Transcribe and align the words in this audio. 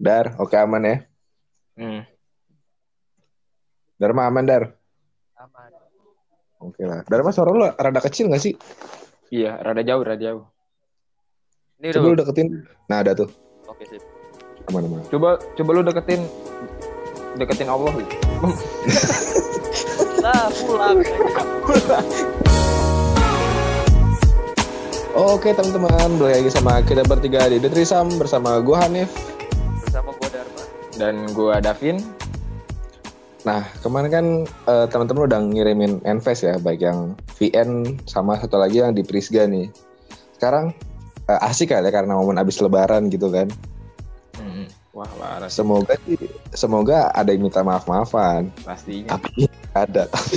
Dar, 0.00 0.32
oke 0.40 0.56
aman 0.56 0.80
ya. 0.80 0.96
Hmm. 1.76 2.00
Dharma 4.00 4.32
aman, 4.32 4.44
Dar. 4.48 4.72
Aman. 5.36 5.70
Oke 6.60 6.88
lah. 6.88 7.04
Dharma 7.04 7.28
suara 7.30 7.52
lu 7.52 7.68
rada 7.68 8.00
kecil 8.00 8.32
gak 8.32 8.40
sih? 8.40 8.56
Iya, 9.28 9.60
rada 9.60 9.84
jauh, 9.84 10.00
rada 10.00 10.16
jauh. 10.16 10.44
Ini 11.80 11.92
Coba 11.92 12.04
lu 12.08 12.16
udah. 12.16 12.24
deketin. 12.24 12.48
Nah, 12.88 13.04
ada 13.04 13.12
tuh. 13.12 13.28
Oke 13.68 13.84
sip. 13.84 14.00
Aman, 14.72 14.88
aman. 14.88 15.04
Coba 15.08 15.36
coba 15.36 15.70
lu 15.72 15.80
deketin 15.84 16.20
deketin 17.36 17.68
Allah 17.68 17.92
gitu. 17.92 18.14
Lah 20.24 20.48
pulang. 20.52 20.96
Oke 25.10 25.52
teman-teman, 25.52 26.08
balik 26.16 26.44
lagi 26.44 26.50
sama 26.52 26.80
kita 26.80 27.04
bertiga 27.04 27.48
di 27.48 27.60
The 27.60 27.68
Trisam 27.68 28.16
bersama 28.16 28.60
gue 28.60 28.76
Hanif. 28.76 29.10
Dan 31.00 31.32
gua 31.32 31.64
Davin. 31.64 32.04
Nah, 33.48 33.64
kemarin 33.80 34.10
kan 34.12 34.26
eh, 34.68 34.86
teman-teman 34.92 35.24
udah 35.24 35.40
ngirimin 35.40 36.04
Enves 36.04 36.44
ya, 36.44 36.60
baik 36.60 36.84
yang 36.84 37.16
VN 37.40 37.96
sama 38.04 38.36
satu 38.36 38.60
lagi 38.60 38.84
yang 38.84 38.92
di 38.92 39.00
Prisga 39.00 39.48
nih. 39.48 39.72
Sekarang 40.36 40.76
eh, 41.24 41.48
asik 41.48 41.72
kali 41.72 41.88
ya 41.88 41.92
karena 41.92 42.20
momen 42.20 42.36
abis 42.36 42.60
lebaran 42.60 43.08
gitu 43.08 43.32
kan. 43.32 43.48
Hmm. 44.36 44.68
Wah, 44.92 45.08
parah 45.16 45.48
Semoga 45.48 45.96
sih, 46.04 46.20
semoga 46.52 47.08
ada 47.16 47.32
yang 47.32 47.48
minta 47.48 47.64
maaf-maafan. 47.64 48.52
pastinya. 48.60 49.16
Tapi 49.16 49.48
ada, 49.72 50.04
tapi 50.10 50.36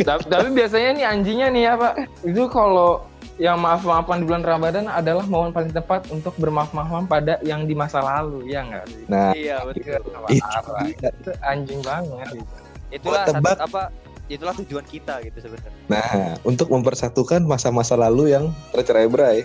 tapi, 0.00 0.24
tapi 0.30 0.48
biasanya 0.54 0.90
nih 0.96 1.06
anjingnya 1.10 1.48
nih 1.52 1.62
ya, 1.68 1.72
Pak. 1.76 1.94
Itu 2.24 2.46
kalau 2.48 3.04
yang 3.40 3.56
maaf-maafan 3.56 4.20
di 4.20 4.28
bulan 4.28 4.44
Ramadan 4.44 4.84
adalah 4.84 5.24
momen 5.24 5.48
paling 5.48 5.72
tepat 5.72 6.04
untuk 6.12 6.36
bermaaf-maafan 6.36 7.08
pada 7.08 7.40
yang 7.40 7.64
di 7.64 7.72
masa 7.72 8.04
lalu, 8.04 8.52
ya 8.52 8.60
enggak 8.68 8.84
sih? 8.92 9.04
nah 9.08 9.32
Iya 9.32 9.64
betul. 9.64 9.96
itu 10.28 10.70
dia. 10.76 11.08
Itu 11.08 11.32
anjing 11.40 11.80
banget 11.80 12.28
gitu. 12.36 12.54
Itulah 12.92 13.24
tebak. 13.24 13.56
satu 13.56 13.64
apa? 13.64 13.82
Itulah 14.28 14.54
tujuan 14.60 14.84
kita 14.84 15.24
gitu 15.24 15.38
sebenarnya. 15.40 15.80
Nah, 15.88 16.36
untuk 16.44 16.68
mempersatukan 16.68 17.40
masa-masa 17.48 17.96
lalu 17.96 18.36
yang 18.36 18.52
tercerai-berai. 18.76 19.42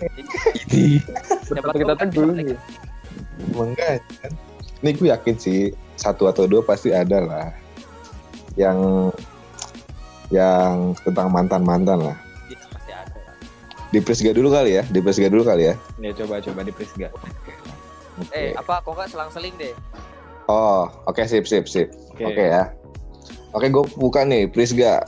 Ini 0.68 1.00
Siapa 1.48 1.72
Seperti 1.72 1.78
kita 1.80 1.94
tahu 1.96 2.02
kan 2.04 2.08
teguh 2.12 3.64
enggak 3.64 4.04
kan? 4.20 4.32
Ini 4.84 4.90
gue 4.92 5.08
yakin 5.08 5.36
sih 5.40 5.72
satu 5.96 6.28
atau 6.28 6.44
dua 6.52 6.62
pasti 6.68 6.92
ada 6.92 7.24
lah 7.24 7.48
yang 8.60 9.08
yang 10.28 10.92
tentang 11.00 11.32
mantan-mantan 11.32 12.12
lah. 12.12 12.25
Di 13.96 14.04
Prisga 14.04 14.36
dulu 14.36 14.52
kali 14.52 14.76
ya, 14.76 14.84
di 14.92 15.00
Prisga 15.00 15.32
dulu 15.32 15.48
kali 15.48 15.72
ya. 15.72 15.80
Ya 16.04 16.12
coba 16.12 16.44
coba 16.44 16.68
di 16.68 16.76
Prisga. 16.76 17.08
Oke. 18.20 18.36
Eh, 18.36 18.52
apa 18.52 18.84
kok 18.84 18.92
nggak 18.92 19.08
selang-seling 19.08 19.56
deh? 19.56 19.72
Oh, 20.52 20.92
oke 21.08 21.24
sip 21.24 21.48
sip 21.48 21.64
sip. 21.64 21.96
Oke. 22.12 22.28
Oke 22.28 22.44
ya. 22.44 22.76
Oke, 23.56 23.72
gue 23.72 23.88
buka 23.96 24.28
nih 24.28 24.52
Prisga. 24.52 25.00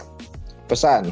Pesan. 0.72 1.12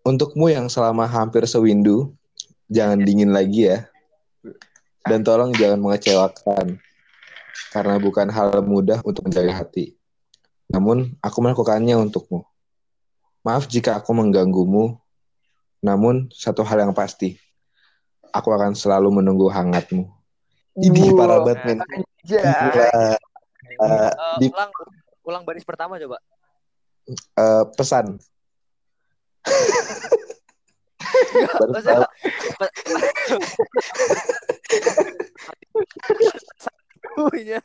Untukmu 0.00 0.48
yang 0.48 0.72
selama 0.72 1.04
hampir 1.04 1.44
sewindu, 1.44 2.16
jangan 2.72 3.04
dingin 3.04 3.28
lagi 3.28 3.68
ya. 3.68 3.84
Dan 5.04 5.28
tolong 5.28 5.52
jangan 5.52 5.76
mengecewakan. 5.76 6.80
Karena 7.68 8.00
bukan 8.00 8.32
hal 8.32 8.64
mudah 8.64 9.04
untuk 9.04 9.28
menjaga 9.28 9.60
hati. 9.60 9.92
Namun, 10.72 11.20
aku 11.20 11.44
melakukannya 11.44 12.00
untukmu. 12.00 12.48
Maaf 13.44 13.68
jika 13.68 14.00
aku 14.00 14.16
mengganggumu. 14.16 14.96
Namun, 15.84 16.28
satu 16.34 16.66
hal 16.66 16.82
yang 16.82 16.94
pasti. 16.94 17.38
Aku 18.34 18.52
akan 18.52 18.76
selalu 18.76 19.22
menunggu 19.22 19.48
hangatmu. 19.48 20.04
Ini 20.78 21.10
Wah, 21.10 21.16
para 21.16 21.36
Batman. 21.42 21.78
Eh, 22.28 23.16
Eh, 23.78 24.10
di- 24.42 24.50
ulang 24.50 24.70
ulang 25.22 25.42
baris 25.46 25.62
pertama 25.62 25.98
coba. 26.02 26.18
eh, 27.14 27.64
pesan. 27.78 28.18
Satunya. 36.58 37.60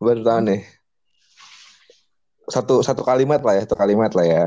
tahu 0.00 0.40
nih. 0.44 0.60
Satu 2.44 2.84
satu 2.84 3.02
kalimat 3.06 3.40
lah 3.40 3.54
ya, 3.56 3.62
satu 3.64 3.76
kalimat 3.76 4.12
lah 4.12 4.26
ya. 4.26 4.44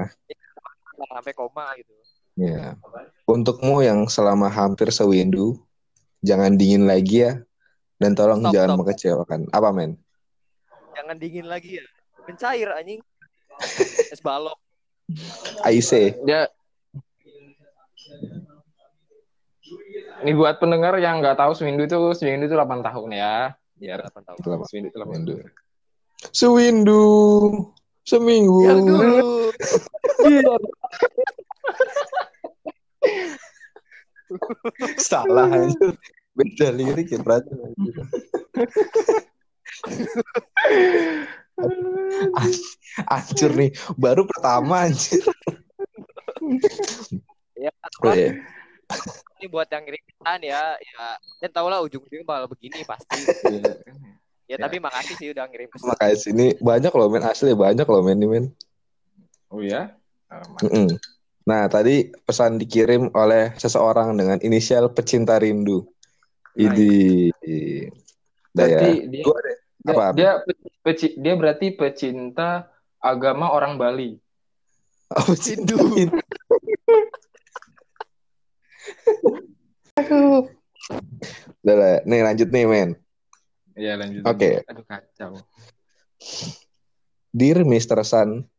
Sampai 1.06 1.34
koma 1.38 1.70
gitu. 1.78 1.94
Ya. 2.38 2.78
Untukmu 3.30 3.82
yang 3.82 4.06
selama 4.10 4.50
hampir 4.50 4.90
sewindu, 4.94 5.58
jangan 6.26 6.54
dingin 6.58 6.86
lagi 6.90 7.26
ya. 7.26 7.34
Dan 7.98 8.14
tolong 8.14 8.46
Stop, 8.46 8.54
jangan 8.54 8.70
stop. 8.74 8.80
mengecewakan. 8.86 9.40
Apa 9.50 9.70
men? 9.74 9.98
Jangan 10.94 11.16
dingin 11.18 11.50
lagi 11.50 11.82
ya. 11.82 11.86
Mencair 12.30 12.70
anjing. 12.78 13.02
Es 14.14 14.22
balok. 14.22 14.54
AIC. 15.66 16.22
Dia 16.26 16.46
Ini 20.18 20.34
buat 20.34 20.58
pendengar 20.58 20.98
yang 20.98 21.22
nggak 21.22 21.38
tahu 21.38 21.54
Swindu 21.54 21.86
itu 21.86 21.98
Swindu 22.18 22.50
itu 22.50 22.58
8 22.58 22.82
tahun 22.82 23.10
ya. 23.14 23.54
Biar 23.78 24.02
8 24.02 24.26
tahun. 24.26 24.38
Swindu 24.66 24.90
itu 24.90 24.98
8 24.98 25.06
tahun. 25.06 25.14
Sewindu. 25.14 25.34
Sewindu. 26.34 27.04
Seminggu. 28.08 28.64
Yang 28.64 28.80
dulu. 28.88 29.52
Salah 35.12 35.52
aja. 35.52 35.92
Beda 36.38 36.68
lirik 36.72 37.12
ya 37.12 37.20
berarti. 37.20 37.52
Hancur 43.12 43.52
nih. 43.58 43.72
Baru 44.00 44.24
pertama 44.24 44.88
anjir. 44.88 45.20
Ya, 47.58 47.74
Oh, 48.06 48.14
iya. 48.14 48.38
ini 49.42 49.46
buat 49.50 49.66
yang 49.68 49.84
kirim 49.84 50.00
pesan 50.00 50.40
ya, 50.46 50.78
ya, 50.78 51.04
ya 51.42 51.50
tau 51.50 51.68
lah 51.68 51.82
ujung-ujungnya 51.82 52.24
bakal 52.24 52.46
begini 52.54 52.86
pasti. 52.86 53.18
Iya. 54.48 54.56
Ya, 54.56 54.64
tapi 54.64 54.80
makasih 54.80 55.16
sih 55.20 55.28
udah 55.36 55.44
ngirim 55.52 55.68
pesan. 55.68 55.92
Makanya 55.92 56.16
sini 56.16 56.46
banyak 56.64 56.92
loh 56.96 57.08
men 57.12 57.24
asli 57.28 57.52
banyak 57.52 57.84
loh 57.84 58.00
men 58.00 58.16
ini 58.24 58.28
men. 58.32 58.46
Oh 59.52 59.60
ya? 59.60 59.92
Nah 61.44 61.68
tadi 61.68 62.16
pesan 62.24 62.56
dikirim 62.56 63.12
oleh 63.12 63.52
seseorang 63.60 64.16
dengan 64.16 64.40
inisial 64.40 64.88
pecinta 64.96 65.36
rindu. 65.36 65.84
Ini, 66.58 67.30
ya. 67.44 67.92
Berarti 68.56 68.90
dia, 69.12 69.24
Gua 69.28 69.36
ada- 69.38 69.60
dia, 69.78 69.94
apa? 69.94 70.06
dia, 70.16 70.30
peci- 70.82 71.16
dia 71.20 71.34
berarti 71.38 71.70
pecinta 71.76 72.72
agama 73.04 73.52
orang 73.52 73.78
Bali. 73.78 74.16
Oh, 75.12 75.28
pecinta 75.36 75.76
rindu. 75.76 76.18
Udah 81.68 81.76
lah, 81.76 82.00
nih 82.08 82.22
lanjut 82.24 82.48
nih 82.48 82.64
men. 82.64 82.90
Iya 83.78 83.94
lanjut. 83.94 84.26
Oke. 84.26 84.66
Aduh 84.66 84.86
kacau. 84.90 85.32
Dear 87.30 87.62
Mr. 87.62 88.02
Sun, 88.02 88.50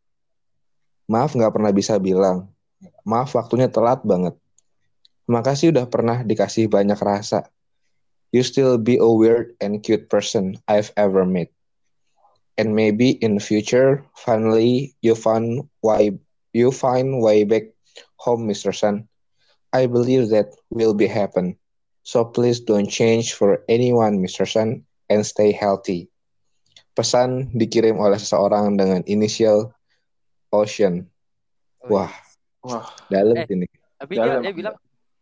maaf 1.11 1.35
nggak 1.35 1.51
pernah 1.51 1.75
bisa 1.75 1.99
bilang. 1.99 2.47
Maaf 3.03 3.35
waktunya 3.35 3.67
telat 3.67 4.07
banget. 4.07 4.39
Makasih 5.27 5.75
udah 5.75 5.91
pernah 5.91 6.23
dikasih 6.23 6.71
banyak 6.71 6.97
rasa. 7.03 7.51
You 8.31 8.47
still 8.47 8.79
be 8.79 9.03
a 9.03 9.11
weird 9.11 9.59
and 9.59 9.83
cute 9.83 10.07
person 10.07 10.63
I've 10.71 10.95
ever 10.95 11.27
met. 11.27 11.51
And 12.55 12.79
maybe 12.79 13.19
in 13.19 13.43
future, 13.43 14.07
finally 14.15 14.95
you 15.03 15.19
find 15.19 15.67
why 15.83 16.15
you 16.55 16.71
find 16.71 17.19
way 17.19 17.43
back 17.43 17.75
home, 18.23 18.47
Mr. 18.47 18.71
Sun. 18.71 19.11
I 19.75 19.91
believe 19.91 20.31
that 20.31 20.55
will 20.71 20.95
be 20.95 21.11
happen. 21.11 21.59
So 22.09 22.25
please 22.25 22.61
don't 22.61 22.89
change 22.89 23.37
for 23.37 23.65
anyone, 23.69 24.25
Mr. 24.25 24.49
Sun, 24.49 24.88
and 25.09 25.25
stay 25.25 25.51
healthy. 25.51 26.09
Pesan 26.93 27.49
dikirim 27.53 27.97
oleh 27.97 28.17
seseorang 28.17 28.75
dengan 28.75 29.01
inisial 29.05 29.73
Ocean. 30.49 31.05
Wah, 31.85 32.11
Wah. 32.65 32.85
dalam 33.07 33.37
Eh. 33.39 33.47
ini. 33.49 33.67
Tapi 33.99 34.15
dia, 34.15 34.41
dia 34.41 34.53
bilang 34.53 34.75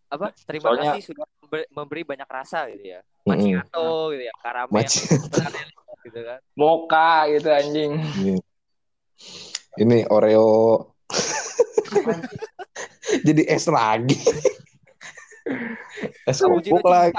apa? 0.09 0.33
Terima 0.47 0.73
Soalnya- 0.73 0.95
kasih 0.97 1.05
sudah 1.13 1.27
memberi, 1.43 1.65
memberi 1.71 2.03
banyak 2.05 2.29
rasa 2.29 2.71
gitu 2.71 2.85
ya. 2.97 3.01
Macchiato 3.27 4.15
gitu 4.15 4.23
ya, 4.25 4.35
karamel 4.39 4.73
Maci- 4.73 5.05
gitu 6.07 6.21
kan. 6.23 6.39
Moka 6.55 7.13
gitu 7.29 7.49
anjing. 7.51 7.93
Ini 9.77 9.99
Oreo. 10.09 10.93
Jadi 13.27 13.43
es 13.47 13.67
lagi. 13.69 14.17
es 16.27 16.39
juga 16.41 16.81
lagi. 16.87 17.15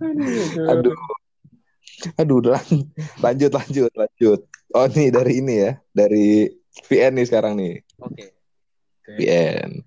Tahu. 0.00 0.70
Aduh. 0.72 0.96
Aduh, 2.16 2.40
udah 2.40 2.56
lan- 2.56 2.88
lanjut, 3.20 3.52
lanjut, 3.52 3.92
lanjut. 3.92 4.40
Oh, 4.72 4.88
nih 4.88 5.12
dari 5.12 5.32
ini 5.44 5.54
ya. 5.68 5.72
Dari 5.92 6.48
VN 6.88 7.12
nih 7.20 7.26
sekarang 7.28 7.60
nih. 7.60 7.84
Oke. 8.00 8.24
VN. 9.20 9.84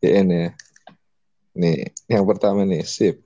VN 0.00 0.26
ya. 0.32 0.48
Nih, 1.52 1.92
yang 2.08 2.24
pertama 2.24 2.64
nih, 2.64 2.80
sip. 2.88 3.20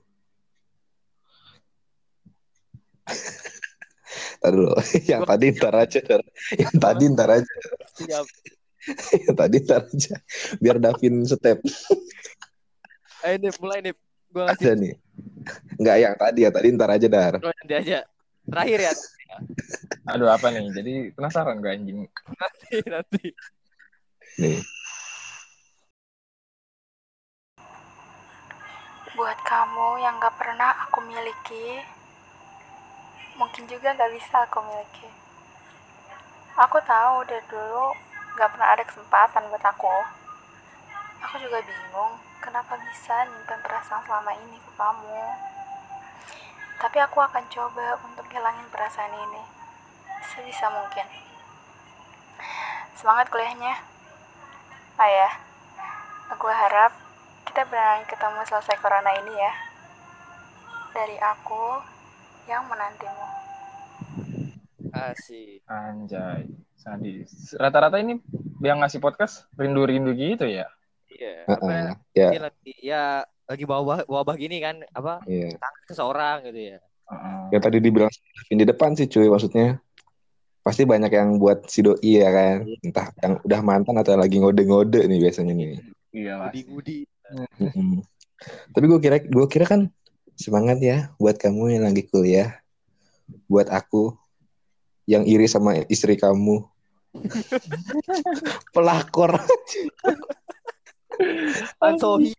Ntar 4.37 4.51
dulu. 4.53 4.75
Yang 5.09 5.21
tadi 5.23 5.45
ntar 5.55 5.73
aja. 5.75 5.99
Yang 6.53 6.75
tadi 6.77 7.03
ntar 7.15 7.29
aja. 7.41 7.53
Siap. 7.95 8.25
Yang 9.23 9.35
tadi 9.39 9.57
ntar 9.63 9.81
aja. 9.87 10.15
Biar 10.59 10.77
Davin 10.77 11.23
step. 11.23 11.63
Ayo 13.23 13.35
nih, 13.41 13.51
mulai 13.57 13.79
nih. 13.81 13.95
Gue 14.31 14.43
ngasih 14.43 14.67
Ada 14.67 14.71
nih. 14.75 14.93
Enggak 15.79 15.97
yang 16.03 16.15
tadi 16.19 16.39
ya. 16.43 16.49
Tadi 16.51 16.67
ntar 16.75 16.89
aja, 16.91 17.07
Dar. 17.07 17.33
dulu 17.39 17.53
nanti 17.53 17.73
aja. 17.73 17.99
Terakhir 18.47 18.79
ya. 18.79 18.93
Aduh 20.07 20.29
apa 20.31 20.47
nih? 20.51 20.71
Jadi 20.71 20.93
penasaran 21.15 21.59
gue 21.59 21.71
anjing. 21.71 21.99
Nanti, 22.35 22.71
nanti. 22.87 23.25
Nih. 24.39 24.59
Buat 29.17 29.39
kamu 29.49 29.87
yang 30.05 30.21
gak 30.21 30.37
pernah 30.37 30.77
aku 30.85 31.01
miliki, 31.01 31.81
mungkin 33.33 33.65
juga 33.65 33.97
gak 33.97 34.13
bisa 34.13 34.45
aku 34.45 34.61
miliki. 34.61 35.09
Aku 36.53 36.77
tahu 36.85 37.25
dari 37.25 37.41
dulu 37.49 37.97
gak 38.37 38.53
pernah 38.53 38.69
ada 38.77 38.83
kesempatan 38.85 39.49
buat 39.49 39.65
aku. 39.65 39.95
Aku 41.25 41.35
juga 41.41 41.57
bingung 41.65 42.26
kenapa 42.41 42.77
bisa 42.77 43.25
nyimpen 43.25 43.59
perasaan 43.65 44.03
selama 44.05 44.31
ini 44.37 44.57
ke 44.57 44.71
kamu. 44.77 45.21
Tapi 46.77 46.97
aku 47.01 47.17
akan 47.21 47.43
coba 47.49 47.97
untuk 48.05 48.29
hilangin 48.29 48.69
perasaan 48.69 49.13
ini. 49.13 49.43
Sebisa 50.21 50.69
mungkin. 50.69 51.07
Semangat 52.93 53.29
kuliahnya. 53.33 53.73
Ayah, 54.97 55.33
aku 56.33 56.45
harap 56.49 56.93
kita 57.49 57.65
beneran 57.65 58.05
ketemu 58.05 58.41
selesai 58.45 58.77
corona 58.81 59.11
ini 59.17 59.33
ya. 59.33 59.53
Dari 60.93 61.17
aku 61.17 61.81
yang 62.45 62.65
menantimu. 62.69 63.27
Asik. 64.93 65.65
Anjay. 65.65 66.49
Sadis. 66.77 67.57
Rata-rata 67.57 67.97
ini 67.97 68.21
yang 68.61 68.81
ngasih 68.81 69.01
podcast 69.01 69.49
rindu-rindu 69.57 70.13
gitu 70.13 70.45
ya. 70.45 70.69
Iya. 71.17 71.33
Heeh. 71.49 71.57
Apa 71.57 71.97
Ya, 72.13 72.29
dia 72.33 72.41
lagi 72.41 72.73
ya 72.81 73.03
lagi 73.47 73.63
bawa 73.65 74.05
wabah 74.05 74.35
gini 74.37 74.59
kan 74.59 74.83
apa 74.91 75.23
iya. 75.25 75.55
tangan 75.57 75.83
seseorang 75.89 76.37
gitu 76.49 76.59
ya. 76.75 76.77
Heeh. 77.09 77.41
Yang 77.57 77.61
tadi 77.65 77.77
dibilang 77.81 78.13
di 78.53 78.65
depan 78.65 78.93
sih 78.93 79.09
cuy 79.09 79.27
maksudnya. 79.27 79.81
Pasti 80.61 80.83
banyak 80.83 81.07
yang 81.07 81.39
buat 81.39 81.65
si 81.71 81.79
doi 81.79 82.21
ya 82.21 82.29
kan. 82.29 82.67
Entah 82.83 83.07
yang 83.23 83.33
udah 83.41 83.61
mantan 83.63 83.95
atau 83.97 84.19
lagi 84.19 84.37
ngode-ngode 84.37 85.07
nih 85.07 85.19
biasanya 85.23 85.53
nih. 85.55 85.79
Iya. 86.11 86.51
Mm-mm. 87.57 88.03
Tapi 88.75 88.85
gue 88.85 88.99
kira 89.01 89.17
gue 89.23 89.45
kira 89.49 89.65
kan 89.65 89.81
semangat 90.37 90.77
ya 90.83 91.09
buat 91.17 91.39
kamu 91.39 91.79
yang 91.79 91.83
lagi 91.87 92.05
kuliah, 92.05 92.61
buat 93.49 93.71
aku 93.71 94.13
yang 95.07 95.23
iri 95.23 95.47
sama 95.47 95.87
istri 95.87 96.19
kamu. 96.19 96.67
Pelakor. 98.75 99.39
Ansohi 101.85 102.31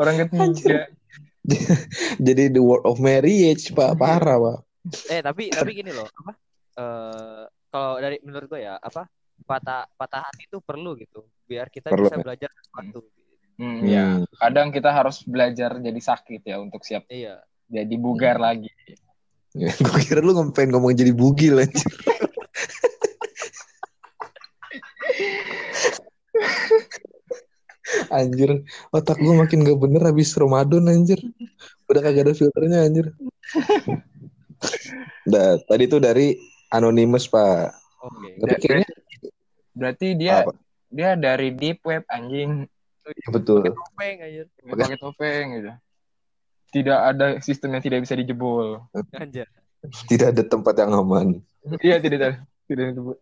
Orang 0.00 0.16
ketiga. 0.26 0.88
Jadi 2.26 2.52
the 2.52 2.62
word 2.62 2.84
of 2.88 3.00
marriage 3.00 3.72
pak 3.76 3.96
parah 4.00 4.38
pak. 4.40 4.58
Eh 5.12 5.20
tapi 5.20 5.52
tapi 5.52 5.70
gini 5.76 5.92
loh 5.92 6.08
apa? 6.08 6.32
Eh 6.80 7.42
kalau 7.70 8.00
dari 8.00 8.16
menurut 8.24 8.48
gue 8.48 8.60
ya 8.64 8.80
apa 8.80 9.06
patah 9.44 9.88
patah 9.96 10.26
hati 10.26 10.48
itu 10.50 10.60
perlu 10.60 10.96
gitu 11.00 11.24
biar 11.48 11.68
kita 11.72 11.88
Perlu, 11.92 12.08
bisa 12.08 12.16
ya. 12.16 12.24
belajar 12.24 12.50
sesuatu. 12.54 13.00
Hmm, 13.60 13.80
ya. 13.84 14.04
Hmm. 14.20 14.24
Kadang 14.40 14.68
kita 14.72 14.88
harus 14.88 15.20
belajar 15.24 15.76
jadi 15.80 16.00
sakit 16.00 16.40
ya 16.48 16.56
untuk 16.60 16.80
siap 16.80 17.04
Iya. 17.12 17.44
jadi 17.68 17.94
bugar 18.00 18.40
lagi. 18.40 18.72
gue 19.84 20.00
kira 20.06 20.22
lu 20.24 20.32
pengen 20.54 20.78
ngomong 20.78 20.94
jadi 20.96 21.12
bugil 21.12 21.60
aja. 21.60 21.84
Anjir, 28.12 28.62
otak 28.94 29.18
gue 29.18 29.34
makin 29.34 29.66
gak 29.66 29.78
bener 29.80 30.02
habis 30.06 30.32
Ramadan 30.36 30.90
anjir. 30.90 31.20
Udah 31.90 32.00
kagak 32.04 32.30
ada 32.30 32.34
filternya 32.36 32.86
anjir. 32.86 33.12
Nah, 35.24 35.56
tadi 35.68 35.88
tuh 35.88 36.04
dari 36.04 36.36
Anonymous, 36.68 37.28
Pak. 37.28 37.72
Oke. 38.02 38.40
Tapi 38.40 38.54
kayaknya 38.60 38.88
Berarti 39.80 40.06
dia 40.18 40.44
Apa? 40.44 40.52
dia 40.90 41.14
dari 41.14 41.54
deep 41.54 41.80
web 41.86 42.02
anjing 42.10 42.66
betul. 43.30 43.64
Pakai 43.64 43.74
topeng 43.74 44.16
aja. 44.20 44.42
pakai 44.68 44.98
topeng 44.98 45.44
gitu. 45.56 45.70
Tidak 46.70 46.98
ada 46.98 47.26
sistem 47.42 47.78
yang 47.78 47.82
tidak 47.82 48.04
bisa 48.04 48.14
dijebol. 48.14 48.84
Anjir. 49.16 49.48
Tidak 50.06 50.36
ada 50.36 50.42
tempat 50.44 50.74
yang 50.78 50.92
aman. 50.94 51.40
Iya 51.80 51.98
tidak 52.02 52.18
ada. 52.20 52.30
Tidak 52.68 52.84
disebut. 52.94 53.16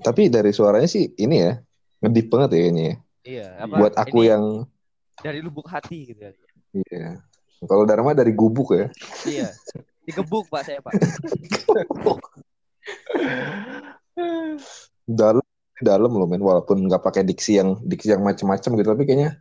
Tapi 0.00 0.22
dari 0.32 0.50
suaranya 0.50 0.88
sih 0.88 1.12
ini 1.20 1.36
ya, 1.44 1.52
ngedip 2.04 2.26
banget 2.28 2.50
ya 2.54 2.62
ini 2.68 2.82
ya. 2.84 2.94
Iya, 3.24 3.46
apa? 3.64 3.74
Buat 3.80 3.94
aku 3.96 4.20
ini 4.20 4.30
yang 4.30 4.44
dari 5.24 5.40
lubuk 5.40 5.66
hati 5.72 6.12
gitu 6.12 6.20
ya. 6.20 6.32
iya. 6.92 7.08
Kalau 7.64 7.88
Dharma 7.88 8.12
dari 8.12 8.36
gubuk 8.36 8.76
ya. 8.76 8.92
Iya. 9.24 9.48
Digebuk 10.04 10.52
Pak 10.52 10.68
saya, 10.68 10.84
Pak. 10.84 10.92
dalam 15.04 15.44
dalam 15.80 16.12
loh 16.12 16.28
men 16.28 16.40
walaupun 16.40 16.86
nggak 16.86 17.02
pakai 17.02 17.22
diksi 17.26 17.58
yang 17.58 17.80
diksi 17.82 18.14
yang 18.14 18.22
macem-macem 18.22 18.72
gitu 18.78 18.88
tapi 18.94 19.04
kayaknya 19.04 19.36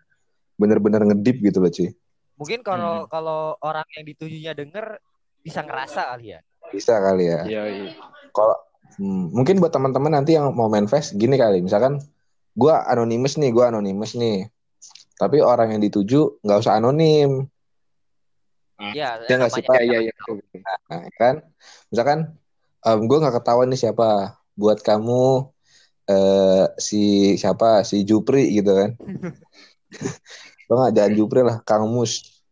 bener-bener 0.58 1.06
ngedip 1.06 1.38
gitu 1.40 1.60
loh 1.62 1.72
cuy 1.72 1.92
Mungkin 2.34 2.66
kalau 2.66 3.06
kalau 3.06 3.54
orang 3.62 3.86
yang 3.94 4.10
ditujunya 4.10 4.58
denger 4.58 4.98
bisa 5.46 5.62
ngerasa 5.62 6.10
kali 6.16 6.34
ya. 6.34 6.40
bisa 6.74 6.98
kali 6.98 7.30
ya 7.30 7.42
Iya, 7.46 7.64
iya. 7.70 7.92
kalau 8.34 8.58
hmm, 8.98 9.30
mungkin 9.38 9.62
buat 9.62 9.70
teman-teman 9.70 10.18
nanti 10.18 10.34
yang 10.34 10.50
mau 10.58 10.66
main 10.68 10.90
fest 10.90 11.14
gini 11.14 11.38
kali 11.38 11.62
misalkan 11.62 12.02
gua 12.54 12.86
anonimus 12.88 13.36
nih 13.42 13.50
gua 13.50 13.74
anonimus 13.74 14.14
nih. 14.18 14.48
Tapi 15.18 15.42
orang 15.42 15.78
yang 15.78 15.82
dituju 15.82 16.42
nggak 16.42 16.60
usah 16.62 16.78
anonim. 16.78 17.50
Iya, 18.94 19.24
Dia 19.30 19.36
nggak 19.40 19.52
sih, 19.54 19.64
Pak? 19.64 19.80
Iya, 19.80 19.98
iya, 20.10 20.12
betul. 20.12 20.38
nah, 20.90 21.02
kan? 21.16 21.36
Misalkan 21.94 22.20
em, 22.84 23.00
gua 23.06 23.18
nggak 23.22 23.36
ketahuan 23.42 23.70
nih 23.70 23.80
siapa. 23.80 24.38
Buat 24.54 24.86
kamu 24.86 25.50
eh 26.10 26.66
si 26.78 27.34
siapa? 27.40 27.82
Si 27.88 28.04
Jupri 28.06 28.54
gitu 28.54 28.72
kan. 28.74 28.92
Lo 30.68 30.82
nggak 30.82 30.94
jangan 30.98 31.14
Jupri 31.14 31.42
lah 31.46 31.58
Kang 31.64 31.86
Mus. 31.90 32.44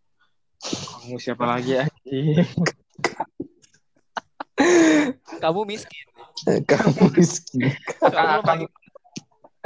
Kamu 0.62 1.18
siapa 1.18 1.44
lagi 1.46 1.82
anjing? 1.82 2.38
Kamu 5.42 5.62
miskin. 5.66 6.06
Kang 6.70 6.94
Mus. 7.02 7.42
Kamu 8.02 8.66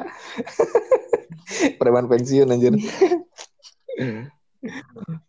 preman 1.79 2.09
pensiun 2.09 2.51
anjir 2.51 2.73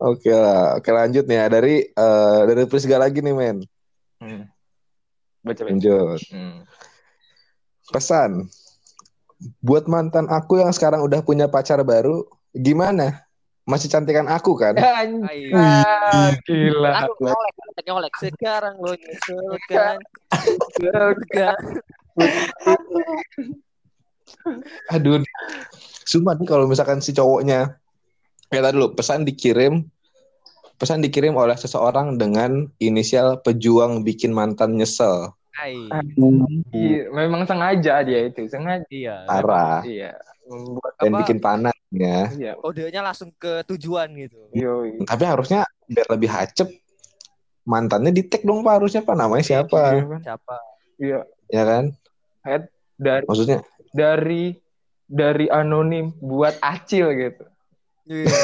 Oke 0.01 0.33
lah, 0.33 0.81
oke 0.81 0.91
lanjut 0.91 1.29
nih 1.29 1.37
ya 1.37 1.47
dari 1.53 1.85
eh, 1.85 2.41
dari 2.49 2.65
Prisga 2.65 2.97
lagi 2.97 3.21
nih 3.21 3.35
men. 3.37 3.61
Hmm. 4.17 4.49
Baca 5.45 5.61
baca. 5.61 5.71
Lanjut. 5.77 6.21
Hmm. 6.33 6.65
Pesan 7.93 8.49
buat 9.61 9.85
mantan 9.87 10.27
aku 10.33 10.65
yang 10.65 10.73
sekarang 10.73 11.05
udah 11.05 11.21
punya 11.21 11.47
pacar 11.53 11.85
baru, 11.85 12.25
gimana? 12.57 13.29
Masih 13.67 13.91
cantikan 13.91 14.31
aku 14.31 14.55
kan? 14.57 14.79
Gila. 16.47 16.91
Aku 17.05 17.29
nyolek, 17.29 17.55
nyolek. 17.85 18.13
Sekarang 18.23 18.75
lo 18.79 18.95
nyesel 18.95 19.47
kan. 19.69 19.99
Kan. 24.27 24.63
Aduh. 24.91 25.23
Sumpah 26.07 26.39
nih 26.39 26.47
kalau 26.47 26.71
misalkan 26.71 27.03
si 27.03 27.11
cowoknya 27.11 27.79
kayak 28.47 28.63
tadi 28.71 28.75
dulu 28.79 28.95
pesan 28.95 29.27
dikirim 29.27 29.83
pesan 30.77 31.01
dikirim 31.03 31.35
oleh 31.35 31.57
seseorang 31.57 32.21
dengan 32.21 32.69
inisial 32.79 33.41
pejuang 33.41 34.05
bikin 34.05 34.31
mantan 34.31 34.77
nyesel. 34.77 35.33
Hai. 35.57 35.89
Iya, 36.69 37.09
memang 37.09 37.49
sengaja 37.49 38.05
dia 38.05 38.29
itu, 38.29 38.45
sengaja. 38.45 38.85
Iya. 38.93 39.25
Parah. 39.25 39.81
Iya. 39.89 40.13
Membuat 40.47 40.93
Dan 41.01 41.11
Apa? 41.11 41.19
bikin 41.25 41.39
panas 41.41 41.77
ya. 41.91 42.29
iya. 42.37 42.53
Kodenya 42.61 43.01
langsung 43.03 43.33
ke 43.41 43.65
tujuan 43.67 44.13
gitu. 44.21 44.37
Yo, 44.53 44.85
Tapi 45.09 45.25
harusnya 45.25 45.65
biar 45.89 46.07
lebih 46.13 46.29
hacep 46.29 46.69
mantannya 47.67 48.15
di 48.15 48.23
tag 48.29 48.47
dong 48.47 48.63
Pak 48.63 48.79
harusnya 48.79 49.03
Pak 49.03 49.17
namanya 49.17 49.43
siapa? 49.43 49.97
Siapa? 50.23 50.57
Iya. 51.01 51.25
Ya 51.51 51.63
kan? 51.65 51.85
Dari 53.01 53.25
Maksudnya 53.25 53.65
dari 53.97 54.53
dari 55.09 55.49
anonim 55.49 56.13
buat 56.21 56.61
acil 56.61 57.17
gitu. 57.17 57.45
Iya. 58.13 58.29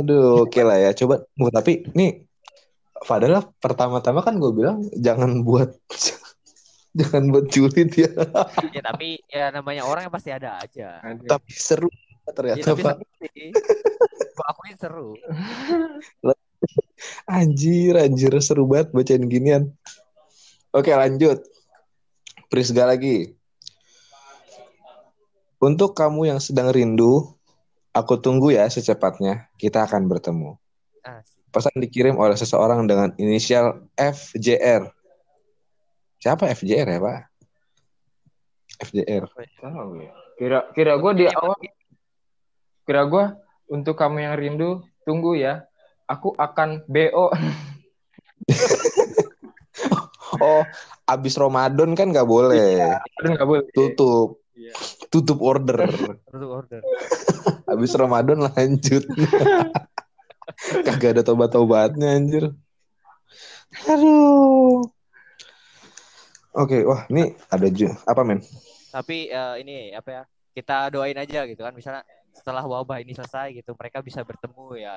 Aduh, 0.00 0.48
oke 0.48 0.60
lah 0.64 0.80
ya. 0.80 0.90
Coba, 0.96 1.28
Bu, 1.36 1.52
tapi 1.52 1.84
nih, 1.92 2.24
padahal 3.04 3.52
pertama-tama 3.60 4.24
kan 4.24 4.40
gue 4.40 4.48
bilang 4.56 4.80
jangan 4.96 5.44
buat 5.44 5.76
Jangan 6.94 7.26
buat 7.34 7.50
julid 7.50 7.90
ya. 7.90 8.06
ya 8.78 8.82
tapi 8.86 9.18
ya 9.26 9.50
namanya 9.50 9.82
orang 9.82 10.06
yang 10.06 10.14
pasti 10.14 10.30
ada 10.30 10.62
aja. 10.62 11.02
Tapi 11.02 11.50
seru 11.50 11.90
Ya, 12.24 12.32
ternyata 12.32 12.72
tapi 12.72 12.82
Pak. 12.88 12.96
Gua 14.32 14.46
akuin 14.48 14.76
seru. 14.80 15.12
Anjir, 17.28 18.00
anjir 18.00 18.32
seru 18.40 18.64
banget 18.64 18.96
bacain 18.96 19.28
ginian. 19.28 19.76
Oke, 20.72 20.88
lanjut. 20.96 21.44
Prisga 22.54 22.86
lagi. 22.86 23.34
Untuk 25.58 25.98
kamu 25.98 26.30
yang 26.30 26.38
sedang 26.38 26.70
rindu, 26.70 27.34
aku 27.90 28.22
tunggu 28.22 28.54
ya 28.54 28.70
secepatnya. 28.70 29.50
Kita 29.58 29.82
akan 29.82 30.06
bertemu. 30.06 30.54
Pesan 31.50 31.74
dikirim 31.82 32.14
oleh 32.14 32.38
seseorang 32.38 32.86
dengan 32.86 33.10
inisial 33.18 33.82
FJR. 33.98 34.86
Siapa 36.22 36.46
FJR 36.54 36.94
ya, 36.94 37.02
Pak? 37.02 37.18
FJR. 38.86 39.26
Tahu 39.58 39.90
ya. 39.98 40.14
Kira 40.38 40.58
kira 40.78 40.94
gue 40.94 41.12
di 41.18 41.26
awal 41.26 41.58
kira 42.86 43.02
gue 43.10 43.24
untuk 43.66 43.98
kamu 43.98 44.30
yang 44.30 44.38
rindu 44.38 44.86
tunggu 45.02 45.34
ya. 45.34 45.66
Aku 46.06 46.30
akan 46.38 46.86
BO. 46.86 47.34
Oh, 50.42 50.66
abis 51.04 51.34
Ramadan 51.36 51.92
kan 51.92 52.10
nggak 52.10 52.28
boleh. 52.28 53.00
Aduh 53.20 53.30
nggak 53.36 53.48
boleh. 53.48 53.64
Tutup. 53.72 54.40
Iya. 54.54 54.74
Tutup 55.10 55.38
order. 55.42 55.84
Untuk 56.30 56.50
order. 56.50 56.80
Habis 57.70 57.92
Ramadan 57.98 58.44
lanjut. 58.44 59.04
Kagak 60.86 61.18
ada 61.18 61.22
tobat-tobatnya 61.26 62.14
anjir. 62.16 62.54
Aduh. 63.90 64.86
Oke, 66.54 66.86
wah 66.86 67.02
ini 67.10 67.34
ada 67.50 67.66
ju 67.66 67.90
apa 68.06 68.22
men? 68.22 68.38
Tapi 68.94 69.26
eh, 69.26 69.54
ini 69.58 69.90
apa 69.90 70.10
ya? 70.10 70.22
Kita 70.54 70.86
doain 70.94 71.18
aja 71.18 71.42
gitu 71.50 71.66
kan 71.66 71.74
misalnya 71.74 72.06
setelah 72.30 72.62
wabah 72.62 73.02
ini 73.02 73.10
selesai 73.10 73.58
gitu 73.58 73.74
mereka 73.74 73.98
bisa 74.06 74.22
bertemu 74.22 74.78
ya. 74.78 74.94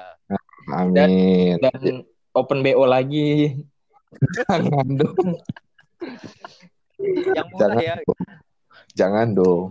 Amin. 0.70 1.58
Dan 1.58 2.06
open 2.38 2.62
BO 2.62 2.86
lagi. 2.86 3.58
Jangan 4.46 4.88
dong. 5.02 5.42
Yang 6.98 7.48
murah 7.54 7.68
Jangan 7.78 7.78
ya. 7.82 7.96
dong. 8.02 8.20
Jangan 8.98 9.28
dong. 9.34 9.64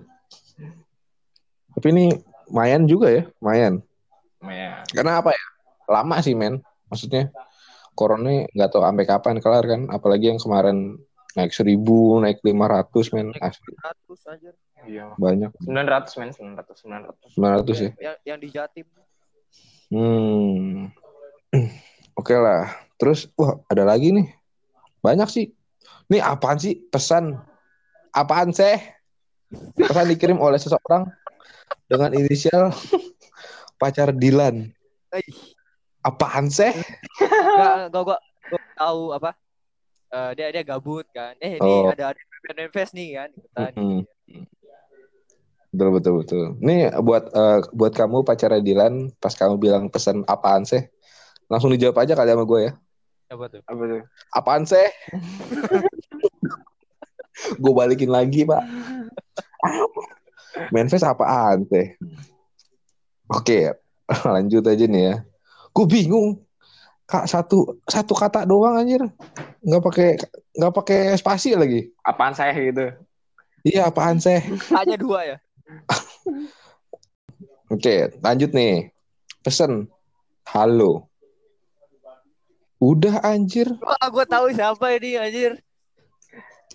Tapi 1.76 1.86
ini 1.92 2.06
Mayan 2.46 2.86
juga 2.86 3.10
ya, 3.10 3.26
Mayan. 3.42 3.82
Ya. 4.46 4.86
Karena 4.94 5.18
apa 5.18 5.34
ya? 5.34 5.44
Lama 5.90 6.22
sih 6.22 6.38
men. 6.38 6.62
Maksudnya 6.86 7.34
corona 7.98 8.46
nggak 8.54 8.70
tahu 8.70 8.86
sampai 8.86 9.06
kapan 9.06 9.36
kelar 9.42 9.64
kan. 9.66 9.90
Apalagi 9.90 10.30
yang 10.30 10.38
kemarin 10.38 10.94
naik 11.34 11.50
seribu, 11.50 12.22
naik 12.22 12.38
500 12.46 13.14
men. 13.18 13.34
Asli 13.42 13.74
100 14.06 14.32
aja. 14.32 14.50
Iya. 14.86 15.10
banyak. 15.18 15.50
900 15.66 16.20
men, 16.22 16.30
900 16.30 17.34
900. 17.34 17.34
900 17.34 17.74
ya. 17.82 17.90
Yang 17.98 18.16
yang 18.22 18.38
di 18.38 18.48
Jatim. 18.54 18.86
Hmm. 19.90 20.94
Oke 22.20 22.34
lah. 22.38 22.70
Terus 22.94 23.26
wah 23.34 23.58
ada 23.66 23.82
lagi 23.82 24.14
nih. 24.14 24.30
Banyak 25.02 25.26
sih. 25.26 25.50
Nih 26.06 26.22
apaan 26.22 26.58
sih 26.58 26.78
pesan? 26.86 27.34
Apaan 28.14 28.54
sih? 28.54 28.78
Pesan 29.74 30.06
dikirim 30.10 30.38
oleh 30.38 30.58
seseorang 30.58 31.10
dengan 31.90 32.10
inisial 32.14 32.70
pacar 33.80 34.14
Dilan. 34.14 34.70
Apaan 36.02 36.46
sih? 36.50 36.70
Enggak, 37.18 37.90
gua 37.90 38.02
gua 38.02 38.18
gua 38.50 38.60
tahu 38.78 39.02
apa? 39.14 39.30
Eh, 40.14 40.30
dia 40.38 40.46
dia 40.54 40.62
gabut 40.62 41.06
kan. 41.10 41.34
Eh 41.42 41.58
ini 41.58 41.66
Oh. 41.66 41.90
ada 41.90 42.14
ada 42.14 42.64
fest 42.70 42.94
nih 42.94 43.18
kan 43.18 43.28
ikutan. 43.34 43.72
Hmm. 43.74 44.00
Betul 45.74 45.90
betul 45.98 46.12
betul. 46.22 46.42
Nih 46.62 46.94
buat 47.02 47.24
eh, 47.34 47.58
buat 47.74 47.92
kamu 47.92 48.22
pacar 48.22 48.54
Dilan 48.62 49.10
pas 49.18 49.34
kamu 49.34 49.58
bilang 49.58 49.84
pesan 49.90 50.22
apaan 50.30 50.62
sih? 50.62 50.86
Langsung 51.50 51.74
dijawab 51.74 52.06
aja 52.06 52.14
kali 52.14 52.30
sama 52.30 52.46
gue 52.46 52.60
ya. 52.70 52.72
Apa 53.26 53.44
tuh? 53.50 53.62
Apa 53.66 53.82
tuh? 53.90 54.02
Apaan 54.30 54.62
sih? 54.62 54.86
gue 57.62 57.72
balikin 57.74 58.10
lagi, 58.10 58.46
Pak. 58.46 58.62
Manfest 60.70 61.02
apaan 61.02 61.66
teh? 61.66 61.98
Oke, 63.26 63.74
lanjut 64.34 64.62
aja 64.62 64.86
nih 64.86 65.02
ya. 65.10 65.16
Gue 65.74 65.86
bingung. 65.90 66.38
Kak 67.06 67.30
satu 67.30 67.82
satu 67.86 68.18
kata 68.18 68.42
doang 68.46 68.82
anjir. 68.82 68.98
Nggak 69.62 69.82
pakai 69.82 70.08
nggak 70.58 70.74
pakai 70.74 71.00
spasi 71.14 71.54
lagi. 71.54 71.94
Apaan 72.02 72.34
saya 72.34 72.50
gitu? 72.54 72.82
Iya, 73.62 73.90
apaan 73.90 74.18
sih? 74.18 74.42
Hanya 74.74 74.98
dua 74.98 75.22
ya. 75.22 75.36
Oke, 77.74 78.10
lanjut 78.22 78.50
nih. 78.54 78.90
Pesen. 79.42 79.90
Halo. 80.46 81.10
Udah 82.76 83.24
anjir. 83.24 83.72
Wah, 83.80 84.06
gua 84.12 84.24
tahu 84.28 84.52
siapa 84.52 84.92
ini 85.00 85.16
anjir. 85.16 85.52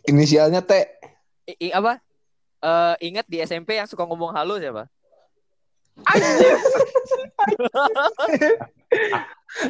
Inisialnya 0.09 0.65
T. 0.65 0.73
I, 1.45 1.69
i- 1.69 1.75
apa? 1.75 2.01
Eh 2.61 2.95
ingat 3.09 3.25
di 3.29 3.41
SMP 3.41 3.77
yang 3.77 3.85
suka 3.85 4.05
ngomong 4.05 4.33
halo 4.33 4.57
siapa? 4.57 4.89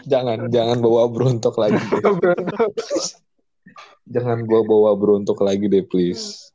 Jangan 0.07 0.47
jangan 0.47 0.77
bawa 0.79 1.11
berontok 1.11 1.55
lagi. 1.59 1.79
deh. 1.79 2.03
Jangan 4.11 4.47
bawa 4.47 4.63
bawa 4.63 4.91
berontok 4.95 5.39
lagi 5.43 5.67
deh, 5.67 5.83
please. 5.83 6.51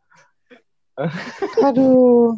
Aduh. 1.61 2.33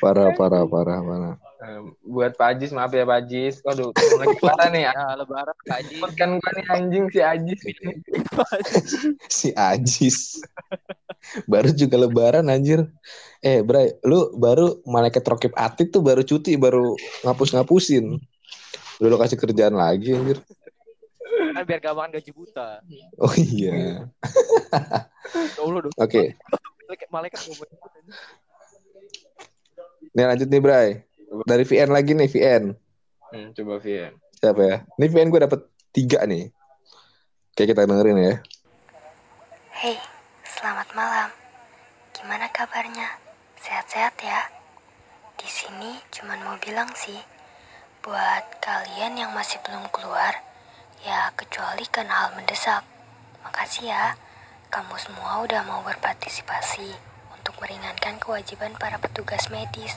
Parah, 0.00 0.32
parah, 0.32 0.64
parah, 0.64 1.00
parah. 1.04 1.34
Eh, 1.60 1.80
buat 2.08 2.32
Pak 2.40 2.56
Ajis, 2.56 2.72
maaf 2.72 2.88
ya 2.88 3.04
Pak 3.04 3.28
Ajis. 3.28 3.60
Waduh, 3.60 3.92
lagi 3.92 4.36
parah 4.40 4.72
nih 4.72 4.88
ya. 4.88 4.92
Lebaran 5.12 5.56
kaji. 5.68 5.96
Kan 6.16 6.40
gua 6.40 6.50
nih 6.56 6.64
anjing 6.72 7.04
si 7.12 7.20
Ajis. 7.20 7.60
Si 9.28 9.48
Ajis. 9.52 10.40
Baru 11.44 11.68
juga 11.76 12.00
lebaran 12.00 12.48
anjir. 12.48 12.88
Eh, 13.44 13.60
Bray, 13.60 13.92
lu 14.08 14.32
baru 14.40 14.80
malaikat 14.88 15.20
rokib 15.20 15.52
atit 15.52 15.92
tuh 15.92 16.00
baru 16.00 16.24
cuti, 16.24 16.56
baru 16.56 16.96
ngapus-ngapusin. 17.28 18.16
Udah 18.96 19.08
lo 19.12 19.16
kasih 19.20 19.36
kerjaan 19.36 19.76
lagi 19.76 20.16
anjir. 20.16 20.40
kan 21.50 21.66
biar 21.66 21.80
gampang 21.82 22.08
gaji 22.14 22.30
buta. 22.32 22.80
Oh 23.20 23.34
iya. 23.36 23.72
Ya. 25.30 25.46
Oke. 26.00 26.34
Malaikat 26.88 27.08
malaikat. 27.12 27.40
Nih 30.10 30.24
lanjut 30.26 30.48
nih, 30.50 30.58
Bray. 30.58 30.88
Dari 31.46 31.64
VN 31.64 31.90
lagi 31.94 32.12
nih, 32.12 32.28
VN. 32.28 32.64
Hmm, 33.30 33.48
coba 33.54 33.78
Vian. 33.78 34.12
Siapa 34.36 34.62
ya? 34.64 34.76
Ini 34.98 35.06
VN 35.06 35.30
gue 35.30 35.40
dapet 35.40 35.60
tiga 35.94 36.26
nih. 36.26 36.50
Oke, 37.54 37.62
kita 37.64 37.86
dengerin 37.86 38.18
ya. 38.18 38.34
Hei, 39.80 39.96
selamat 40.42 40.88
malam. 40.92 41.30
Gimana 42.12 42.50
kabarnya? 42.50 43.06
Sehat-sehat 43.60 44.18
ya? 44.20 44.40
Di 45.38 45.48
sini 45.48 45.96
cuman 46.12 46.42
mau 46.44 46.56
bilang 46.60 46.90
sih, 46.92 47.16
buat 48.04 48.60
kalian 48.60 49.16
yang 49.16 49.30
masih 49.32 49.62
belum 49.64 49.88
keluar, 49.94 50.36
ya 51.06 51.32
kecuali 51.38 51.86
karena 51.88 52.26
hal 52.26 52.36
mendesak. 52.36 52.84
Makasih 53.46 53.88
ya, 53.88 54.18
kamu 54.68 54.98
semua 55.00 55.40
udah 55.46 55.64
mau 55.64 55.80
berpartisipasi 55.86 56.92
untuk 57.32 57.56
meringankan 57.62 58.20
kewajiban 58.20 58.76
para 58.76 59.00
petugas 59.00 59.48
medis. 59.48 59.96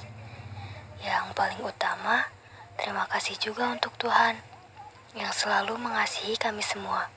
Yang 1.03 1.35
paling 1.35 1.59
utama, 1.59 2.31
terima 2.79 3.03
kasih 3.11 3.35
juga 3.35 3.67
untuk 3.67 3.91
Tuhan 3.99 4.39
yang 5.19 5.35
selalu 5.35 5.75
mengasihi 5.75 6.39
kami 6.39 6.63
semua. 6.63 7.11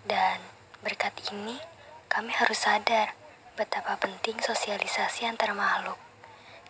Dan 0.00 0.40
berkat 0.80 1.12
ini, 1.28 1.60
kami 2.08 2.32
harus 2.32 2.64
sadar 2.64 3.12
betapa 3.52 4.00
penting 4.00 4.40
sosialisasi 4.40 5.28
antar 5.28 5.52
makhluk. 5.52 6.00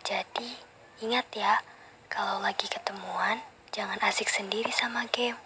Jadi, 0.03 0.51
ingat 0.99 1.31
ya, 1.31 1.63
kalau 2.11 2.43
lagi 2.43 2.67
ketemuan, 2.67 3.39
jangan 3.71 4.01
asik 4.03 4.27
sendiri 4.27 4.73
sama 4.75 5.07
game, 5.15 5.39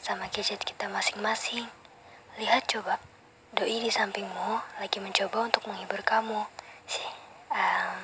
sama 0.00 0.32
gadget 0.32 0.64
kita 0.64 0.88
masing-masing. 0.88 1.68
Lihat 2.40 2.64
coba, 2.72 2.96
doi 3.52 3.84
di 3.84 3.92
sampingmu 3.92 4.80
lagi 4.80 4.96
mencoba 4.96 5.44
untuk 5.44 5.68
menghibur 5.68 6.00
kamu. 6.00 6.40
Sih, 6.88 7.10
em, 7.52 7.96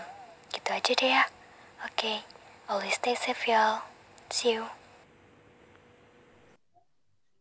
gitu 0.52 0.68
aja 0.70 0.92
deh 0.92 1.10
ya. 1.10 1.24
Oke, 1.88 2.20
always 2.70 2.94
stay 2.94 3.18
safe 3.18 3.50
y'all. 3.50 3.82
See 4.30 4.54
you. 4.54 4.64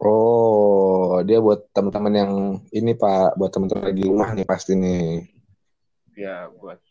Oh, 0.02 1.22
dia 1.22 1.38
buat 1.38 1.70
teman-teman 1.70 2.14
yang 2.18 2.32
ini 2.74 2.98
Pak, 2.98 3.38
buat 3.38 3.54
teman-teman 3.54 3.94
di 3.94 4.10
rumah 4.10 4.34
nih 4.34 4.48
pasti 4.48 4.74
nih. 4.74 5.30
Ya, 6.18 6.50
buat 6.50 6.82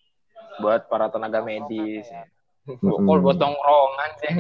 buat 0.63 0.87
para 0.87 1.11
tenaga 1.11 1.43
medis. 1.43 2.07
Mm-mm. 2.69 3.03
Buat 3.11 3.21
buat 3.27 3.37
tongkrongan 3.43 4.11
sih. 4.23 4.33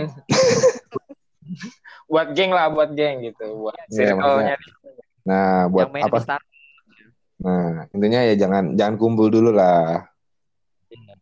buat 2.13 2.29
geng 2.39 2.55
lah, 2.55 2.71
buat 2.71 2.95
geng 2.95 3.25
gitu. 3.25 3.67
Buat 3.67 3.83
Iya, 3.91 4.15
circle-nya. 4.15 4.57
Nah, 5.27 5.67
buat 5.73 5.91
yang 5.91 6.07
apa? 6.07 6.19
start. 6.23 6.45
Nah, 7.39 7.89
intinya 7.91 8.21
ya 8.23 8.35
jangan 8.37 8.79
jangan 8.79 8.95
kumpul 9.01 9.33
dulu 9.33 9.51
lah. 9.51 10.07
Iya. 10.93 11.15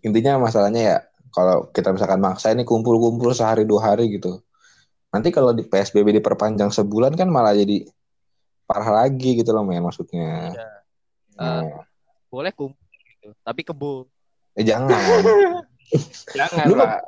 Intinya 0.00 0.48
masalahnya 0.48 0.80
ya 0.82 0.96
kalau 1.36 1.68
kita 1.68 1.92
misalkan 1.92 2.16
maksa 2.24 2.56
ini 2.56 2.64
kumpul-kumpul 2.64 3.28
sehari 3.36 3.68
dua 3.68 3.92
hari 3.92 4.08
gitu. 4.16 4.40
Nanti 5.12 5.28
kalau 5.28 5.52
di 5.52 5.68
PSBB 5.68 6.16
diperpanjang 6.24 6.72
sebulan 6.72 7.12
kan 7.12 7.28
malah 7.28 7.52
jadi 7.52 7.84
parah 8.64 9.04
lagi 9.04 9.36
gitu 9.36 9.52
loh 9.52 9.60
men 9.68 9.84
maksudnya. 9.84 10.56
Iya. 10.56 10.68
Nah, 11.36 11.84
Boleh 12.32 12.56
kumpul 12.56 12.80
gitu, 12.80 13.36
tapi 13.44 13.60
kebo. 13.68 14.08
eh 14.56 14.64
jangan. 14.64 14.96
Jangan 16.34 16.66
Lu 16.66 16.74
lah. 16.74 16.98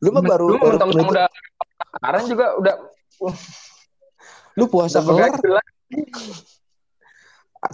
Lu 0.00 0.08
mah 0.08 0.24
baru 0.24 0.46
Lu 0.48 0.56
baru 0.56 0.80
mentang-mentang 0.80 1.10
udah 1.12 1.28
sekarang 1.92 2.24
juga 2.32 2.46
udah 2.56 2.74
lu 4.56 4.64
puasa 4.68 5.00
udah 5.00 5.28
kelar 5.36 5.64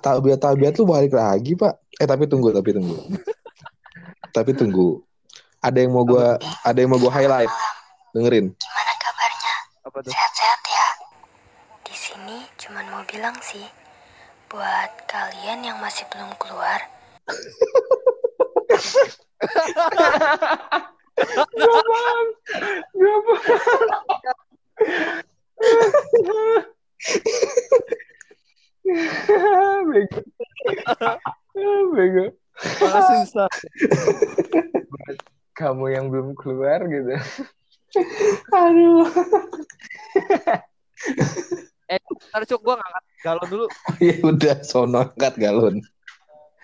tabiat 0.02 0.38
tabiat 0.42 0.74
lu 0.78 0.84
balik 0.84 1.14
lagi 1.14 1.54
pak 1.54 1.74
eh 1.98 2.06
tapi 2.06 2.28
tunggu 2.28 2.52
tapi 2.54 2.70
tunggu 2.76 2.98
tapi 4.36 4.50
tunggu 4.54 5.02
ada 5.64 5.78
yang 5.78 5.92
mau 5.94 6.04
gua 6.06 6.38
ada 6.62 6.78
yang 6.78 6.90
mau 6.90 7.00
gua 7.00 7.12
highlight 7.12 7.50
dengerin 8.14 8.54
Gimana 8.54 8.92
kabarnya? 9.02 9.54
Apa 9.86 9.98
tuh? 10.04 10.10
Sehat-sehat 10.12 10.62
ya? 10.68 10.88
Di 11.86 11.94
sini 11.96 12.36
cuman 12.60 12.84
mau 12.92 13.02
bilang 13.08 13.36
sih, 13.40 13.64
buat 14.48 14.90
kalian 15.08 15.64
yang 15.64 15.78
masih 15.80 16.04
belum 16.12 16.30
keluar, 16.40 16.80
Gak 21.58 21.68
paham. 21.88 22.26
Gak 22.96 23.20
paham. 23.26 23.76
Bego. 29.92 30.20
Bego. 31.92 32.24
Malah 32.80 33.02
susah. 33.12 33.48
Kamu 35.58 35.90
yang 35.90 36.06
belum 36.06 36.38
keluar 36.38 36.86
gitu. 36.86 37.18
aduh 38.54 39.08
Eh, 41.88 41.96
ntar 42.28 42.44
cuk 42.44 42.60
gua 42.60 42.76
ngangkat 42.76 43.04
galon 43.24 43.48
dulu. 43.48 43.66
ya 43.96 44.20
udah 44.20 44.60
sono 44.60 45.00
angkat 45.00 45.34
galon 45.40 45.80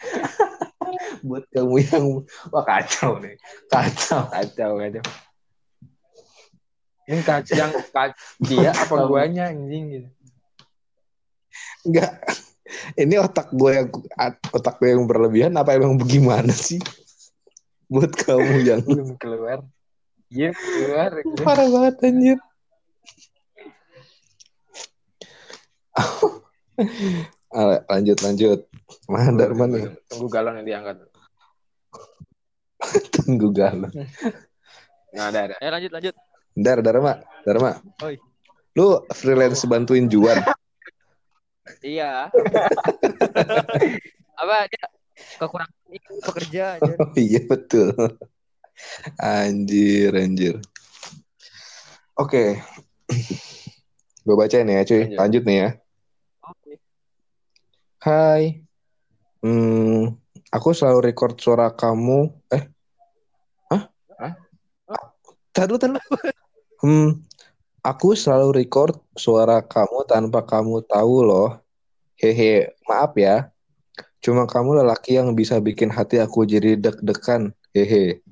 buat 1.26 1.48
kamu 1.48 1.80
yang 1.80 2.04
wah 2.52 2.60
kacau 2.60 3.16
nih 3.24 3.32
kacau 3.66 4.28
Kacau, 4.28 4.76
kacau. 4.76 5.04
Ini 7.08 7.20
kacau 7.24 7.54
yang 7.56 7.72
kacau 7.72 8.12
dia 8.52 8.70
apa 8.76 8.94
guanya 9.08 9.48
anjing 9.48 9.84
gitu. 9.96 10.08
enggak 11.88 12.20
ini 13.00 13.14
otak 13.16 13.48
gue 13.48 13.70
yang 13.72 13.88
otak 14.52 14.76
gue 14.76 14.92
yang 14.92 15.08
berlebihan 15.08 15.56
apa 15.56 15.72
emang 15.72 15.96
bagaimana 15.96 16.52
sih 16.52 16.84
buat 17.86 18.12
kamu 18.14 18.54
yang 18.68 18.82
Belum 18.82 19.14
keluar. 19.16 19.58
Iya 20.28 20.50
keluar. 20.74 21.10
parah 21.42 21.68
banget 21.68 21.94
anjir 22.02 22.38
Ah, 27.54 27.78
lanjut 27.86 28.18
lanjut 28.18 28.60
mana 29.06 29.30
Darman 29.38 29.70
nih 29.70 29.86
Tunggu 30.10 30.26
galon 30.26 30.58
yang 30.58 30.66
diangkat. 30.66 30.96
tunggu 33.14 33.48
galon 33.54 33.92
Nah, 35.14 35.30
ada 35.30 35.46
ada. 35.46 35.54
Eh 35.62 35.70
lanjut 35.70 35.94
lanjut. 35.94 36.14
Dar 36.50 36.82
Dharma 36.82 37.22
Dharma 37.46 37.78
Oi. 38.02 38.18
lu 38.74 38.98
freelance 39.14 39.62
bantuin 39.64 40.10
Juan 40.10 40.42
Iya. 41.80 42.26
Apa 44.34 44.56
dia 44.66 44.86
kekurangan 45.40 45.78
ini 45.90 46.18
pekerja 46.22 46.62
aja. 46.78 46.92
oh 47.02 47.14
iya 47.16 47.40
betul 47.46 47.90
anjir 49.22 50.10
anjir 50.14 50.56
oke 52.18 52.58
gue 54.24 54.34
bacain 54.34 54.66
ya 54.68 54.82
cuy 54.82 55.04
Lanjut. 55.04 55.18
lanjut 55.20 55.42
nih 55.44 55.58
ya. 55.60 55.70
Hai. 58.04 58.60
Hmm, 59.40 60.12
aku 60.52 60.76
selalu 60.76 61.08
record 61.08 61.40
suara 61.40 61.72
kamu. 61.72 62.28
Eh. 62.52 62.68
Hah? 63.72 63.88
Hah? 64.20 64.32
Dulu, 65.56 65.80
tar 65.80 65.88
dulu. 65.88 66.00
Hmm, 66.84 67.24
aku 67.80 68.12
selalu 68.12 68.60
record 68.60 69.00
suara 69.16 69.64
kamu 69.64 70.04
tanpa 70.04 70.44
kamu 70.44 70.84
tahu 70.84 71.24
loh. 71.24 71.64
Hehe, 72.20 72.76
maaf 72.84 73.16
ya. 73.16 73.48
Cuma 74.24 74.48
kamu 74.48 74.80
lelaki 74.80 75.20
yang 75.20 75.36
bisa 75.36 75.60
bikin 75.60 75.92
hati 75.92 76.16
aku 76.16 76.48
jadi 76.48 76.80
deg-degan. 76.80 77.52
Hehe. 77.76 78.24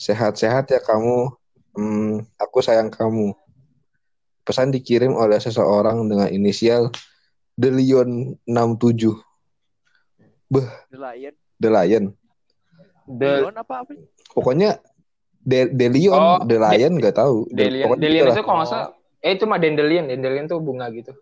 Sehat-sehat 0.00 0.72
ya 0.72 0.80
kamu. 0.80 1.28
Hmm, 1.76 2.24
aku 2.40 2.64
sayang 2.64 2.88
kamu. 2.88 3.36
Pesan 4.48 4.72
dikirim 4.72 5.12
oleh 5.12 5.36
seseorang 5.36 6.08
dengan 6.08 6.32
inisial 6.32 6.88
Delion 7.52 8.32
67 8.48 9.20
The 10.48 10.96
Lion. 10.96 11.34
The 11.60 11.68
Lion. 11.68 12.04
The 13.04 13.28
Lion 13.44 13.54
apa 13.60 13.84
apa? 13.84 13.92
Pokoknya 14.32 14.80
De 15.44 15.68
Delion, 15.68 16.16
Oh, 16.16 16.40
The 16.48 16.56
Lion 16.56 16.96
nggak 16.96 17.16
tahu. 17.20 17.44
De- 17.52 17.68
Delian. 17.68 17.84
pokoknya 17.84 18.02
Delian 18.08 18.22
itulah. 18.24 18.34
itu 18.34 18.42
kalau 18.48 18.56
nggak 18.56 18.70
salah, 18.72 18.88
eh 19.20 19.32
itu 19.36 19.44
mah 19.44 19.58
Dandelion. 19.60 20.04
Dandelion 20.08 20.46
tuh 20.48 20.58
bunga 20.64 20.88
gitu. 20.88 21.12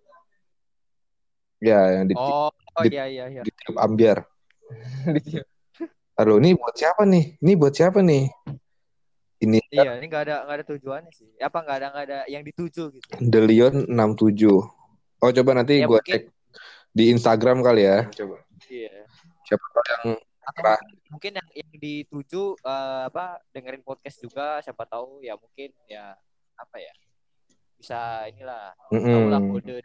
ya 1.63 1.79
yang 1.99 2.11
di, 2.11 2.15
Oh, 2.19 2.51
oh 2.77 2.83
di- 2.85 2.95
iya 2.95 3.05
iya 3.09 3.25
iya. 3.29 3.43
di 3.43 3.51
tiup 3.53 3.77
ambiar. 3.77 4.25
Aduh, 6.21 6.37
ini 6.39 6.53
buat 6.55 6.77
siapa 6.77 7.03
nih? 7.09 7.41
Ini 7.41 7.53
buat 7.57 7.73
siapa 7.73 7.99
nih? 8.05 8.29
Ini 9.43 9.59
Iya, 9.73 9.99
ini 9.99 10.07
nggak 10.07 10.23
ada 10.29 10.37
nggak 10.47 10.57
ada 10.63 10.67
tujuannya 10.69 11.11
sih. 11.11 11.29
Apa 11.41 11.65
nggak 11.65 11.77
ada 11.83 11.87
nggak 11.91 12.05
ada 12.07 12.19
yang 12.31 12.45
dituju 12.45 12.93
gitu. 12.95 13.07
Delion 13.19 13.89
67. 13.91 14.61
Oh, 15.19 15.31
coba 15.33 15.51
nanti 15.57 15.81
Ya, 15.81 15.89
gua 15.89 15.99
mungkin. 15.99 16.13
cek 16.15 16.23
di 16.93 17.05
Instagram 17.11 17.65
kali 17.65 17.83
ya. 17.83 18.07
Coba. 18.13 18.39
Iya. 18.69 19.09
Siapa 19.43 19.65
tahu 19.73 19.85
yang 19.89 20.05
Atau 20.43 20.63
mungkin, 21.07 21.33
yang 21.39 21.49
yang 21.55 21.71
dituju 21.79 22.59
eh, 22.61 23.03
apa 23.07 23.39
dengerin 23.51 23.83
podcast 23.83 24.19
juga 24.19 24.59
siapa 24.59 24.83
tahu 24.85 25.23
ya 25.23 25.39
mungkin 25.39 25.71
ya 25.87 26.19
apa 26.59 26.77
ya 26.79 26.91
bisa 27.79 28.27
inilah 28.27 28.75
tahu 28.91 29.31
lah 29.31 29.39
Mm-mm. 29.39 29.55
kode 29.63 29.79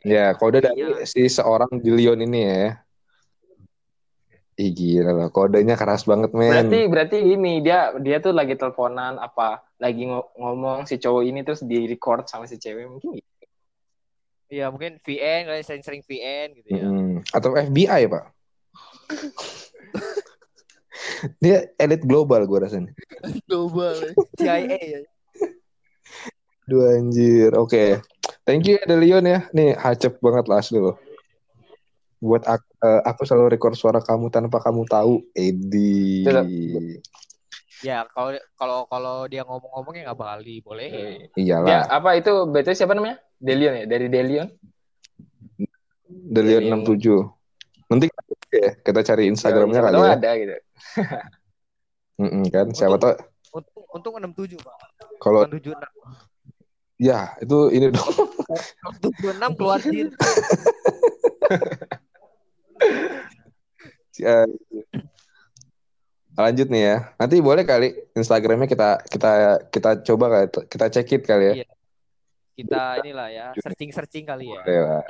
Ya, 0.00 0.32
kode 0.32 0.64
dari 0.64 0.80
Iya. 0.80 1.04
si 1.04 1.28
seorang 1.28 1.76
Delion 1.76 2.16
ini 2.24 2.40
ya. 2.40 2.80
Ih 4.60 4.76
gila 4.76 5.12
loh, 5.16 5.28
kodenya 5.32 5.72
keras 5.72 6.04
banget 6.04 6.36
men. 6.36 6.52
Berarti 6.52 6.78
berarti 6.88 7.16
gini 7.24 7.64
dia 7.64 7.96
dia 7.96 8.20
tuh 8.20 8.36
lagi 8.36 8.60
teleponan 8.60 9.16
apa 9.16 9.64
lagi 9.80 10.04
ngo- 10.04 10.36
ngomong 10.36 10.84
si 10.84 11.00
cowok 11.00 11.22
ini 11.24 11.40
terus 11.40 11.64
di 11.64 11.88
record 11.88 12.28
sama 12.28 12.44
si 12.44 12.60
cewek 12.60 12.84
mungkin 12.84 13.16
gitu. 13.16 13.28
Iya 14.50 14.68
mungkin 14.68 15.00
VN 15.00 15.48
kalian 15.48 15.64
sering-sering 15.64 16.02
VN 16.04 16.48
gitu 16.60 16.68
ya. 16.76 16.84
Mm-mm. 16.84 17.24
Atau 17.32 17.56
FBI 17.56 18.04
pak? 18.10 18.24
Dia 21.42 21.64
elit 21.80 22.04
global 22.04 22.44
gue 22.44 22.58
rasanya. 22.60 22.92
Global. 23.48 24.12
CIA 24.36 24.76
ya. 24.76 25.00
Dua 26.68 27.00
anjir. 27.00 27.56
Oke. 27.56 28.04
Thank 28.50 28.66
you 28.66 28.82
ya 28.82 28.84
Delion 28.90 29.22
ya. 29.22 29.46
Nih 29.54 29.78
hacep 29.78 30.18
banget 30.18 30.50
lah 30.50 30.58
asli 30.58 30.82
loh. 30.82 30.98
Buat 32.18 32.50
aku, 32.50 32.66
eh, 32.82 33.00
aku 33.06 33.22
selalu 33.22 33.54
record 33.54 33.78
suara 33.78 34.02
kamu 34.02 34.26
tanpa 34.26 34.58
kamu 34.58 34.90
tahu. 34.90 35.22
Edi. 35.38 36.26
Ya 37.86 38.02
kalau 38.10 38.34
kalau 38.58 38.78
kalau 38.90 39.16
dia 39.30 39.46
ngomong-ngomongnya 39.46 40.10
nggak 40.10 40.18
bakal 40.18 40.42
dibolehin. 40.42 41.30
Iyalah. 41.38 41.66
Dia 41.70 41.80
apa 41.94 42.18
itu 42.18 42.50
BT 42.50 42.74
siapa 42.74 42.98
namanya? 42.98 43.22
Delion 43.38 43.78
ya, 43.78 43.84
dari 43.86 44.10
Delion. 44.10 44.50
Delion 46.10 46.62
Delion. 46.66 46.82
67. 46.82 47.86
Nanti 47.86 48.06
ya, 48.50 48.70
kita 48.82 49.00
cari 49.06 49.22
Instagramnya 49.30 49.80
kali 49.80 49.94
ya. 49.94 50.10
ada 50.18 50.30
gitu. 50.34 50.54
Mm-mm, 52.20 52.50
kan 52.50 52.66
siapa 52.74 52.98
tahu 53.00 53.14
Untung 53.50 53.86
untung 53.96 54.14
67 54.18 54.58
pak. 54.60 54.74
kalau 55.22 55.46
Bukan 55.46 55.56
76. 55.56 55.72
ya 57.00 57.32
itu 57.40 57.58
ini 57.72 57.94
dong. 57.94 58.10
76 58.50 59.58
keluar 59.58 59.78
jin. 59.82 60.08
Eh, 64.20 64.46
lanjut 66.40 66.68
nih 66.68 66.82
ya. 66.82 66.96
Nanti 67.16 67.36
boleh 67.38 67.64
kali 67.64 67.94
Instagramnya 68.16 68.68
kita 68.68 68.88
kita 69.06 69.30
kita 69.70 69.90
coba 70.04 70.24
kali 70.28 70.46
kita 70.66 70.86
cekit 70.90 71.22
kali 71.24 71.44
ya. 71.44 71.54
Iya. 71.62 71.68
Kita 72.60 72.82
inilah 73.00 73.28
ya 73.32 73.46
searching-searching 73.56 74.24
kali 74.28 74.52
ya. 74.52 74.60
Boleh 74.60 74.80
lah. 74.84 75.04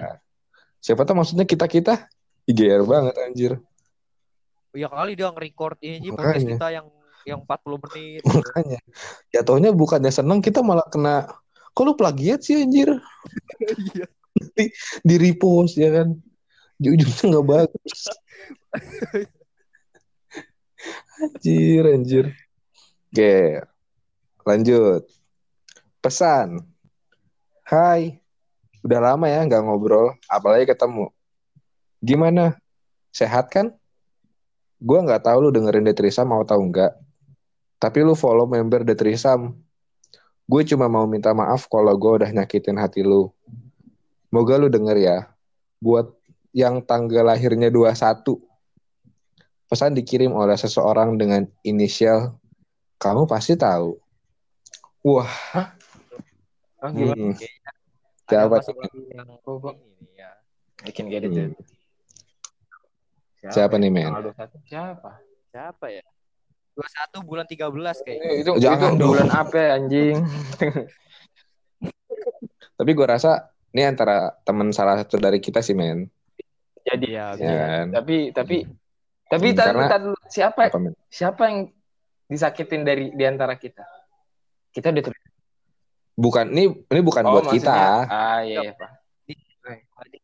Siapa 0.80 1.02
tahu 1.04 1.20
maksudnya 1.20 1.44
kita 1.44 1.66
kita 1.66 2.06
IGR 2.46 2.82
banget 2.86 3.14
anjir. 3.20 3.52
Ya 4.70 4.86
kali 4.86 5.18
dia 5.18 5.28
nge-record 5.34 5.78
ini 5.82 6.14
podcast 6.14 6.46
kita 6.46 6.68
yang 6.70 6.86
yang 7.26 7.42
40 7.44 7.84
menit. 7.84 8.22
Makanya 8.30 8.80
jatuhnya 9.34 9.70
bukannya 9.74 10.12
seneng 10.14 10.40
kita 10.40 10.62
malah 10.64 10.86
kena 10.88 11.26
kok 11.80 11.88
lu 11.88 11.96
plagiat 11.96 12.44
sih 12.44 12.60
anjir? 12.60 12.92
Iya. 13.96 14.04
di 15.00 15.14
repost 15.16 15.80
ya 15.80 15.88
kan? 15.88 16.12
Di 16.76 16.92
ujungnya 16.92 17.24
nggak 17.24 17.46
bagus. 17.48 18.00
Anjir 21.24 21.84
anjir. 21.88 22.26
Oke 23.08 23.64
lanjut. 24.44 25.08
Pesan. 26.04 26.68
Hai. 27.64 28.20
Udah 28.84 29.00
lama 29.00 29.24
ya 29.32 29.40
nggak 29.48 29.64
ngobrol 29.64 30.12
apalagi 30.28 30.68
ketemu. 30.68 31.08
Gimana? 32.04 32.60
Sehat 33.08 33.48
kan? 33.48 33.72
Gue 34.84 35.00
nggak 35.00 35.24
tahu 35.24 35.48
lu 35.48 35.50
dengerin 35.52 35.88
Detrisam 35.88 36.28
mau 36.28 36.44
tahu 36.44 36.60
nggak. 36.68 36.92
Tapi 37.80 38.04
lu 38.04 38.12
follow 38.12 38.44
member 38.44 38.84
Detrisam 38.84 39.56
gue 40.50 40.62
cuma 40.66 40.90
mau 40.90 41.06
minta 41.06 41.30
maaf 41.30 41.70
kalau 41.70 41.94
gue 41.94 42.12
udah 42.22 42.30
nyakitin 42.34 42.74
hati 42.74 43.06
lu 43.06 43.30
moga 44.28 44.58
lu 44.58 44.66
denger 44.66 44.98
ya 44.98 45.18
buat 45.78 46.10
yang 46.50 46.82
tanggal 46.82 47.22
lahirnya 47.22 47.70
21 47.70 47.94
pesan 49.70 49.94
dikirim 49.94 50.34
oleh 50.34 50.58
seseorang 50.58 51.14
dengan 51.14 51.46
inisial 51.62 52.34
kamu 52.98 53.30
pasti 53.30 53.54
tahu 53.54 53.94
wah 55.06 55.30
Ah, 56.80 56.88
gimana? 56.88 57.12
hmm, 57.12 57.36
siapa 58.24 58.56
ada 58.56 58.64
tuh? 58.64 58.72
yang 59.12 59.28
Oh, 59.44 59.60
Bang. 59.60 59.76
ini 59.76 60.00
nih 60.00 60.24
ya. 60.24 60.32
I 60.80 60.96
can 60.96 61.12
get 61.12 61.20
it, 61.20 61.28
Hmm. 61.28 61.52
dude. 61.52 61.60
Siapa 63.52 63.76
nih, 63.76 63.92
men? 63.92 64.08
Tanggal 64.08 64.32
21. 64.32 64.64
Siapa? 64.64 65.10
Siapa 65.52 65.86
ya? 65.92 66.00
21 66.80 67.20
bulan 67.22 67.44
13 67.44 67.68
kayaknya. 68.00 68.24
Eh, 68.26 68.36
itu 68.40 68.50
Jangan 68.58 68.90
itu 68.90 68.98
dong. 68.98 69.10
bulan 69.12 69.28
apa 69.30 69.56
ya, 69.56 69.68
anjing? 69.76 70.16
tapi 72.74 72.90
gue 72.90 73.06
rasa 73.06 73.30
ini 73.70 73.84
antara 73.84 74.16
teman 74.40 74.72
salah 74.72 74.96
satu 74.98 75.16
dari 75.16 75.36
kita 75.36 75.60
sih 75.60 75.76
men 75.76 76.08
Jadi 76.80 77.12
Iya, 77.12 77.36
ya 77.36 77.52
kan 77.60 77.86
tapi 77.92 78.16
tapi 78.32 78.56
tapi 79.28 79.46
Hmm, 79.46 79.56
tar, 79.56 79.66
karena- 79.70 79.90
tar 79.90 80.02
siapa 80.26 80.60
apa 80.66 80.78
men 80.80 80.96
siapa 81.06 81.42
yang 81.44 81.58
disakitin 82.24 82.82
dari 82.82 83.12
di 83.12 83.20
antara 83.22 83.54
kita? 83.54 83.84
Kita 84.70 84.88
udah 84.88 85.02
ter- 85.04 85.28
bukan 86.16 86.46
ini 86.48 86.64
ini 86.72 87.00
bukan 87.00 87.22
Oh, 87.22 87.36
buat 87.36 87.52
kita 87.52 88.08
Ah, 88.08 88.40
iya, 88.40 88.64
iya, 88.64 88.72
Pak. 88.72 88.90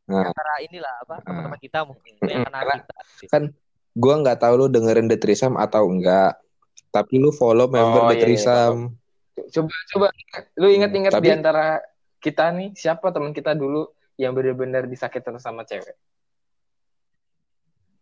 Nah. 0.06 0.22
Antara 0.24 0.54
inilah 0.62 0.94
apa 1.02 1.14
Nah. 1.14 1.22
teman-teman 1.24 1.60
kita 1.60 1.78
mungkin 1.82 2.12
Mm-mm, 2.16 2.30
yang 2.30 2.46
kenal 2.46 2.62
karena- 2.62 2.84
kita. 3.20 3.38
gue 3.92 4.14
nggak 4.16 4.38
tahu 4.38 4.52
lu 4.56 4.66
dengerin 4.66 5.06
The 5.06 5.18
Threesome 5.18 5.56
atau 5.56 5.84
enggak 5.84 6.40
tapi 6.96 7.20
lu 7.20 7.28
follow 7.28 7.68
member 7.68 8.00
Oh, 8.00 8.08
The 8.08 8.16
iya, 8.16 8.16
iya, 8.16 8.22
Threesome 8.24 8.80
Coba 9.36 9.68
coba. 9.92 10.08
Lu 10.56 10.66
ingat-ingat 10.66 11.12
Hmm, 11.12 11.20
di 11.20 11.28
tapi- 11.28 11.36
antara 11.36 11.66
kita 12.18 12.48
nih 12.50 12.72
siapa 12.72 13.12
teman 13.12 13.30
kita 13.30 13.52
dulu 13.52 13.84
yang 14.16 14.32
benar-benar 14.32 14.88
disakitin 14.88 15.36
sama 15.36 15.62
cewek? 15.62 15.92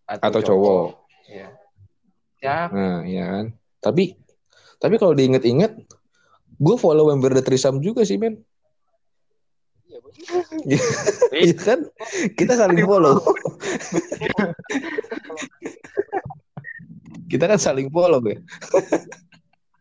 atau 0.04 0.38
cowok. 0.38 1.09
Iya. 1.26 1.48
Siapa? 2.37 2.70
nah 2.70 3.00
iya 3.02 3.24
kan? 3.26 3.46
Tapi 3.80 4.14
tapi 4.76 4.94
kalau 4.94 5.11
diinget-inget 5.11 5.72
gue 6.54 6.76
follow 6.76 7.09
member 7.09 7.33
The 7.33 7.42
Threesome 7.42 7.80
juga 7.80 8.04
sih 8.04 8.14
men. 8.14 8.38
Iya. 10.64 10.78
Iya 11.40 11.54
kan? 11.59 11.80
Kita 12.30 12.54
saling 12.54 12.78
follow 12.85 13.18
kita 17.26 17.44
kan 17.46 17.56
saling 17.56 17.88
follow 17.88 18.20
ya 18.22 18.38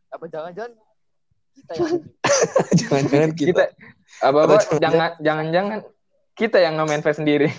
Apa 0.09 0.25
jangan-jangan 0.27 0.71
kita 1.53 1.71
yang 1.75 1.91
jangan-jangan 2.79 3.31
kita, 3.31 3.47
Kita 3.49 3.63
apa 4.21 4.39
apa 4.43 4.55
jangan 4.77 5.11
jangan-jangan 5.19 5.79
kita 6.33 6.57
yang 6.57 6.73
nge 6.75 6.85
manifest 6.87 7.19
sendiri. 7.19 7.49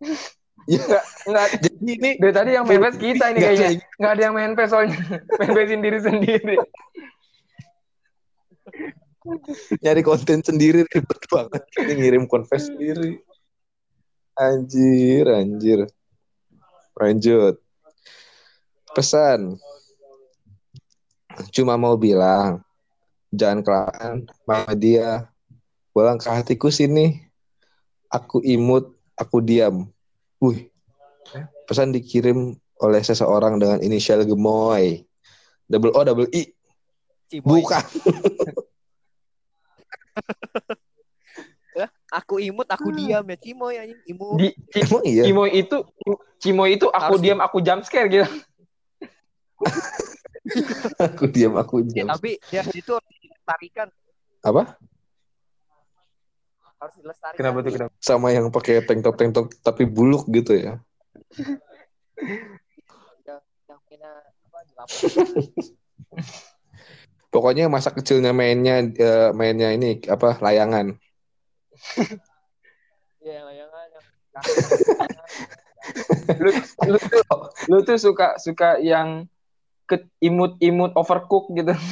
Ya. 0.68 0.84
Enggak, 0.84 1.04
enggak. 1.24 1.46
jadi 1.64 1.76
ini 1.80 2.10
Dari 2.20 2.34
tadi 2.36 2.50
yang 2.52 2.68
manifest 2.68 3.00
kita 3.00 3.24
ini 3.32 3.40
kayaknya. 3.40 3.68
kayak- 3.72 3.88
Enggak 3.96 4.12
ada 4.12 4.22
yang 4.22 4.34
manifest 4.36 4.70
soalnya. 4.70 4.98
manifestin 5.40 5.80
diri 5.80 5.98
sendiri. 5.98 6.56
nyari 9.80 10.02
konten 10.02 10.40
sendiri 10.40 10.84
ribet 10.84 11.20
banget 11.28 11.62
ini 11.80 11.92
ngirim 11.96 12.24
confess 12.24 12.68
sendiri 12.68 13.20
anjir 14.34 15.24
anjir 15.28 15.78
lanjut 16.94 17.56
pesan. 18.98 19.54
Cuma 21.54 21.78
mau 21.78 21.94
bilang 21.94 22.66
jangan 23.30 23.62
kelamaan 23.62 24.14
sama 24.26 24.74
dia. 24.74 25.30
Pulang 25.94 26.18
ke 26.18 26.26
hatiku 26.26 26.66
sini. 26.74 27.22
Aku 28.10 28.42
imut 28.42 28.90
aku 29.14 29.38
diam. 29.38 29.86
Wih 30.42 30.66
pesan 31.68 31.92
dikirim 31.94 32.56
oleh 32.80 33.02
seseorang 33.04 33.62
dengan 33.62 33.78
inisial 33.78 34.26
gemoy. 34.26 35.06
Double 35.70 35.94
O 35.94 36.02
double 36.02 36.26
I. 36.34 36.50
Ciboy. 37.28 37.60
bukan. 37.62 37.84
Aku 42.08 42.40
imut, 42.40 42.64
aku 42.72 42.88
diam 42.96 43.20
ya. 43.28 43.36
Cimoy 43.36 43.76
anjing. 43.76 44.00
Imut. 44.08 44.40
Di 44.40 44.48
Ci- 44.72 44.80
emang 44.88 45.04
iya. 45.04 45.22
Cimoy 45.28 45.50
itu 45.52 45.76
Cimoy 46.40 46.80
itu 46.80 46.88
aku 46.88 47.20
Harus- 47.20 47.22
diam 47.22 47.38
aku 47.44 47.60
jump 47.60 47.84
scare 47.84 48.08
gitu. 48.08 48.24
Aku 51.06 51.24
diam 51.28 51.54
aku 51.58 51.84
Ya, 51.92 52.04
diam 52.04 52.08
tapi 52.14 52.38
dia 52.48 52.62
itu 52.64 52.92
harus 52.94 53.16
dilestarikan, 53.20 53.88
apa 54.44 54.78
harus 56.78 56.94
dilestarikan. 57.02 57.38
Kenapa 57.38 57.58
tuh 57.66 57.72
kenapa? 57.74 57.92
sama 57.98 58.28
yang 58.30 58.46
pakai 58.54 58.86
tank 58.86 59.02
top 59.02 59.14
tank 59.18 59.32
top 59.34 59.46
tapi 59.60 59.82
buluk 59.84 60.30
gitu 60.30 60.54
ya 60.54 60.78
lapangan. 64.78 65.42
pokoknya 67.34 67.68
masa 67.68 67.92
kecilnya 67.92 68.32
mainnya 68.32 68.80
eh, 68.80 69.30
mainnya 69.34 69.74
ini 69.74 70.00
apa 70.08 70.38
layangan 70.40 70.96
Iya, 73.18 73.44
yang 73.44 73.46
layangan 73.46 73.86
yang 73.92 74.04
Lu, 76.38 76.50
lu 76.84 76.98
tuh 77.00 77.22
lu 77.70 77.78
tuh 77.80 77.96
suka 77.96 78.36
suka 78.36 78.76
yang 78.82 79.24
ke 79.88 79.96
imut-imut 80.20 80.92
overcook 80.94 81.48
gitu. 81.56 81.72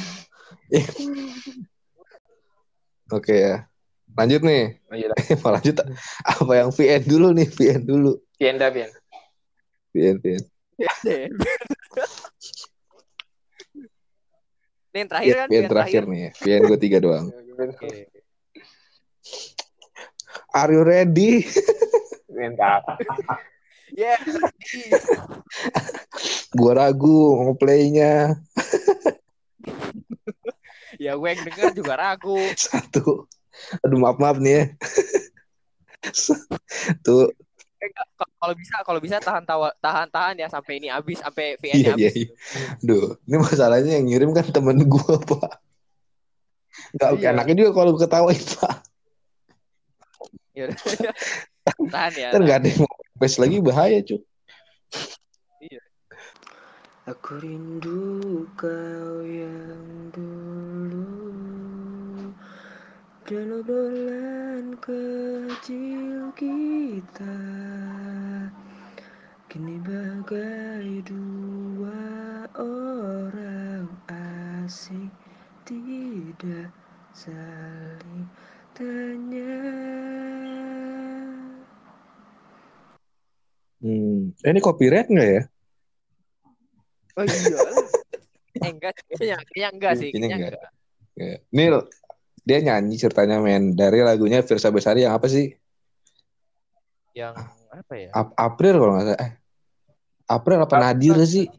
oke 3.17 3.33
ya 3.33 3.65
lanjut 4.13 4.41
nih 4.43 4.77
Oh, 4.87 4.95
iya. 4.95 5.11
mau 5.43 5.51
lanjut 5.51 5.75
apa 6.23 6.53
yang 6.53 6.69
VN 6.71 7.03
dulu 7.03 7.27
nih 7.35 7.47
VN 7.47 7.81
dulu 7.83 8.11
Pienda, 8.37 8.69
Pian. 8.69 8.91
VN 9.91 10.21
VN 10.21 10.43
Ini 14.93 14.97
yang 14.97 15.09
terakhir 15.09 15.33
kan? 15.35 15.47
VN 15.49 15.55
yang 15.57 15.69
terakhir 15.71 16.01
nih 16.05 16.19
ya. 16.19 16.31
VN 16.37 16.61
gue 16.69 16.79
tiga 16.79 16.97
doang 17.01 17.25
Oke. 17.57 17.89
are 20.53 20.71
you 20.71 20.83
ready 20.85 21.41
Pienda. 22.29 22.85
Yeah. 23.89 24.19
gue 26.51 26.71
ragu 26.73 27.19
mau 27.37 27.55
playnya 27.55 28.35
ya 30.97 31.13
gue 31.13 31.27
yang 31.27 31.41
denger 31.45 31.71
juga 31.73 31.93
ragu. 31.95 32.35
satu 32.57 33.25
aduh 33.79 33.97
maaf 33.97 34.17
maaf 34.17 34.37
nih 34.37 34.53
ya 34.53 34.63
tuh 37.01 37.31
Kalau 38.37 38.53
bisa, 38.57 38.75
kalau 38.81 38.99
bisa 38.99 39.17
tahan 39.21 39.45
tawa, 39.45 39.69
tahan 39.77 40.09
tahan 40.09 40.35
ya 40.35 40.49
sampai 40.49 40.81
ini 40.81 40.89
habis, 40.89 41.21
sampai 41.21 41.55
iya 41.55 41.93
VN-nya 41.93 41.93
iya 41.95 42.09
habis. 42.09 42.13
iya 42.17 42.27
Duh, 42.81 43.15
ini 43.23 43.35
masalahnya 43.37 43.91
yang 43.97 44.05
ngirim 44.09 44.31
kan 44.33 44.45
temen 44.49 44.81
gue 44.81 45.15
pak 45.23 45.61
Gak 46.93 47.09
oke 47.13 47.21
Iya. 47.21 47.31
anaknya 47.33 47.55
juga 47.57 47.71
kalau 47.73 47.89
gue 47.93 48.01
ketawain 48.03 48.41
pak 48.57 48.75
Ya 50.57 50.65
tahan 51.93 52.13
ya. 52.17 52.29
Kan 52.33 52.41
gak 52.43 52.57
ada 52.61 52.67
yang 52.67 52.81
mau 52.81 52.96
face 53.17 53.41
lagi 53.41 53.57
bahaya 53.57 53.99
cuy 54.05 54.21
Aku 57.07 57.39
rindu 57.39 58.43
kau 58.59 59.23
yang 59.23 60.11
dulu 60.11 61.07
Dan 63.23 63.63
obrolan 63.63 64.75
kecil 64.83 66.35
kita. 66.35 67.39
Kini 69.47 69.79
bagai 69.79 70.99
dua 71.07 72.03
orang 72.59 73.87
asing 74.11 75.07
Tidak 75.63 76.67
saling 77.15 78.27
tanya 78.75 79.63
hmm. 83.83 84.37
eh, 84.41 84.49
ini 84.51 84.59
copyright 84.61 85.09
nggak 85.09 85.29
ya 85.29 85.43
Oh 87.17 87.25
iya. 87.25 87.57
eh 88.61 88.69
enggak, 88.69 88.93
kayaknya, 89.09 89.37
kayaknya 89.41 89.69
enggak 89.73 89.93
sih. 89.97 90.09
Kayaknya 90.13 90.37
enggak. 90.37 90.51
enggak. 90.53 90.71
Ya. 91.17 91.35
Ini 91.49 91.63
dia 92.45 92.59
nyanyi 92.61 92.95
ceritanya 93.01 93.37
men 93.41 93.73
dari 93.73 94.05
lagunya 94.05 94.45
Firsa 94.45 94.69
Besari 94.69 95.01
yang 95.01 95.17
apa 95.17 95.25
sih 95.25 95.49
Yang 97.17 97.41
apa 97.73 97.93
ya? 97.97 98.09
Ap- 98.13 98.37
April 98.37 98.77
kalau 98.77 98.93
nggak 98.93 99.05
salah. 99.09 99.19
Eh, 99.25 99.31
April 100.29 100.57
apa 100.61 100.75
Ap- 100.77 100.81
Nadir 100.85 101.17
sih? 101.25 101.49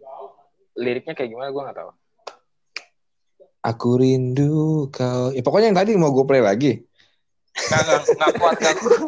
Liriknya 0.78 1.18
kayak 1.18 1.30
gimana 1.34 1.50
gue 1.50 1.62
gak 1.66 1.78
tahu. 1.82 1.90
Aku 3.66 3.98
rindu 3.98 4.86
kau. 4.94 5.34
Ya, 5.34 5.42
pokoknya 5.42 5.74
yang 5.74 5.78
tadi 5.82 5.98
mau 5.98 6.14
gue 6.14 6.22
play 6.22 6.38
lagi. 6.38 6.86
Gak, 7.66 7.82
gak, 7.82 8.00
gak 8.14 8.30
kuat, 8.38 8.56
gak 8.62 8.74
kuat. 8.80 9.00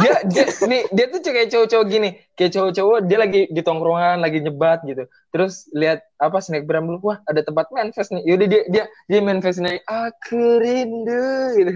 Dia, 0.00 0.14
dia, 0.26 0.46
nih, 0.66 0.82
dia 0.90 1.06
tuh 1.10 1.20
kayak 1.22 1.48
cowok-cowok 1.50 1.86
gini. 1.86 2.10
Kayak 2.34 2.52
cowok-cowok, 2.58 2.98
dia 3.06 3.18
lagi 3.18 3.40
di 3.50 3.60
tongkrongan, 3.62 4.18
lagi 4.18 4.38
nyebat 4.42 4.82
gitu. 4.84 5.06
Terus 5.30 5.70
lihat 5.70 6.02
apa 6.18 6.38
snapgram 6.42 6.86
dulu, 6.90 7.14
wah 7.14 7.18
ada 7.26 7.40
tempat 7.42 7.70
manifest 7.70 8.10
nih. 8.10 8.22
Yaudah 8.26 8.48
dia 8.50 8.62
dia 8.66 8.84
dia 9.06 9.20
manifest 9.22 9.62
nih, 9.62 9.78
aku 9.86 10.58
rindu 10.58 11.30
gitu. 11.58 11.72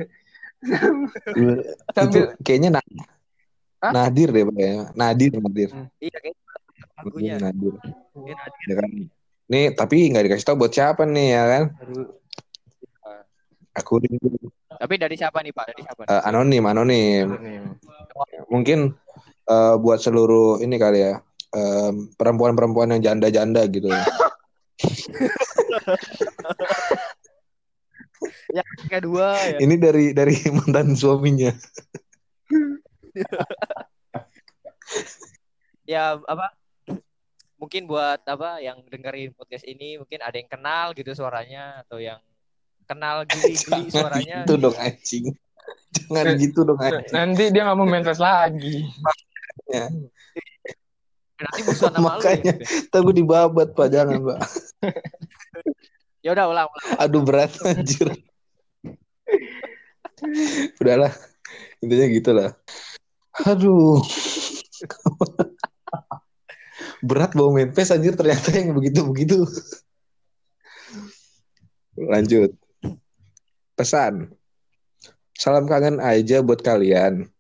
Itu 0.59 1.31
Sambil 1.95 2.35
kayaknya 2.43 2.79
Na- 2.79 2.97
Hah? 3.79 3.93
Nadir 3.95 4.35
deh 4.35 4.43
kayaknya. 4.43 4.91
Nadir, 4.99 5.31
Nadir. 5.39 5.71
Iya 6.03 6.19
kayaknya 6.19 6.43
Nadir. 6.99 7.13
Iya, 7.23 7.35
Nadir. 7.39 7.75
Ya 8.67 8.75
kan? 8.75 8.91
Nih, 9.49 9.67
tapi 9.73 9.97
nggak 10.11 10.25
dikasih 10.27 10.47
tahu 10.51 10.67
buat 10.67 10.73
siapa 10.75 11.07
nih 11.07 11.29
ya 11.39 11.45
kan? 11.47 11.65
Aku 13.79 14.03
rindu. 14.03 14.35
Tapi 14.69 14.95
dari 14.99 15.15
siapa 15.15 15.39
nih 15.43 15.53
Pak? 15.55 15.65
Dari 15.75 15.83
siapa? 15.87 16.01
nih? 16.05 16.11
Eh, 16.11 16.23
anonim, 16.27 16.65
anonim. 16.67 17.27
Mungkin 18.51 18.93
eh, 19.49 19.75
buat 19.79 19.99
seluruh 20.03 20.59
ini 20.63 20.77
kali 20.79 21.01
ya. 21.03 21.23
em, 21.49 22.13
perempuan-perempuan 22.13 22.93
yang 22.93 23.01
janda-janda 23.01 23.65
gitu. 23.73 23.89
Yang 28.53 28.73
kedua 28.89 29.29
ya. 29.37 29.59
Ini 29.63 29.75
dari 29.79 30.05
dari 30.13 30.35
mantan 30.57 30.95
suaminya. 30.97 31.53
Ya 35.89 36.21
apa? 36.21 36.53
Mungkin 37.57 37.89
buat 37.89 38.21
apa 38.29 38.61
yang 38.61 38.85
dengerin 38.93 39.33
podcast 39.33 39.65
ini 39.65 39.97
mungkin 39.97 40.21
ada 40.21 40.37
yang 40.37 40.49
kenal 40.53 40.93
gitu 40.93 41.17
suaranya 41.17 41.81
atau 41.81 41.97
yang 41.97 42.21
kenal 42.89 43.29
geli-geli 43.29 43.93
suaranya. 43.93 44.43
gitu 44.43 44.53
dong 44.57 44.77
anjing. 44.81 45.25
Jangan 45.93 46.35
gitu 46.41 46.61
dong 46.65 46.81
anjing. 46.81 47.13
Nanti 47.13 47.45
dia 47.53 47.63
gak 47.69 47.77
mau 47.77 47.85
manifest 47.85 48.25
lagi. 48.25 48.89
Nanti 51.39 51.61
musuhan 51.63 51.93
sama 51.95 52.17
lu 52.17 52.25
Makanya. 52.25 52.55
ya. 52.57 52.67
Tapi 52.89 53.11
dibabat 53.15 53.69
Pak, 53.77 53.87
jangan 53.93 54.19
Pak. 54.25 54.41
Ya 56.19 56.35
udah 56.35 56.51
ulang 56.51 56.67
ulang. 56.67 56.99
Aduh 56.99 57.23
berat 57.23 57.55
anjir. 57.63 58.11
Udahlah. 60.83 61.15
Intinya 61.79 62.07
gitu 62.11 62.31
lah. 62.35 62.51
Aduh. 63.47 64.03
berat 67.07 67.39
bawa 67.39 67.55
main 67.55 67.71
PES 67.71 67.95
anjir 67.95 68.19
ternyata 68.19 68.51
yang 68.51 68.75
begitu-begitu. 68.75 69.47
Lanjut. 71.95 72.51
Pesan. 73.79 74.35
Salam 75.39 75.71
kangen 75.71 76.03
aja 76.03 76.43
buat 76.43 76.59
kalian. 76.67 77.31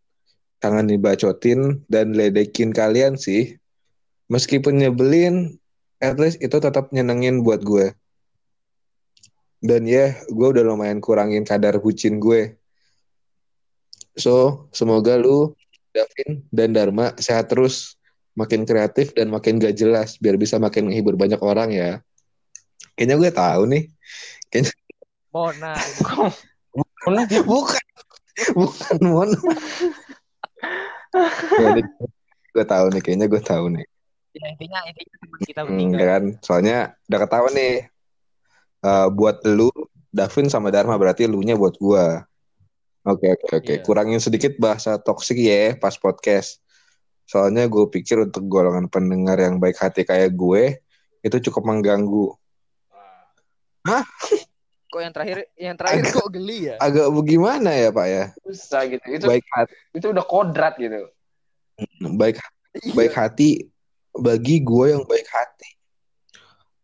Kangen 0.63 0.87
dibacotin 0.87 1.83
dan 1.91 2.15
ledekin 2.15 2.71
kalian 2.71 3.19
sih. 3.19 3.59
Meskipun 4.31 4.79
nyebelin, 4.79 5.59
at 5.99 6.15
least 6.15 6.39
itu 6.39 6.63
tetap 6.63 6.95
nyenengin 6.95 7.43
buat 7.43 7.59
gue. 7.67 7.91
Dan 9.59 9.91
ya, 9.91 10.15
gue 10.31 10.49
udah 10.55 10.63
lumayan 10.63 11.03
kurangin 11.03 11.43
kadar 11.43 11.83
bucin 11.83 12.23
gue. 12.23 12.55
So, 14.15 14.67
semoga 14.71 15.19
lu, 15.19 15.59
Davin, 15.91 16.47
dan 16.55 16.71
Dharma 16.71 17.19
sehat 17.19 17.51
terus. 17.51 17.99
Makin 18.39 18.63
kreatif 18.63 19.11
dan 19.19 19.35
makin 19.35 19.59
gak 19.59 19.75
jelas. 19.75 20.15
Biar 20.23 20.39
bisa 20.39 20.63
makin 20.63 20.87
menghibur 20.87 21.19
banyak 21.19 21.43
orang 21.43 21.75
ya. 21.75 21.99
Kayaknya 22.95 23.17
gue 23.19 23.31
tahu 23.35 23.63
nih. 23.75 23.85
Mona. 25.35 25.75
Dia 27.29 27.43
Bukan. 27.43 27.85
Bukan, 28.55 28.97
Mon. 29.03 29.31
ya, 31.63 31.69
gue 32.55 32.65
tahu 32.65 32.87
nih. 32.95 33.03
Kayaknya 33.03 33.27
gue 33.27 33.43
tahu 33.43 33.65
nih. 33.75 33.87
Ya, 34.37 34.47
intinya 34.55 34.79
intinya 34.87 35.15
teman 35.19 35.41
kita 35.43 35.61
Hmm, 35.65 35.71
bertiga. 35.75 35.99
ya 35.99 36.07
kan? 36.07 36.25
Soalnya 36.45 36.77
udah 37.11 37.19
ketahuan 37.27 37.55
nih. 37.57 37.77
Eh, 38.79 39.09
buat 39.11 39.43
lu, 39.43 39.69
Davin 40.15 40.47
sama 40.47 40.71
Dharma 40.71 40.95
berarti 40.95 41.27
lu-nya 41.27 41.59
buat 41.59 41.75
gua. 41.77 42.25
Oke, 43.03 43.35
oke, 43.35 43.47
oke. 43.59 43.73
Iya. 43.81 43.83
Kurangin 43.83 44.21
sedikit 44.23 44.55
bahasa 44.61 45.01
toksik 45.01 45.41
ya 45.41 45.75
pas 45.77 45.97
podcast. 45.99 46.61
Soalnya 47.29 47.69
gue 47.69 47.85
pikir 47.93 48.25
untuk 48.25 48.49
golongan 48.49 48.89
pendengar 48.89 49.37
yang 49.37 49.61
baik 49.61 49.77
hati 49.77 50.05
kayak 50.05 50.33
gue, 50.33 50.81
itu 51.21 51.37
cukup 51.51 51.69
mengganggu. 51.69 52.33
Kok 54.89 55.01
yang 55.05 55.13
terakhir 55.13 55.39
yang 55.61 55.77
terakhir 55.77 56.05
kok 56.09 56.29
geli 56.33 56.73
ya? 56.73 56.77
Agak 56.81 57.13
bagaimana 57.13 57.71
ya 57.77 57.93
Pak 57.93 58.07
ya? 58.09 58.25
susah 58.41 58.89
gitu. 58.89 59.05
Itu 59.05 59.25
Baik 59.29 59.45
hati, 59.53 59.75
itu 59.93 60.07
udah 60.09 60.25
kodrat 60.25 60.75
gitu. 60.81 61.05
baik, 62.17 62.41
Iya. 62.79 62.95
baik 62.97 63.15
hati 63.17 63.69
bagi 64.17 64.65
gue 64.65 64.97
yang 64.97 65.05
baik 65.05 65.29
hati. 65.29 65.69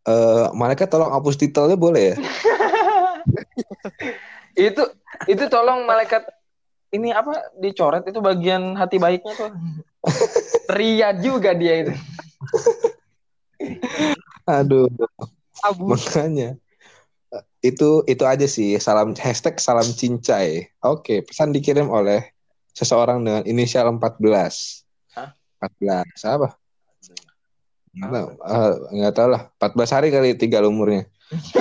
Eh, 0.04 0.46
malaikat 0.52 0.92
tolong 0.92 1.08
hapus 1.08 1.40
titelnya 1.40 1.80
boleh 1.80 2.12
ya? 2.12 2.16
itu 4.68 4.82
itu 5.24 5.44
tolong 5.48 5.88
malaikat 5.88 6.28
ini 6.92 7.10
apa 7.10 7.50
dicoret 7.58 8.04
itu 8.06 8.20
bagian 8.20 8.76
hati 8.76 9.00
baiknya 9.00 9.32
tuh. 9.34 9.50
Ria 10.76 11.16
juga 11.16 11.56
dia 11.56 11.88
itu. 11.88 11.92
Aduh. 14.44 14.92
Abu. 15.64 15.88
Makanya 15.88 16.60
itu 17.64 18.04
itu 18.04 18.24
aja 18.24 18.46
sih 18.46 18.76
salam 18.78 19.16
hashtag 19.24 19.58
salam 19.60 19.86
cincai. 19.86 20.68
Oke, 20.84 21.24
pesan 21.24 21.52
dikirim 21.54 21.88
oleh 21.88 22.34
seseorang 22.74 23.22
dengan 23.22 23.42
inisial 23.46 23.88
14. 23.88 24.20
Hah? 25.14 25.30
14 25.62 26.06
apa? 26.26 26.48
Nggak 27.94 28.10
tahu, 28.10 28.28
nggak 28.98 29.14
tahu 29.14 29.28
lah. 29.30 29.42
14 29.62 29.94
hari 29.94 30.08
kali 30.10 30.34
tinggal 30.34 30.66
umurnya. 30.66 31.06
14 31.14 31.54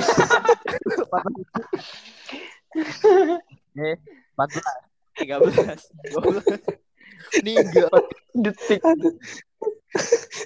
13 5.14 5.38
12 6.10 6.42
Meninggal 7.40 7.90
Detik. 8.34 8.82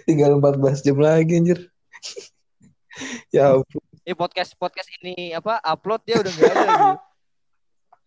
Tinggal 0.05 0.37
14 0.41 0.85
jam 0.85 0.99
lagi 1.01 1.41
anjir. 1.41 1.59
ya 3.35 3.57
ampun, 3.57 3.83
Eh 4.09 4.17
podcast 4.17 4.57
podcast 4.57 4.89
ini 5.05 5.37
apa 5.37 5.61
upload 5.61 6.01
dia 6.09 6.17
udah 6.17 6.33
nggak 6.33 6.49
ada 6.49 6.65
gitu. 6.65 6.97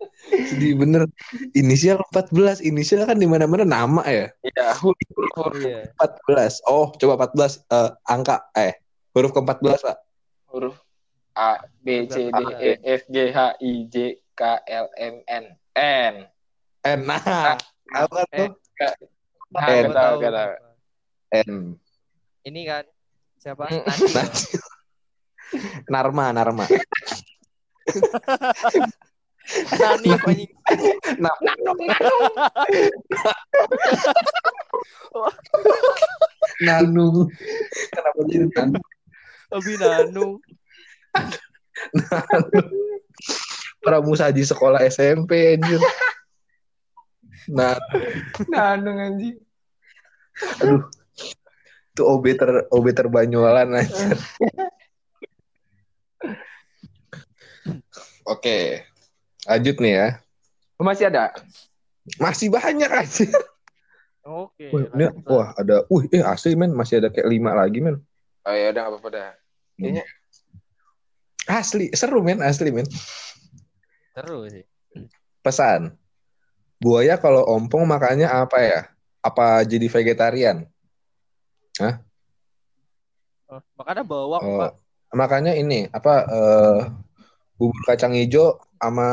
sedih 0.50 0.74
bener. 0.82 1.06
Inisial 1.54 2.02
14, 2.10 2.66
inisial 2.66 3.06
kan 3.06 3.22
di 3.22 3.30
mana-mana 3.30 3.62
nama 3.62 4.02
ya. 4.10 4.34
Iya, 4.42 4.74
huruf 4.82 5.62
Iya. 5.62 5.94
14. 6.26 6.66
Oh, 6.66 6.90
coba 6.98 7.30
14 7.30 7.62
eh, 7.70 7.90
angka 8.10 8.50
eh 8.58 8.82
huruf 9.14 9.30
ke-14, 9.30 9.78
Pak. 9.86 9.98
huruf 10.50 10.82
A 11.38 11.62
B 11.86 12.10
C 12.10 12.34
D 12.34 12.40
E 12.60 12.72
F 12.82 13.06
G 13.14 13.30
H 13.30 13.62
I 13.62 13.72
J 13.88 14.18
K 14.34 14.42
L 14.68 14.90
M 14.98 15.16
N 15.30 15.46
N. 15.78 16.14
N. 16.82 17.00
Nah, 17.06 17.62
apa 17.94 18.20
tuh? 18.34 18.58
Nah, 19.54 19.70
N. 19.70 19.86
gak 19.86 19.94
tahu, 19.94 20.14
gak 20.18 20.34
tahu. 20.34 20.52
N. 21.46 21.50
Ini 22.42 22.62
kan 22.66 22.84
siapa? 23.38 23.70
Mm. 23.70 23.86
Narma, 25.92 26.32
Narma. 26.32 26.66
Nani 29.76 30.10
anjing. 30.16 30.52
Nah, 31.20 31.36
Nanu. 36.62 37.28
Kenapa 37.92 38.20
jadi 38.30 38.48
Nanu? 38.48 38.80
Abi 39.52 39.74
Nanu. 39.76 40.40
Pramusaji 43.82 44.46
sekolah 44.46 44.86
SMP 44.88 45.58
anjir. 45.58 45.82
Nah, 47.52 47.76
Nandung 48.48 49.02
anjing. 49.02 49.38
aduh. 50.62 50.86
Itu 51.92 52.08
OB 52.08 52.24
ter 52.40 52.50
OB 52.72 52.86
terbanyualan 52.96 53.84
anjir. 53.84 54.16
Oke. 58.26 58.86
Lanjut 59.46 59.76
nih 59.82 59.94
ya. 59.98 60.08
Oh, 60.78 60.86
Masih 60.86 61.10
ada? 61.10 61.34
Masih 62.18 62.50
banyak 62.50 62.90
aja. 62.90 63.26
Oke. 64.26 64.70
Wah, 64.70 64.86
ini- 64.94 65.14
wah, 65.26 65.50
ada. 65.58 65.86
Wih, 65.90 66.06
eh 66.14 66.24
asli 66.26 66.54
men, 66.54 66.74
masih 66.74 67.02
ada 67.02 67.10
kayak 67.10 67.30
lima 67.30 67.54
lagi 67.54 67.82
men. 67.82 68.02
Oh 68.42 68.54
ya 68.54 68.74
udah 68.74 68.82
nggak 68.82 68.94
apa-apa 68.98 69.10
dah. 69.14 69.32
Kayaknya 69.78 70.06
Asli, 71.50 71.90
seru 71.98 72.22
men, 72.22 72.38
asli 72.42 72.70
men. 72.70 72.86
Seru 74.14 74.46
sih. 74.50 74.62
Pesan. 75.42 75.98
Buaya 76.78 77.18
kalau 77.18 77.46
ompong 77.50 77.86
makannya 77.86 78.30
apa 78.30 78.58
ya? 78.62 78.82
Apa 79.22 79.62
jadi 79.66 79.86
vegetarian? 79.90 80.66
Oh, 83.50 83.62
makanya 83.78 84.06
bawang, 84.06 84.42
Oh, 84.42 84.58
Pak. 84.62 84.72
Makanya 85.12 85.54
ini 85.56 85.88
apa 85.92 86.14
eh, 86.28 86.78
bubur 87.60 87.82
kacang 87.86 88.14
hijau 88.16 88.58
sama 88.82 89.10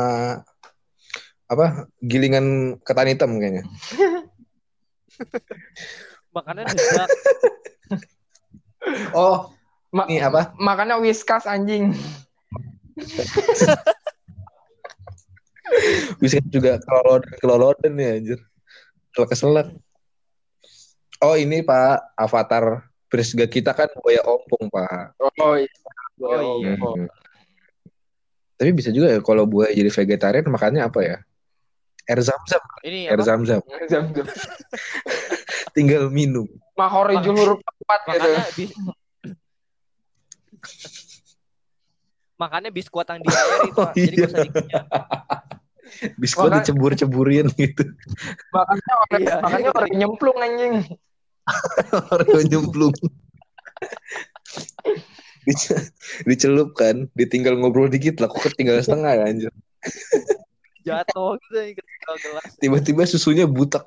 apa 1.49 1.87
gilingan 2.01 2.77
ketan 2.85 3.07
hitam 3.09 3.37
kayaknya. 3.37 3.63
Makanya 6.35 6.63
dedak. 6.69 7.09
Oh, 9.11 9.51
Ma- 9.91 10.07
ini 10.07 10.23
apa? 10.23 10.55
Makanya 10.55 11.03
whiskas 11.03 11.43
anjing. 11.45 11.91
Bisa 16.23 16.39
juga 16.47 16.79
keloloden 16.81 17.31
keloloden 17.37 17.93
ya 17.99 18.09
anjir. 18.17 18.39
Keselak. 19.13 19.75
Oh, 21.19 21.35
ini 21.35 21.59
Pak 21.59 22.15
Avatar 22.15 22.87
Prisga 23.11 23.43
kita 23.51 23.75
kan 23.75 23.91
buaya 23.99 24.23
ompong, 24.23 24.71
Pak. 24.71 25.19
Oh 25.19 25.59
iya. 25.59 25.67
Oh, 26.19 26.59
iya. 26.59 26.75
Oh. 26.79 26.95
Tapi 28.59 28.71
bisa 28.75 28.91
juga 28.91 29.07
ya 29.15 29.19
kalau 29.23 29.47
buaya 29.47 29.71
jadi 29.71 29.87
vegetarian 29.87 30.47
makannya 30.51 30.83
apa 30.83 30.99
ya? 30.99 31.17
Air 32.09 32.19
zam-zam, 32.25 32.59
Ini 32.83 33.13
air 33.13 33.21
zam-zam. 33.21 33.61
Zam-zam. 33.85 34.25
Tinggal 35.77 36.09
minum. 36.09 36.49
Mahorijul 36.73 37.37
huruf 37.37 37.59
empat 37.61 37.99
gitu. 38.09 38.27
Makanya 38.27 38.41
bis 38.57 38.71
Makanya 42.39 42.69
biskuit 42.71 43.07
yang 43.07 43.19
di 43.19 43.27
air 43.29 43.59
itu, 43.67 43.79
Oh. 43.83 43.91
Jadi 43.93 44.15
iya. 44.15 44.25
gak 44.25 44.31
usah 44.31 44.43
dikunyah. 44.47 44.83
Biskuit 46.15 46.49
Makan- 46.49 46.63
dicebur-ceburin 46.63 47.47
gitu. 47.53 47.83
Makanya 48.55 48.93
orang, 48.95 49.19
Iya. 49.21 49.35
makanya 49.43 49.69
orang 49.75 49.91
nyemplung 49.93 50.37
anjing. 50.39 50.73
Oreo 52.15 52.39
nyemplung. 52.47 52.95
Dice- 55.49 55.89
dicelup 56.29 56.77
kan, 56.77 57.09
ditinggal 57.17 57.57
ngobrol 57.57 57.89
dikit 57.89 58.21
lah, 58.21 58.29
kok 58.29 58.53
ketinggal 58.53 58.77
setengah 58.85 59.17
ya 59.17 59.23
anjir. 59.25 59.49
Jatuh 60.85 61.35
gitu 61.41 61.57
yang 61.57 61.73
ketinggal 61.73 62.15
gelas. 62.21 62.49
Tiba-tiba 62.61 63.03
susunya 63.09 63.49
butek. 63.49 63.81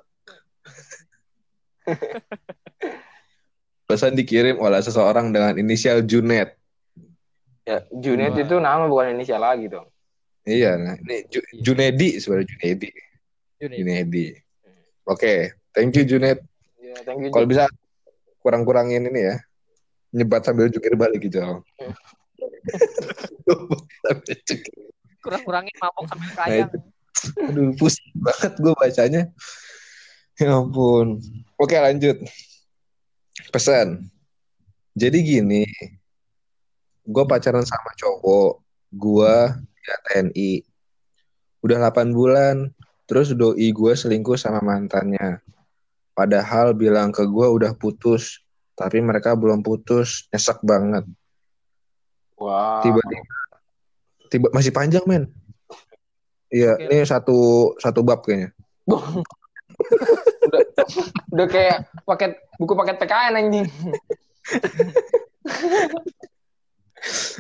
Pesan 3.89 4.19
dikirim 4.19 4.59
oleh 4.59 4.83
seseorang 4.83 5.31
dengan 5.31 5.55
inisial 5.55 6.03
Junet. 6.03 6.59
Ya, 7.63 7.87
Junet 7.95 8.35
Wah. 8.35 8.43
itu 8.43 8.57
nama 8.59 8.91
bukan 8.91 9.15
inisial 9.15 9.39
lagi 9.39 9.71
dong. 9.71 9.87
Iya, 10.43 10.75
nah, 10.75 10.99
ini 10.99 11.23
Ju- 11.31 11.47
Iya. 11.55 11.63
Junedi 11.63 12.09
sebenarnya 12.19 12.49
Junedi. 12.51 12.91
Junedi. 13.63 14.27
Oke, 15.07 15.55
thank 15.71 15.95
you 15.95 16.03
Junet. 16.03 16.43
Ya, 16.83 16.99
thank 17.07 17.23
you. 17.23 17.31
Kalau 17.31 17.47
bisa 17.47 17.71
kurang-kurangin 18.43 19.07
ini 19.07 19.31
ya. 19.31 19.37
Nyebat 20.13 20.45
sambil 20.45 20.69
jungkir 20.69 20.93
balik 20.95 21.25
gitu. 21.25 21.41
Sambil. 24.05 24.37
Kurang-kurangin 25.25 25.75
mabok 25.81 26.05
sampai 26.11 26.29
Nah, 26.29 26.37
kayang. 26.37 26.69
itu. 26.69 26.79
Aduh, 27.49 27.71
pusing 27.79 28.13
banget 28.19 28.53
gue 28.59 28.75
bacanya. 28.75 29.23
Ya 30.37 30.59
ampun. 30.59 31.23
Oke, 31.57 31.79
lanjut. 31.79 32.19
Pesan. 33.55 34.11
Jadi 34.93 35.25
gini, 35.25 35.65
gue 37.07 37.25
pacaran 37.25 37.65
sama 37.65 37.97
cowok, 37.97 38.61
gue 38.93 39.35
ya 39.89 39.97
TNI. 40.11 40.61
Udah 41.63 41.79
8 41.89 42.13
bulan, 42.13 42.69
terus 43.07 43.33
doi 43.33 43.71
gue 43.71 43.93
selingkuh 43.95 44.37
sama 44.37 44.61
mantannya. 44.61 45.41
Padahal 46.13 46.77
bilang 46.77 47.09
ke 47.15 47.25
gue 47.25 47.47
udah 47.47 47.73
putus, 47.79 48.42
tapi 48.73 48.99
mereka 49.05 49.37
belum 49.37 49.61
putus, 49.61 50.29
nyesek 50.33 50.61
banget. 50.65 51.05
Wah. 52.41 52.83
Tiba-tiba, 52.83 53.37
tiba 54.33 54.49
masih 54.51 54.73
panjang 54.75 55.05
men. 55.07 55.29
Iya, 56.53 56.77
Oke. 56.77 56.85
ini 56.93 57.05
satu 57.09 57.39
satu 57.81 58.05
bab 58.05 58.25
kayaknya. 58.25 58.53
udah, 60.49 60.63
udah 61.33 61.47
kayak 61.49 61.89
paket 62.05 62.33
buku 62.61 62.73
paket 62.77 62.97
PKN 63.01 63.39
anjing. 63.41 63.69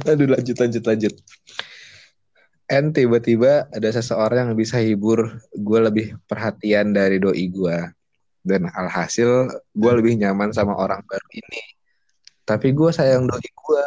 Aduh 0.08 0.28
lanjut 0.32 0.56
lanjut 0.58 0.82
lanjut. 0.86 1.14
And 2.72 2.96
tiba-tiba 2.96 3.68
ada 3.68 3.88
seseorang 3.92 4.48
yang 4.48 4.56
bisa 4.56 4.80
hibur 4.80 5.44
gue 5.52 5.78
lebih 5.82 6.16
perhatian 6.24 6.96
dari 6.96 7.20
doi 7.20 7.44
gue. 7.52 7.78
Dan 8.42 8.66
alhasil 8.68 9.48
gue 9.70 9.92
lebih 9.94 10.18
nyaman 10.18 10.50
sama 10.50 10.74
orang 10.74 11.02
baru 11.06 11.28
ini. 11.30 11.62
Tapi 12.42 12.74
gue 12.74 12.90
sayang 12.90 13.30
doi 13.30 13.38
gue. 13.38 13.86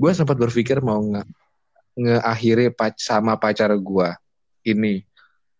Gue 0.00 0.10
sempat 0.16 0.40
berpikir 0.40 0.80
mau 0.80 0.98
nge 1.04 1.22
ngeakhiri 1.98 2.72
pac 2.72 2.96
sama 2.96 3.36
pacar 3.36 3.74
gue 3.76 4.08
ini. 4.64 5.04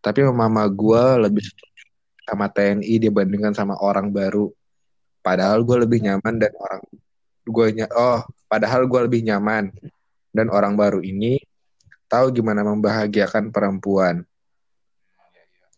Tapi 0.00 0.24
mama 0.24 0.64
gue 0.70 1.28
lebih 1.28 1.44
setuju 1.44 1.84
sama 2.24 2.48
TNI 2.48 2.94
dibandingkan 3.02 3.52
sama 3.52 3.76
orang 3.80 4.08
baru. 4.08 4.48
Padahal 5.20 5.60
gue 5.60 5.84
lebih 5.84 6.00
nyaman 6.04 6.40
dan 6.40 6.52
orang 6.56 6.80
gue 7.48 7.66
oh 7.96 8.20
padahal 8.44 8.84
gue 8.84 9.00
lebih 9.08 9.24
nyaman 9.24 9.72
dan 10.36 10.46
orang 10.52 10.76
baru 10.76 11.00
ini 11.00 11.40
tahu 12.08 12.32
gimana 12.32 12.64
membahagiakan 12.64 13.52
perempuan. 13.52 14.24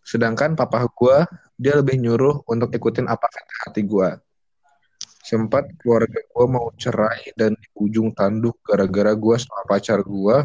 Sedangkan 0.07 0.59
papa 0.59 0.87
gue 0.87 1.19
dia 1.61 1.77
lebih 1.77 2.01
nyuruh 2.01 2.41
untuk 2.49 2.73
ikutin 2.73 3.05
apa 3.05 3.29
kata 3.29 3.55
hati 3.69 3.85
gue. 3.85 4.09
Sempat 5.21 5.69
keluarga 5.77 6.17
gue 6.17 6.47
mau 6.49 6.73
cerai 6.81 7.37
dan 7.37 7.53
di 7.53 7.69
ujung 7.77 8.17
tanduk 8.17 8.57
gara-gara 8.65 9.13
gue 9.13 9.37
sama 9.37 9.69
pacar 9.69 10.01
gue 10.01 10.37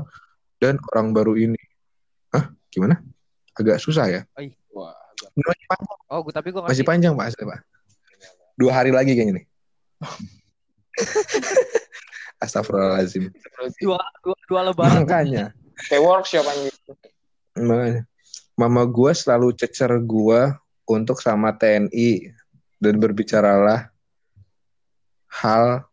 dan 0.60 0.75
orang 0.91 1.15
baru 1.15 1.39
ini. 1.39 1.62
Hah? 2.36 2.51
Gimana? 2.67 2.99
Agak 3.56 3.80
susah 3.80 4.12
ya? 4.12 4.21
Wah. 4.75 4.91
Masih 5.36 5.67
panjang, 5.71 5.99
Oh, 6.12 6.19
gua 6.23 6.34
tapi 6.36 6.51
gua 6.51 6.67
masih 6.67 6.84
panjang 6.84 7.15
Pak. 7.15 7.32
Asli, 7.32 7.47
Pak. 7.47 7.60
Dua 8.60 8.71
hari 8.75 8.91
lagi 8.91 9.15
kayaknya 9.15 9.39
nih. 9.39 9.45
Astagfirullahaladzim. 12.43 13.32
Dua, 13.80 13.99
dua, 14.23 14.36
dua 14.47 14.62
lebaran. 14.71 15.08
Makanya. 15.08 15.56
Kayak 15.88 16.04
workshop 16.04 16.45
anjing. 16.47 16.75
Makanya. 17.56 18.04
Mama 18.56 18.88
gue 18.88 19.12
selalu 19.12 19.51
cecer 19.56 19.91
gue 20.04 20.41
untuk 20.86 21.17
sama 21.21 21.54
TNI 21.58 22.30
dan 22.78 22.95
berbicaralah 23.02 23.89
hal 25.30 25.84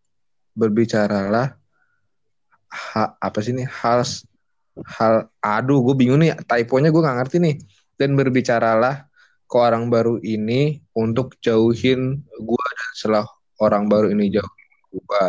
berbicaralah 0.53 1.57
ha, 2.69 3.17
apa 3.17 3.39
sih 3.41 3.57
ini? 3.57 3.65
Hal 3.65 4.05
hal 4.89 5.29
aduh 5.41 5.85
gue 5.85 5.95
bingung 5.97 6.21
nih 6.25 6.37
typonya 6.45 6.93
gue 6.93 7.03
nggak 7.03 7.19
ngerti 7.25 7.37
nih. 7.41 7.57
Dan 7.97 8.17
berbicaralah 8.17 9.09
ke 9.49 9.57
orang 9.57 9.93
baru 9.93 10.17
ini 10.25 10.81
untuk 10.97 11.37
jauhin 11.45 12.25
gue 12.25 12.67
dan 12.73 12.91
setelah 12.97 13.27
orang 13.61 13.85
baru 13.89 14.09
ini 14.11 14.33
jauhin 14.33 14.71
gue 14.93 15.25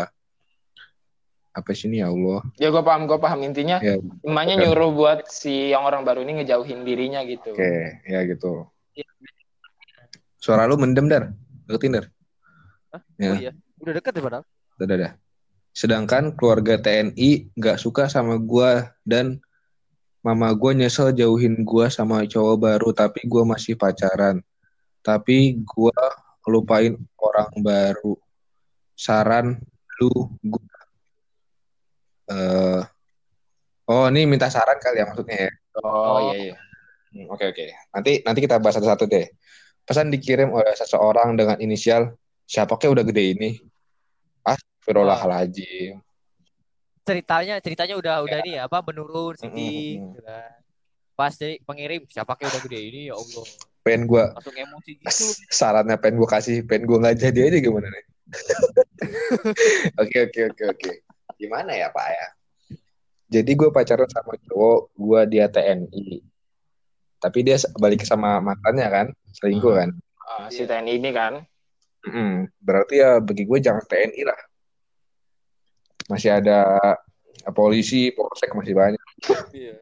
apa 1.54 1.69
sih 1.78 1.86
ini 1.86 2.02
ya 2.02 2.10
Allah? 2.10 2.41
Ya 2.58 2.73
gue 2.73 2.82
paham, 2.82 3.06
gue 3.06 3.19
paham. 3.21 3.45
Intinya. 3.45 3.78
ya. 3.78 4.02
Emaknya 4.26 4.65
nyuruh 4.65 4.89
buat 4.89 5.30
si 5.30 5.69
yang 5.69 5.86
orang 5.86 6.02
baru 6.02 6.26
ini 6.26 6.41
ngejauhin 6.41 6.82
dirinya 6.82 7.21
gitu. 7.21 7.54
oke 7.54 8.02
ya 8.10 8.26
gitu 8.26 8.65
suara 10.43 10.67
lu 10.67 10.75
mendem 10.75 11.08
dar 11.08 11.32
deketin 11.71 11.95
dar 11.95 12.06
Ya. 13.17 13.32
Oh 13.34 13.38
iya. 13.41 13.51
Udah 13.82 13.93
deket 13.97 14.13
ya 14.13 14.21
padahal. 14.21 14.43
Dadah, 14.77 14.97
dah. 15.01 15.12
Sedangkan 15.73 16.38
keluarga 16.38 16.77
TNI 16.77 17.49
nggak 17.58 17.82
suka 17.82 18.06
sama 18.06 18.38
gua 18.38 18.93
dan 19.01 19.41
mama 20.21 20.53
gua 20.53 20.77
nyesel 20.77 21.10
jauhin 21.10 21.65
gua 21.65 21.89
sama 21.89 22.21
cowok 22.29 22.58
baru 22.62 22.89
tapi 22.94 23.25
gua 23.25 23.50
masih 23.50 23.73
pacaran. 23.73 24.46
Tapi 25.02 25.58
gua 25.65 25.98
lupain 26.46 26.94
orang 27.17 27.50
baru. 27.65 28.13
Saran 28.94 29.58
lu 29.98 30.29
gua 30.46 30.77
eh 32.29 32.81
Oh, 33.83 34.08
ini 34.08 34.23
minta 34.23 34.48
saran 34.48 34.79
kali 34.79 35.02
ya 35.02 35.06
maksudnya 35.10 35.37
ya. 35.50 35.52
Oh, 35.83 36.31
iya 36.31 36.35
iya. 36.39 36.56
Hmm, 37.12 37.27
Oke 37.33 37.52
oke. 37.52 37.65
Nanti 37.91 38.23
nanti 38.23 38.39
kita 38.39 38.62
bahas 38.63 38.79
satu-satu 38.79 39.12
deh. 39.12 39.27
Pesan 39.84 40.08
dikirim 40.10 40.48
oleh 40.52 40.71
seseorang 40.75 41.36
dengan 41.36 41.60
inisial 41.60 42.15
siapa 42.48 42.79
kayak 42.79 42.96
udah 43.00 43.06
gede 43.08 43.23
ini. 43.36 43.50
Astagfirullahaladzim. 44.44 46.00
Ceritanya 47.04 47.60
ceritanya 47.60 47.96
udah 48.00 48.15
udah 48.23 48.38
ini 48.48 48.56
ya, 48.56 48.71
apa 48.71 48.79
menurun 48.79 49.36
sedih 49.36 50.00
Mm-mm. 50.00 50.15
gitu 50.15 50.19
kan. 50.23 50.52
Pas 51.13 51.34
dari 51.36 51.60
pengirim 51.62 52.08
siapa 52.08 52.40
kayak 52.40 52.56
udah 52.56 52.62
gede 52.63 52.79
ini 52.79 53.00
ya 53.12 53.15
Allah. 53.19 53.46
Pengen 53.84 54.08
gue 54.08 54.23
Langsung 54.23 54.56
emosi 54.56 54.92
gitu. 54.96 55.25
sarannya 55.60 56.00
pengen 56.00 56.23
gue 56.23 56.29
kasih, 56.31 56.63
pengen 56.63 56.88
gue 56.88 56.98
nggak 57.04 57.17
jadi 57.19 57.40
aja 57.52 57.60
gimana 57.60 57.88
nih? 57.92 58.06
Oke 60.02 60.17
oke 60.25 60.42
oke 60.50 60.63
oke. 60.73 60.92
Gimana 61.36 61.75
ya 61.75 61.92
Pak 61.92 62.08
ya? 62.08 62.27
Jadi 63.29 63.52
gue 63.52 63.69
pacaran 63.69 64.08
sama 64.08 64.40
cowok, 64.48 64.79
gue 64.96 65.21
dia 65.27 65.46
TNI. 65.52 66.23
tapi 67.23 67.40
dia 67.40 67.56
balik 67.79 68.04
sama 68.04 68.44
mantannya 68.44 68.88
kan, 68.92 69.08
selingkuh 69.34 69.73
kan. 69.73 69.90
Ah, 70.23 70.48
si 70.48 70.63
TNI 70.63 71.02
ini 71.02 71.10
kan. 71.12 71.44
Mm-mm. 72.04 72.48
Berarti 72.60 73.00
ya 73.00 73.17
bagi 73.19 73.44
gue 73.48 73.60
jangan 73.60 73.84
TNI 73.84 74.21
lah. 74.27 74.40
Masih 76.12 76.36
ada 76.36 76.60
polisi, 77.56 78.12
polsek 78.12 78.52
masih 78.56 78.75
banyak. 78.75 79.06
Iya. 79.52 79.79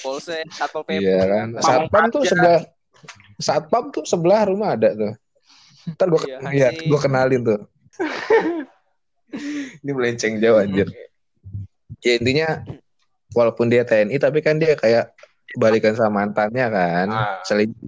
Polsek, 0.00 0.48
Satpol 0.52 0.84
PP. 0.88 1.04
Iya 1.04 1.20
kan. 1.28 1.48
Satpam 1.60 2.04
tuh 2.08 2.22
sebelah 2.24 2.60
Satpam 3.36 3.84
tuh 3.92 4.04
sebelah 4.08 4.42
rumah 4.48 4.76
ada 4.76 4.94
tuh. 4.96 5.12
Ntar 5.92 6.06
gue 6.08 6.20
Iya, 6.30 6.38
ya, 6.50 6.68
gue 6.72 7.00
kenalin 7.00 7.42
tuh. 7.42 7.60
Ini 9.82 9.90
melenceng 9.92 10.38
jauh 10.38 10.60
anjir. 10.60 10.88
Ya 12.04 12.12
intinya 12.20 12.62
walaupun 13.32 13.72
dia 13.72 13.82
TNI 13.84 14.16
tapi 14.20 14.44
kan 14.44 14.60
dia 14.60 14.76
kayak 14.76 15.12
balikan 15.58 15.92
sama 15.96 16.24
mantannya 16.24 16.66
kan. 16.68 17.06
Ah. 17.12 17.40
Selingkuh. 17.44 17.86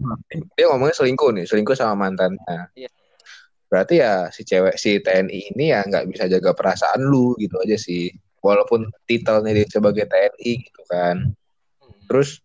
Dia 0.57 0.67
ngomongnya 0.73 0.97
selingkuh 0.97 1.31
nih, 1.33 1.45
selingkuh 1.49 1.77
sama 1.77 2.09
mantannya. 2.09 2.69
Iya. 2.77 2.91
Berarti 3.69 3.95
ya 3.99 4.31
si 4.31 4.47
cewek 4.47 4.79
si 4.79 5.03
TNI 5.03 5.51
ini 5.55 5.75
ya 5.75 5.83
nggak 5.83 6.07
bisa 6.07 6.25
jaga 6.31 6.55
perasaan 6.55 7.03
lu 7.03 7.35
gitu 7.41 7.59
aja 7.59 7.75
sih. 7.75 8.13
Walaupun 8.45 8.93
titelnya 9.09 9.57
dia 9.57 9.67
sebagai 9.67 10.05
TNI 10.05 10.53
gitu 10.63 10.83
kan. 10.87 11.33
Terus 12.07 12.45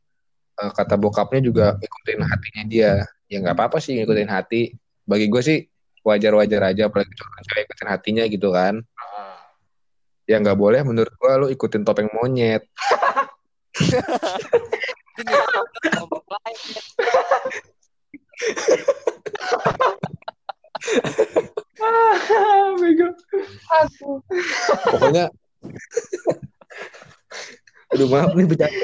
eh, 0.57 0.71
kata 0.71 0.95
bokapnya 0.95 1.41
juga 1.43 1.65
ikutin 1.77 2.23
hatinya 2.23 2.63
dia. 2.65 2.93
Ya 3.29 3.37
nggak 3.43 3.55
apa-apa 3.55 3.77
sih 3.83 3.99
ngikutin 3.99 4.31
hati. 4.31 4.73
Bagi 5.05 5.27
gue 5.27 5.41
sih 5.43 5.59
wajar-wajar 6.01 6.73
aja 6.73 6.87
apalagi 6.87 7.11
cowok 7.13 7.43
cewek 7.45 7.63
ikutin 7.67 7.89
hatinya 7.91 8.23
gitu 8.25 8.49
kan. 8.55 8.81
Ah. 8.97 9.43
Ya 10.25 10.39
nggak 10.39 10.57
boleh 10.57 10.81
menurut 10.81 11.13
gue 11.13 11.31
lu 11.45 11.47
ikutin 11.51 11.83
topeng 11.85 12.09
monyet. 12.15 12.63
Ini 15.19 15.35
ngomong 15.99 16.25
lain. 16.25 16.47
ya. 16.47 16.48
Ah, 21.79 22.75
bego. 22.79 23.07
Aku. 23.83 24.23
Pokoknya 24.95 25.31
Aduh 27.89 28.05
maaf 28.05 28.31
nih 28.37 28.45
bercanda. 28.45 28.79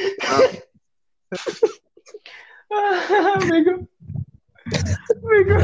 Ah, 2.74 3.38
bego. 3.46 3.74
Bego. 5.22 5.56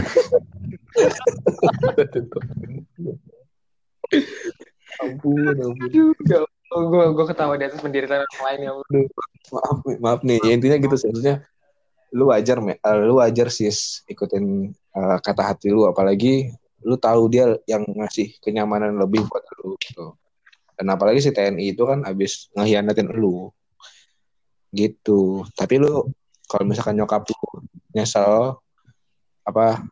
ampun, 5.01 5.55
ampun. 5.57 5.88
Aduh, 5.89 6.14
ya 6.30 6.38
Allah, 6.45 6.82
gue 6.88 7.03
gue 7.18 7.26
ketawa 7.34 7.53
di 7.57 7.66
atas 7.66 7.82
penderitaan 7.82 8.22
orang 8.24 8.43
lain 8.45 8.59
ya. 8.62 8.72
Maaf, 9.51 9.78
maaf 9.99 10.20
nih. 10.22 10.39
Ya, 10.45 10.51
intinya 10.53 10.78
gitu 10.78 10.95
sih. 10.95 11.09
Lu 12.12 12.32
wajar, 12.32 12.59
me, 12.59 12.76
eh, 12.76 12.97
lu 13.07 13.20
wajar 13.20 13.47
sih 13.47 13.72
ikutin 14.07 14.72
eh, 14.72 15.18
kata 15.24 15.41
hati 15.55 15.72
lu. 15.72 15.88
Apalagi 15.88 16.51
lu 16.84 16.95
tahu 16.97 17.32
dia 17.32 17.55
yang 17.70 17.86
ngasih 17.86 18.38
kenyamanan 18.43 18.97
lebih 18.97 19.24
buat 19.30 19.43
lu 19.62 19.78
gitu. 19.80 20.18
Dan 20.76 20.89
apalagi 20.91 21.22
si 21.22 21.30
TNI 21.30 21.78
itu 21.78 21.84
kan 21.86 22.03
abis 22.03 22.49
ngehianatin 22.57 23.14
lu. 23.16 23.53
Gitu. 24.74 25.45
Tapi 25.55 25.76
lu 25.80 26.09
kalau 26.51 26.64
misalkan 26.68 26.99
nyokap 26.99 27.24
lu 27.24 27.64
nyesel 27.95 28.59
apa 29.47 29.84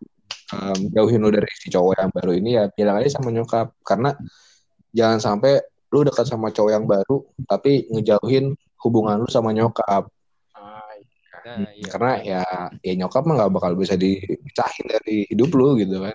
em, 0.54 0.80
jauhin 0.92 1.24
lu 1.24 1.32
dari 1.32 1.48
si 1.56 1.72
cowok 1.72 1.94
yang 1.96 2.12
baru 2.12 2.32
ini 2.36 2.50
ya 2.60 2.64
bilang 2.72 3.00
aja 3.00 3.16
sama 3.16 3.32
nyokap 3.32 3.72
karena 3.88 4.12
jangan 4.94 5.20
sampai 5.24 5.64
lu 5.90 6.06
dekat 6.06 6.26
sama 6.28 6.54
cowok 6.54 6.72
yang 6.72 6.86
baru 6.86 7.26
tapi 7.50 7.90
ngejauhin 7.90 8.54
hubungan 8.84 9.24
lu 9.24 9.30
sama 9.32 9.56
nyokap 9.56 10.12
Nah, 11.50 11.66
iya. 11.74 11.88
karena 11.90 12.12
ya 12.22 12.42
ya 12.86 12.94
nyokap 12.94 13.26
mah 13.26 13.34
nggak 13.42 13.54
bakal 13.58 13.74
bisa 13.74 13.98
dipisahin 13.98 14.86
dari 14.86 15.26
hidup 15.26 15.50
lu 15.58 15.74
gitu 15.82 15.98
kan 16.06 16.14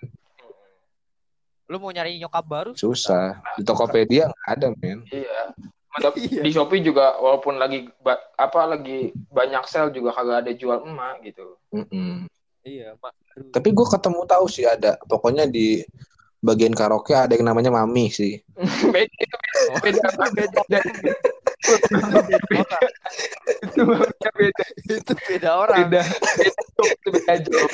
Lu 1.65 1.81
mau 1.81 1.91
nyari 1.91 2.21
nyokap 2.21 2.45
baru? 2.45 2.71
susah 2.77 3.41
di 3.57 3.65
Tokopedia 3.65 4.31
nggak 4.31 4.47
ada 4.47 4.67
men 4.79 5.03
iya. 5.11 5.51
Mantap. 5.91 6.15
Iya. 6.23 6.43
Di 6.43 6.51
Shopee 6.51 6.83
juga 6.83 7.19
walaupun 7.19 7.55
lagi 7.55 7.87
ba- 7.99 8.23
apa 8.35 8.67
lagi 8.67 9.11
banyak 9.31 9.65
sale 9.65 9.91
juga 9.91 10.11
kagak 10.11 10.47
ada 10.47 10.53
jual 10.53 10.83
emak 10.87 11.23
gitu. 11.23 11.55
Mm-mm. 11.71 12.27
Iya, 12.63 12.95
Mak. 12.99 13.13
Aduh. 13.35 13.51
tapi 13.51 13.69
gue 13.75 13.87
ketemu 13.91 14.21
tahu 14.25 14.47
sih 14.47 14.63
ada 14.65 14.95
pokoknya 15.05 15.51
di 15.51 15.83
bagian 16.39 16.71
karaoke 16.71 17.11
ada 17.13 17.35
yang 17.35 17.51
namanya 17.51 17.75
mami 17.75 18.07
sih 18.09 18.39
beda 18.95 19.27
beda 19.83 20.07
beda 20.31 20.81
itu 23.65 23.81
beda 23.83 24.29
beda 24.37 24.65
itu 24.85 25.13
beda 25.29 25.51
orang. 25.57 25.79
beda 25.89 26.03
itu 26.45 27.09
beda 27.11 27.35
job. 27.43 27.71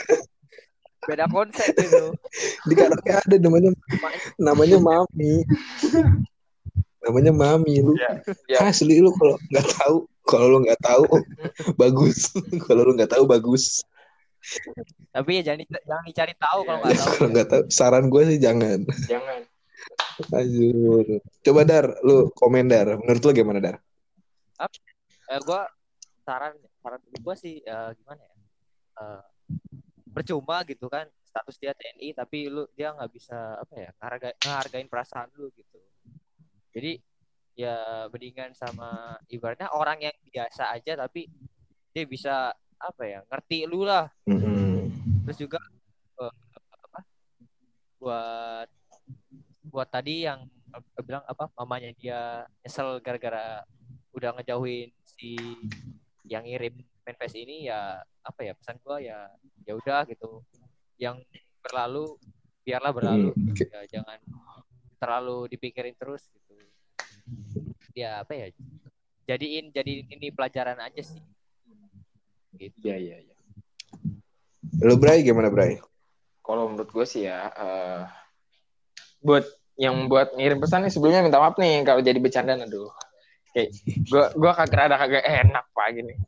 Beda 1.01 1.25
konsep 1.27 1.73
itu. 1.75 2.13
di 2.69 2.75
karaoke 2.77 3.11
ada 3.11 3.37
namanya 3.41 3.71
namanya 4.37 4.77
mami 4.79 5.43
namanya 7.01 7.33
mami 7.33 7.75
lu 7.81 7.97
Ya, 7.97 8.21
ya. 8.47 8.59
asli 8.69 9.01
lu 9.01 9.11
kalau 9.17 9.41
nggak 9.49 9.67
tahu 9.75 9.97
kalau 10.29 10.47
lu 10.47 10.59
nggak 10.63 10.81
tahu 10.85 11.05
bagus 11.81 12.31
kalau 12.69 12.85
lu 12.85 12.93
nggak 12.95 13.11
tahu 13.11 13.25
bagus 13.25 13.81
Tapi 15.11 15.41
ya 15.41 15.53
jangan 15.53 15.65
jangan 15.85 16.05
dicari 16.07 16.35
tahu 16.37 16.61
kalau 16.65 16.79
nggak 16.81 16.97
tahu. 16.97 17.11
kalau 17.17 17.29
nggak 17.33 17.49
tahu 17.49 17.63
saran 17.69 18.05
gue 18.09 18.23
sih 18.29 18.39
jangan 18.39 18.79
jangan 19.09 19.41
Ajur. 20.31 21.07
coba 21.41 21.61
dar 21.65 21.85
lu 22.05 22.29
komen 22.37 22.69
dar 22.69 23.01
menurut 23.01 23.23
lu 23.25 23.33
gimana 23.33 23.61
dar 23.61 23.77
Eh, 25.31 25.41
gua 25.47 25.63
saran 26.27 26.59
saran 26.83 26.99
dari 27.07 27.19
gua 27.23 27.35
sih 27.39 27.63
eh, 27.63 27.91
gimana 28.03 28.21
ya? 28.21 28.35
Eh, 29.01 29.23
percuma 30.11 30.67
gitu 30.67 30.91
kan 30.91 31.07
status 31.23 31.55
dia 31.63 31.71
TNI 31.71 32.11
tapi 32.19 32.51
lu 32.51 32.67
dia 32.75 32.91
nggak 32.91 33.11
bisa 33.15 33.63
apa 33.63 33.75
ya 33.79 33.91
ngeharga, 33.95 34.29
ngehargain 34.43 34.89
perasaan 34.91 35.31
lu 35.39 35.47
gitu. 35.55 35.79
Jadi 36.75 36.99
ya 37.55 38.07
mendingan 38.11 38.51
sama 38.59 39.15
ibaratnya 39.31 39.71
orang 39.71 40.03
yang 40.03 40.17
biasa 40.27 40.75
aja 40.75 40.99
tapi 40.99 41.31
dia 41.95 42.05
bisa 42.07 42.51
apa 42.81 43.03
ya 43.05 43.21
ngerti 43.29 43.69
lu 43.69 43.85
lah 43.85 44.09
Mm-mm. 44.25 44.89
terus 45.29 45.37
juga 45.37 45.61
eh, 46.25 46.35
apa 46.73 47.01
buat 48.01 48.69
buat 49.71 49.89
tadi 49.89 50.27
yang 50.27 50.47
bilang 51.03 51.23
apa 51.27 51.51
mamanya 51.59 51.91
dia 51.95 52.47
nyesel 52.63 52.99
gara-gara 53.03 53.63
udah 54.15 54.35
ngejauhin 54.39 54.91
si 55.07 55.39
yang 56.27 56.47
ngirim 56.47 56.79
manifest 57.07 57.39
ini 57.39 57.71
ya 57.71 58.03
apa 58.23 58.41
ya 58.43 58.53
pesan 58.55 58.79
gua 58.83 58.99
ya 58.99 59.31
ya 59.65 59.79
udah 59.79 60.05
gitu. 60.11 60.43
Yang 61.01 61.25
berlalu 61.63 62.19
biarlah 62.67 62.93
berlalu. 62.93 63.31
Mm, 63.33 63.51
oke. 63.55 63.65
ya 63.65 63.81
jangan 63.89 64.19
terlalu 65.01 65.49
dipikirin 65.49 65.97
terus 65.97 66.27
gitu. 66.29 66.55
Ya 67.95 68.21
apa 68.27 68.35
ya 68.35 68.47
jadiin 69.31 69.71
jadiin 69.71 70.07
ini 70.11 70.29
pelajaran 70.35 70.79
aja 70.83 71.03
sih. 71.03 71.23
Gitu. 72.59 72.77
Iya 72.83 72.99
iya 72.99 73.17
iya 73.25 73.37
lu 74.81 74.95
Bray 74.97 75.27
gimana 75.27 75.51
Bray? 75.51 75.83
Kalau 76.41 76.71
menurut 76.71 76.91
gue 76.95 77.07
sih 77.07 77.27
ya 77.27 77.51
eh, 77.53 78.03
buat 79.21 79.45
yang 79.81 80.13
buat 80.13 80.37
ngirim 80.37 80.61
pesan 80.61 80.85
nih 80.85 80.93
sebelumnya 80.93 81.25
minta 81.25 81.41
maaf 81.41 81.57
nih 81.57 81.81
kalau 81.89 82.05
jadi 82.05 82.21
bercandaan 82.21 82.69
aduh. 82.69 82.93
Kayak 83.57 83.73
gue 84.05 84.25
gue 84.37 84.53
kagak 84.53 84.77
rada 84.77 84.97
kagak 85.01 85.25
enak 85.25 85.65
pak 85.73 85.89
gini. 85.97 86.15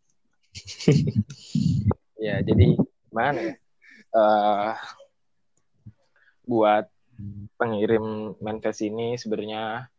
Ya 2.22 2.38
jadi 2.38 2.78
gimana 3.11 3.34
ya? 3.34 3.55
Eh, 4.14 4.74
buat 6.46 6.86
pengirim 7.59 8.38
manifest 8.38 8.86
ini 8.86 9.18
sebenarnya 9.18 9.90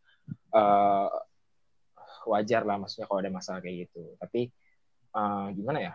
eh, 0.56 1.12
wajar 2.24 2.64
lah 2.64 2.80
maksudnya 2.80 3.04
kalau 3.04 3.20
ada 3.20 3.28
masalah 3.28 3.60
kayak 3.60 3.92
gitu. 3.92 4.16
Tapi 4.16 4.48
eh, 5.12 5.46
gimana 5.52 5.84
ya? 5.84 5.92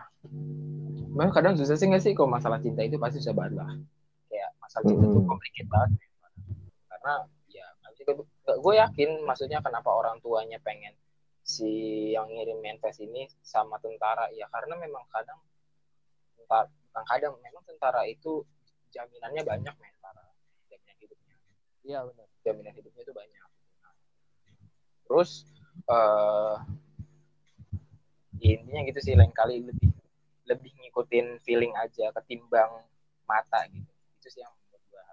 Memang 1.10 1.34
kadang 1.34 1.58
susah 1.58 1.74
sih 1.74 1.90
nggak 1.90 1.98
sih 1.98 2.14
kalau 2.14 2.30
masalah 2.30 2.62
cinta 2.62 2.86
itu 2.86 2.94
pasti 2.94 3.18
susah 3.18 3.34
banget 3.34 3.58
lah. 3.58 3.74
Kayak 4.30 4.54
masalah 4.62 4.84
cinta 4.86 5.04
itu 5.10 5.18
Mm-mm. 5.18 5.26
complicated 5.26 5.66
banget. 5.66 5.90
Karena 6.86 7.14
gue 8.04 8.74
yakin 8.74 9.10
maksudnya 9.28 9.60
kenapa 9.60 9.92
orang 9.92 10.18
tuanya 10.24 10.56
pengen 10.60 10.96
si 11.44 12.12
yang 12.14 12.28
ngirim 12.30 12.60
manifest 12.60 13.00
ini 13.02 13.26
sama 13.40 13.80
tentara 13.80 14.28
ya 14.32 14.46
karena 14.52 14.76
memang 14.78 15.04
kadang 15.10 15.40
tentara 16.36 16.68
bukan 16.90 17.04
kadang 17.06 17.32
memang 17.38 17.62
tentara 17.62 18.02
itu 18.02 18.42
jaminannya 18.90 19.46
banyak 19.46 19.74
men. 19.78 19.92
Tentara 19.94 20.26
jaminan 20.66 20.96
hidupnya. 20.98 21.36
Iya 21.86 21.98
benar. 22.10 22.26
Jaminan 22.42 22.74
hidupnya 22.74 23.02
itu 23.06 23.14
banyak. 23.14 23.48
Nah, 23.80 23.94
terus 25.06 25.30
eh 25.86 26.56
ya 28.40 28.48
intinya 28.58 28.80
gitu 28.90 28.98
sih 28.98 29.14
lain 29.14 29.30
kali 29.30 29.62
lebih 29.62 29.94
lebih 30.50 30.72
ngikutin 30.82 31.38
feeling 31.46 31.70
aja 31.78 32.10
ketimbang 32.18 32.82
mata 33.22 33.70
gitu. 33.70 33.86
Itu 34.18 34.28
sih 34.34 34.42
yang 34.42 34.50
menurut 34.50 34.82
gua 34.90 35.04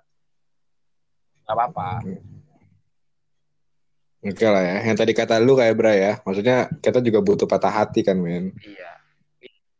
nggak 1.45 1.53
apa-apa 1.53 1.89
Oke 4.25 4.45
lah 4.49 4.63
ya. 4.65 4.77
Yang 4.89 4.97
tadi 5.05 5.13
kata 5.13 5.37
lu 5.37 5.53
kayak 5.53 5.75
Bray 5.77 5.97
ya. 6.01 6.13
Maksudnya 6.25 6.71
kita 6.81 6.99
juga 7.05 7.21
butuh 7.21 7.45
patah 7.45 7.69
hati 7.69 8.01
kan, 8.01 8.17
men. 8.17 8.53
iya 8.65 8.97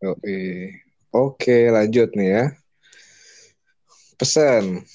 Oke. 0.05 0.37
Oke, 1.09 1.73
lanjut 1.73 2.13
nih 2.13 2.29
ya. 2.29 2.43
Pesan. 4.21 4.85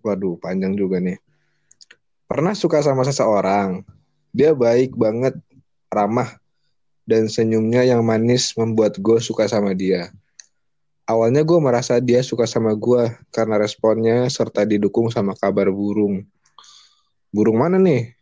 Waduh, 0.00 0.40
panjang 0.40 0.72
juga 0.72 0.96
nih. 0.98 1.20
Pernah 2.24 2.56
suka 2.56 2.80
sama 2.80 3.04
seseorang. 3.04 3.84
Dia 4.32 4.56
baik 4.56 4.96
banget, 4.96 5.36
ramah, 5.92 6.40
dan 7.04 7.28
senyumnya 7.28 7.84
yang 7.84 8.00
manis 8.00 8.56
membuat 8.56 8.96
gue 8.96 9.20
suka 9.20 9.44
sama 9.44 9.76
dia. 9.76 10.08
Awalnya 11.04 11.44
gue 11.44 11.58
merasa 11.60 12.00
dia 12.00 12.24
suka 12.24 12.48
sama 12.48 12.72
gue 12.72 13.12
karena 13.28 13.60
responnya 13.60 14.24
serta 14.32 14.64
didukung 14.64 15.12
sama 15.12 15.36
kabar 15.36 15.68
burung. 15.68 16.24
Burung 17.32 17.58
mana 17.64 17.80
nih? 17.80 18.12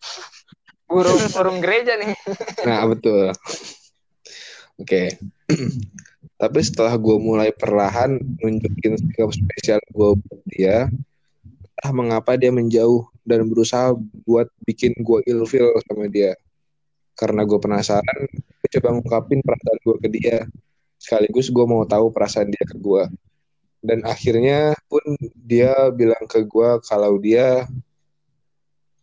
Burung 0.86 1.18
burung 1.34 1.58
gereja 1.58 1.98
nih. 1.98 2.14
Nah, 2.62 2.86
betul. 2.86 3.34
Oke. 4.78 5.18
Tapi 6.40 6.58
setelah 6.62 6.94
gue 6.94 7.16
mulai 7.20 7.50
perlahan 7.52 8.16
nunjukin 8.40 8.96
sikap 8.96 9.28
spesial 9.34 9.82
gue 9.92 10.11
buat 10.16 10.40
dia, 10.48 10.88
entah 11.76 11.92
mengapa 11.92 12.38
dia 12.38 12.48
menjauh 12.54 13.11
dan 13.26 13.44
berusaha 13.50 13.92
buat 14.24 14.48
bikin 14.64 14.96
gue 15.02 15.20
ilfil 15.28 15.68
sama 15.90 16.08
dia. 16.08 16.38
Karena 17.18 17.44
gue 17.44 17.58
penasaran, 17.61 18.20
gue 18.32 18.68
coba 18.78 18.88
ngungkapin 18.96 19.44
perasaan 19.44 19.78
gue 19.84 19.96
ke 20.00 20.08
dia. 20.08 20.38
Sekaligus 20.96 21.52
gue 21.52 21.66
mau 21.66 21.84
tahu 21.84 22.08
perasaan 22.08 22.48
dia 22.48 22.64
ke 22.64 22.78
gue. 22.78 23.04
Dan 23.84 24.06
akhirnya 24.06 24.72
pun 24.88 25.02
dia 25.34 25.92
bilang 25.92 26.24
ke 26.24 26.40
gue 26.46 26.70
kalau 26.86 27.20
dia 27.20 27.68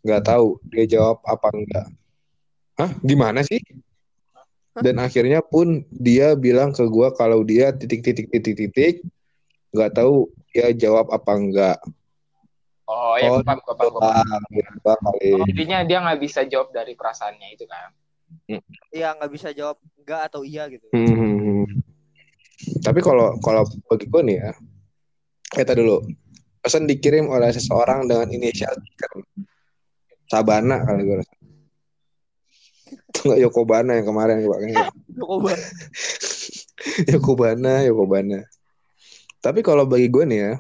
nggak 0.08 0.24
tahu 0.24 0.56
dia 0.72 0.88
jawab 0.88 1.20
apa 1.28 1.52
enggak. 1.52 1.88
Hah? 2.80 2.92
Gimana 3.04 3.44
sih? 3.44 3.60
Dan 4.80 5.04
akhirnya 5.04 5.44
pun 5.44 5.84
dia 5.92 6.38
bilang 6.40 6.72
ke 6.72 6.86
gue 6.88 7.08
kalau 7.18 7.44
dia 7.44 7.76
titik 7.76 8.06
titik 8.06 8.32
titik 8.32 8.56
titik 8.56 8.96
nggak 9.76 10.00
tahu 10.00 10.32
dia 10.56 10.72
jawab 10.72 11.12
apa 11.12 11.32
enggak. 11.36 11.80
Oh, 12.88 13.20
ya 13.20 13.28
Oh, 13.36 13.44
paham, 13.44 13.60
gue 13.60 13.76
paham, 13.76 14.00
paham. 14.00 14.24
Ah, 14.32 14.40
gitu 14.48 14.80
kali. 14.80 15.30
Oh, 15.36 15.44
Intinya 15.44 15.84
dia 15.84 15.98
nggak 16.00 16.20
bisa 16.24 16.48
jawab 16.48 16.72
dari 16.72 16.96
perasaannya 16.96 17.48
itu 17.52 17.68
kan. 17.68 17.92
Iya 18.96 19.12
nggak 19.20 19.32
bisa 19.34 19.52
jawab 19.52 19.76
enggak 20.00 20.32
atau 20.32 20.48
iya 20.48 20.72
gitu. 20.72 20.88
Hmm. 20.96 21.68
Tapi 22.80 23.00
kalau 23.04 23.36
kalau 23.44 23.68
bagi 23.92 24.08
gue 24.08 24.22
nih 24.24 24.38
ya, 24.40 24.52
kita 25.52 25.76
dulu 25.76 26.00
pesan 26.64 26.88
dikirim 26.88 27.28
oleh 27.28 27.52
seseorang 27.52 28.08
dengan 28.08 28.28
inisial 28.32 28.72
stiker 28.72 29.12
Sabana 30.28 30.84
kali 30.84 31.02
gue 31.08 31.16
rasa. 31.24 31.36
Itu 32.88 33.20
nggak 33.32 33.40
Yokobana 33.48 33.92
yang 34.00 34.08
kemarin 34.08 34.44
gue 34.44 34.56
kayaknya. 34.56 34.86
Coba. 35.18 35.54
Yokobana, 37.08 37.74
Yokobana. 37.88 38.40
Tapi 39.40 39.60
kalau 39.64 39.88
bagi 39.88 40.12
gue 40.12 40.24
nih 40.28 40.40
ya, 40.40 40.54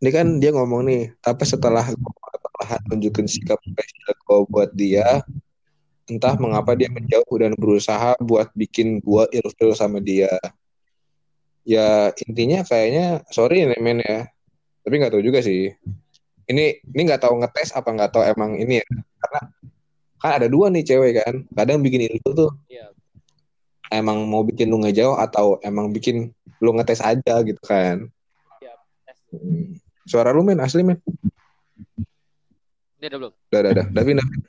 ini 0.00 0.10
kan 0.10 0.26
dia 0.42 0.50
ngomong 0.50 0.82
nih, 0.88 1.02
tapi 1.22 1.44
setelah 1.46 1.84
gue 1.84 2.12
perlahan 2.60 2.80
tunjukin 2.88 3.26
sikap 3.28 3.60
spesial 3.62 4.12
gue 4.16 4.38
buat 4.48 4.70
dia, 4.72 5.22
entah 6.10 6.34
mengapa 6.40 6.74
dia 6.74 6.90
menjauh 6.90 7.36
dan 7.38 7.54
berusaha 7.54 8.18
buat 8.18 8.50
bikin 8.56 8.98
gue 8.98 9.22
ilfil 9.30 9.72
sama 9.76 10.02
dia. 10.02 10.32
Ya 11.62 12.10
intinya 12.26 12.64
kayaknya 12.64 13.22
sorry 13.30 13.68
men 13.78 14.00
ya, 14.02 14.26
tapi 14.82 14.94
nggak 14.98 15.12
tahu 15.12 15.22
juga 15.22 15.44
sih. 15.44 15.76
Ini 16.50 16.82
ini 16.82 17.00
nggak 17.06 17.22
tahu 17.22 17.38
ngetes 17.38 17.70
apa 17.78 17.94
nggak 17.94 18.10
tahu 18.10 18.26
emang 18.26 18.58
ini 18.58 18.82
ya, 18.82 18.86
karena 19.22 19.40
kan 20.18 20.30
ada 20.42 20.46
dua 20.50 20.66
nih 20.68 20.82
cewek 20.82 21.22
kan, 21.22 21.34
kadang 21.54 21.78
bikin 21.80 22.10
ilfil 22.10 22.34
tuh 22.34 22.50
Iya. 22.66 22.90
emang 23.94 24.26
mau 24.26 24.42
bikin 24.42 24.66
lu 24.66 24.82
ngejauh 24.82 25.14
atau 25.14 25.62
emang 25.62 25.94
bikin 25.94 26.34
lu 26.58 26.70
ngetes 26.74 26.98
aja 27.00 27.40
gitu 27.46 27.62
kan. 27.62 28.10
Iya. 28.58 28.74
tes. 29.06 29.18
Hmm. 29.30 29.78
Suara 30.10 30.34
lu 30.34 30.42
men 30.42 30.58
asli 30.58 30.82
men. 30.82 30.98
Ini 32.98 33.06
udah 33.08 33.18
belum? 33.22 33.32
Udah, 33.32 33.60
udah, 33.62 33.70
udah. 33.72 33.86
Davin, 33.94 34.16
Davin. 34.20 34.40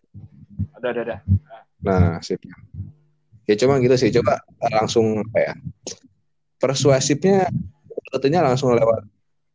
Udah, 0.76 0.90
udah, 0.92 1.04
udah. 1.08 1.20
Nah, 1.86 2.20
sip. 2.20 2.42
Ya 3.48 3.56
cuma 3.56 3.80
gitu 3.80 3.96
sih. 3.96 4.12
Coba 4.12 4.44
langsung 4.74 5.24
apa 5.24 5.40
ya? 5.40 5.54
Persuasifnya 6.60 7.48
sebetulnya 8.10 8.44
langsung 8.44 8.76
lewat 8.76 9.08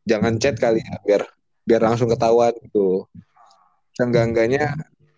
jangan 0.09 0.41
chat 0.41 0.57
kali 0.57 0.81
ya 0.81 0.97
biar 1.05 1.23
biar 1.67 1.83
langsung 1.83 2.07
ketahuan 2.07 2.55
gitu. 2.63 3.05
Seenggak-enggaknya 3.99 4.73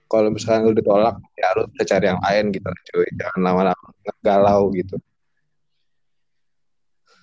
kalau 0.09 0.33
misalkan 0.33 0.65
lu 0.65 0.73
ditolak 0.73 1.21
ya 1.37 1.53
lu 1.61 1.69
bisa 1.69 1.85
cari 1.85 2.09
yang 2.09 2.21
lain 2.25 2.45
gitu 2.51 2.67
cuy. 2.67 3.09
Jangan 3.21 3.41
lama-lama 3.45 3.89
galau 4.25 4.73
gitu. 4.73 4.97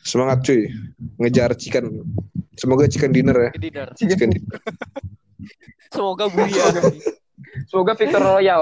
Semangat 0.05 0.45
cuy. 0.45 0.69
Ngejar 1.17 1.57
chicken. 1.57 2.05
Semoga 2.55 2.85
chicken 2.85 3.11
dinner 3.11 3.49
ya. 3.49 3.51
Dinner. 3.57 3.87
Chicken 3.97 4.29
dinner. 4.37 4.59
Semoga 5.93 6.29
Buya. 6.29 6.65
Semoga 7.69 7.97
Victor 7.97 8.21
Royal. 8.21 8.61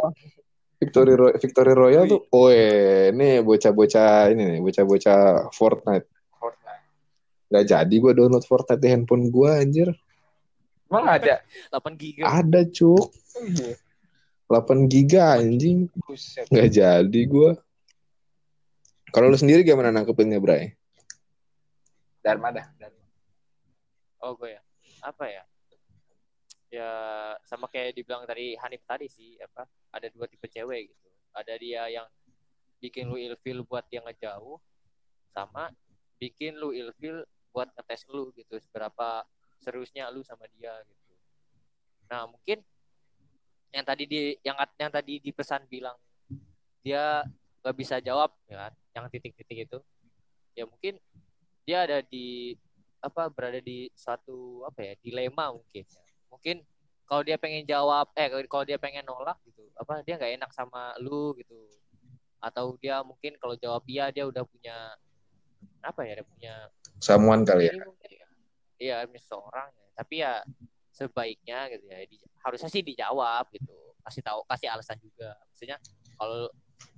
Victory 0.84 1.16
Roy 1.16 1.32
Victory 1.40 1.72
Royal 1.72 2.04
tuh, 2.12 2.28
oh 2.36 2.52
ini 2.52 3.40
bocah-bocah 3.40 4.36
ini 4.36 4.44
nih, 4.44 4.60
bocah-bocah 4.60 5.48
Fortnite. 5.56 6.08
Fortnite. 6.36 6.84
Gak 7.48 7.66
jadi 7.72 7.96
gue 7.96 8.12
download 8.12 8.44
Fortnite 8.44 8.84
di 8.84 8.90
handphone 8.92 9.32
gue 9.32 9.48
anjir. 9.48 9.90
Emang 10.94 11.10
ada? 11.10 11.42
8 11.74 11.98
giga. 11.98 12.30
Ada 12.30 12.70
cuk, 12.70 13.10
8 14.46 14.86
giga 14.86 15.42
anjing. 15.42 15.90
Buset. 16.06 16.46
Gak 16.54 16.70
jadi 16.70 17.22
gue. 17.26 17.58
Kalau 19.10 19.34
lu 19.34 19.38
sendiri 19.38 19.66
gimana 19.66 19.90
nangkepinnya, 19.90 20.38
Bray? 20.38 20.78
Dharma 22.22 22.54
dah. 22.54 22.70
Dharma. 22.78 23.02
Oh 24.22 24.38
gue 24.38 24.54
ya. 24.54 24.62
Apa 25.02 25.26
ya? 25.26 25.44
Ya 26.70 26.90
sama 27.50 27.66
kayak 27.70 27.98
dibilang 27.98 28.30
tadi 28.30 28.54
Hanif 28.62 28.86
tadi 28.86 29.10
sih 29.10 29.42
apa? 29.42 29.66
Ada 29.90 30.14
dua 30.14 30.30
tipe 30.30 30.46
cewek 30.46 30.94
gitu. 30.94 31.10
Ada 31.34 31.58
dia 31.58 31.90
yang 31.90 32.06
bikin 32.78 33.10
lu 33.10 33.18
ilfil 33.18 33.66
buat 33.66 33.86
dia 33.90 34.06
ngejauh 34.06 34.62
sama 35.34 35.74
bikin 36.22 36.54
lu 36.54 36.70
ilfil 36.70 37.26
buat 37.50 37.70
ngetes 37.74 38.06
lu 38.10 38.30
gitu 38.38 38.58
seberapa 38.58 39.26
seriusnya 39.64 40.12
lu 40.12 40.20
sama 40.28 40.44
dia 40.60 40.76
gitu. 40.84 41.14
Nah, 42.12 42.28
mungkin 42.28 42.60
yang 43.72 43.86
tadi 43.88 44.04
di 44.06 44.22
yang 44.44 44.60
yang 44.78 44.92
tadi 44.92 45.18
di 45.18 45.32
pesan 45.32 45.66
bilang 45.66 45.96
dia 46.84 47.24
nggak 47.64 47.76
bisa 47.80 48.04
jawab 48.04 48.36
ya 48.52 48.68
kan, 48.68 48.74
yang 48.94 49.06
titik-titik 49.08 49.72
itu. 49.72 49.80
Ya 50.54 50.68
mungkin 50.68 51.00
dia 51.64 51.88
ada 51.88 52.04
di 52.04 52.60
apa 53.04 53.28
berada 53.28 53.60
di 53.60 53.92
suatu 53.92 54.64
apa 54.64 54.80
ya 54.80 54.94
dilema 55.04 55.52
mungkin 55.52 55.84
ya. 55.84 56.04
mungkin 56.32 56.64
kalau 57.04 57.20
dia 57.20 57.36
pengen 57.36 57.68
jawab 57.68 58.08
eh 58.16 58.32
kalau 58.48 58.64
dia 58.64 58.80
pengen 58.80 59.04
nolak 59.04 59.36
gitu 59.44 59.68
apa 59.76 60.00
dia 60.08 60.16
nggak 60.16 60.40
enak 60.40 60.52
sama 60.56 60.96
lu 61.04 61.36
gitu 61.36 61.68
atau 62.40 62.80
dia 62.80 63.04
mungkin 63.04 63.36
kalau 63.40 63.60
jawab 63.60 63.84
iya 63.92 64.08
dia 64.08 64.24
udah 64.24 64.48
punya 64.48 64.96
apa 65.84 66.02
ya 66.08 66.24
dia 66.24 66.28
punya 66.28 66.54
Samuan 67.04 67.44
kali 67.44 67.68
ya. 67.68 67.76
mungkin 67.84 68.12
ya 68.12 68.23
iya 68.84 69.08
ini 69.08 69.20
seorang 69.24 69.72
ya. 69.72 69.88
tapi 69.96 70.16
ya 70.20 70.34
sebaiknya 70.92 71.60
gitu 71.72 71.86
ya 71.88 72.00
di- 72.06 72.28
harusnya 72.44 72.70
sih 72.70 72.84
dijawab 72.84 73.48
gitu. 73.56 73.96
Kasih 74.04 74.22
tahu 74.22 74.40
kasih 74.46 74.68
alasan 74.68 75.00
juga. 75.00 75.32
Maksudnya 75.50 75.80
kalau 76.20 76.52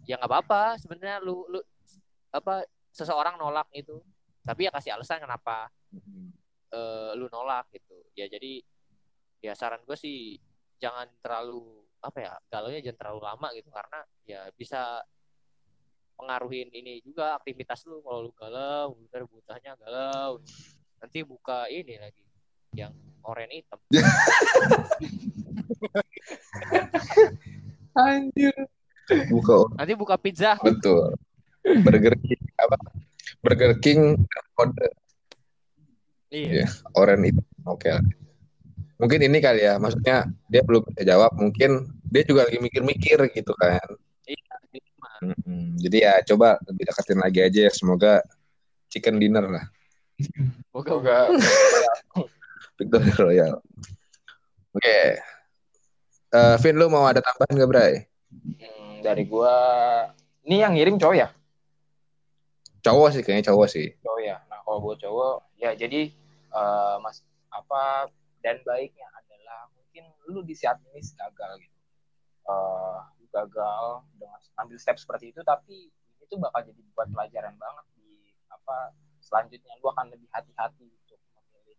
ya 0.09 0.17
nggak 0.17 0.31
apa-apa 0.33 0.81
sebenarnya 0.81 1.21
lu 1.21 1.45
lu 1.47 1.61
apa 2.33 2.65
seseorang 2.91 3.37
nolak 3.37 3.69
itu 3.71 4.01
tapi 4.43 4.67
ya 4.67 4.71
kasih 4.73 4.97
alasan 4.97 5.21
kenapa 5.21 5.69
eh, 6.73 7.11
lu 7.13 7.29
nolak 7.29 7.69
gitu. 7.71 8.01
Ya 8.17 8.25
jadi 8.25 8.59
ya 9.45 9.53
saran 9.53 9.85
gue 9.85 9.95
sih 9.95 10.41
jangan 10.81 11.05
terlalu 11.21 11.85
apa 12.01 12.17
ya 12.21 12.33
galaunya 12.49 12.81
jangan 12.81 12.99
terlalu 12.99 13.21
lama 13.21 13.47
gitu. 13.53 13.69
Karena 13.69 13.99
ya 14.25 14.41
bisa 14.57 15.05
pengaruhin 16.19 16.67
ini 16.73 16.99
juga 17.05 17.37
aktivitas 17.39 17.87
lu. 17.87 18.01
Kalau 18.03 18.19
lu 18.27 18.31
galau 18.35 18.97
ntar 19.07 19.23
butahnya 19.29 19.77
galau 19.79 20.41
nanti 21.05 21.21
buka 21.21 21.69
ini 21.69 22.01
lagi 22.01 22.25
yang 22.73 22.89
oranye 23.21 23.61
hitam 23.61 23.77
Anjir. 27.95 28.57
Buka 29.29 29.69
nanti 29.77 29.93
buka 29.93 30.17
pizza 30.17 30.57
betul. 30.65 31.13
Burger 31.85 32.17
King 32.25 32.41
apa? 32.57 32.77
Burger 33.45 33.77
King 33.77 34.17
kode 34.57 34.89
iya 36.33 36.65
Iya. 36.65 36.67
oren 36.97 37.21
itu. 37.21 37.37
Oke. 37.69 37.93
Mungkin 38.97 39.21
ini 39.29 39.37
kali 39.37 39.61
ya, 39.61 39.77
maksudnya 39.77 40.25
dia 40.49 40.65
belum 40.65 40.81
bisa 40.89 41.05
jawab, 41.05 41.37
mungkin 41.37 41.85
dia 42.09 42.25
juga 42.25 42.49
lagi 42.49 42.57
mikir-mikir 42.57 43.29
gitu 43.31 43.53
kan. 43.55 43.85
iya 44.25 44.55
gitu 44.73 44.89
mah. 44.97 45.21
Mm-mm. 45.21 45.77
Jadi 45.77 45.97
ya 46.01 46.17
coba 46.33 46.57
lebih 46.65 46.89
deketin 46.89 47.19
lagi 47.21 47.39
aja 47.45 47.59
ya, 47.67 47.71
semoga 47.71 48.23
chicken 48.89 49.19
dinner 49.21 49.45
lah, 49.47 49.67
Moga- 50.71 50.95
Semoga 50.95 51.17
Victory 52.79 53.11
Royal. 53.19 53.53
Oke. 54.71 54.99
Eh, 56.35 56.55
Vin, 56.59 56.75
lu 56.75 56.91
mau 56.91 57.07
ada 57.07 57.23
tambahan 57.23 57.55
gak, 57.55 57.69
Bray? 57.71 57.93
Hmm, 58.59 58.99
dari 58.99 59.23
gua 59.23 59.55
ini 60.43 60.59
yang 60.59 60.75
ngirim 60.75 60.99
cowok 60.99 61.15
ya? 61.15 61.27
Cowok 62.83 63.09
sih 63.15 63.21
kayaknya 63.23 63.49
cowok 63.49 63.67
sih. 63.71 63.87
cowok 64.03 64.21
ya 64.21 64.37
nah 64.45 64.61
kalau 64.61 64.77
buat 64.77 65.01
cowok 65.01 65.57
ya 65.57 65.73
jadi 65.73 66.11
eh, 66.53 66.95
mas 67.01 67.25
apa 67.49 68.11
dan 68.45 68.61
baiknya 68.61 69.09
adalah 69.09 69.65
mungkin 69.73 70.05
lu 70.29 70.45
di 70.45 70.53
saat 70.53 70.77
ini 70.91 71.01
gagal 71.01 71.51
gitu 71.65 71.73
Eh, 72.45 72.97
lu 73.17 73.25
gagal 73.33 74.05
dengan 74.21 74.37
ambil 74.61 74.77
step 74.77 75.01
seperti 75.01 75.33
itu 75.33 75.41
tapi 75.41 75.89
itu 76.21 76.33
bakal 76.37 76.61
jadi 76.61 76.77
buat 76.93 77.09
pelajaran 77.09 77.57
banget 77.57 77.85
di 77.97 78.29
apa 78.53 78.93
selanjutnya 79.25 79.73
lu 79.81 79.89
akan 79.89 80.13
lebih 80.13 80.29
hati-hati 80.29 80.85
untuk 80.85 81.17
memilih 81.33 81.77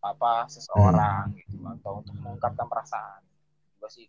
apa 0.00 0.48
seseorang 0.48 1.36
gitu 1.36 1.60
atau 1.60 2.00
untuk 2.00 2.16
mengungkapkan 2.16 2.64
perasaan 2.64 3.20
gue 3.78 3.90
sih 3.92 4.08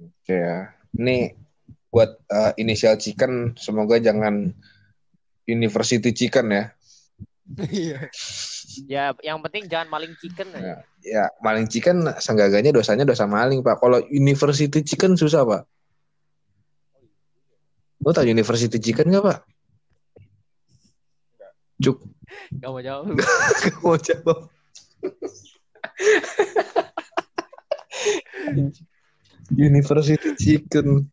Oke 0.00 0.36
ya. 0.36 0.72
Ini 0.96 1.36
buat 1.90 2.10
uh, 2.30 2.52
inisial 2.56 2.96
chicken 2.96 3.54
semoga 3.58 3.98
jangan 4.00 4.54
University 5.44 6.10
Chicken 6.14 6.46
ya. 6.54 6.64
Ya, 8.86 9.10
yang 9.26 9.42
penting 9.42 9.66
jangan 9.66 9.90
maling 9.90 10.14
chicken 10.22 10.54
aja. 10.54 10.62
Ya, 10.62 10.76
ya 11.02 11.24
maling 11.42 11.66
chicken 11.66 12.06
senggaganya 12.22 12.70
dosanya 12.70 13.02
dosa 13.02 13.26
maling 13.26 13.66
pak. 13.66 13.82
Kalau 13.82 13.98
University 14.06 14.86
Chicken 14.86 15.18
susah 15.18 15.42
pak. 15.42 15.66
Lo 18.00 18.14
tau 18.14 18.22
University 18.22 18.78
Chicken 18.78 19.10
nggak 19.10 19.24
pak? 19.26 19.38
Cuk, 21.80 21.98
Gak 22.60 22.70
mau 22.70 22.82
jawab. 22.82 23.04
gak 23.64 23.78
mau 23.82 23.96
jawab. 23.98 24.38
University 29.50 30.28
Chicken. 30.38 31.10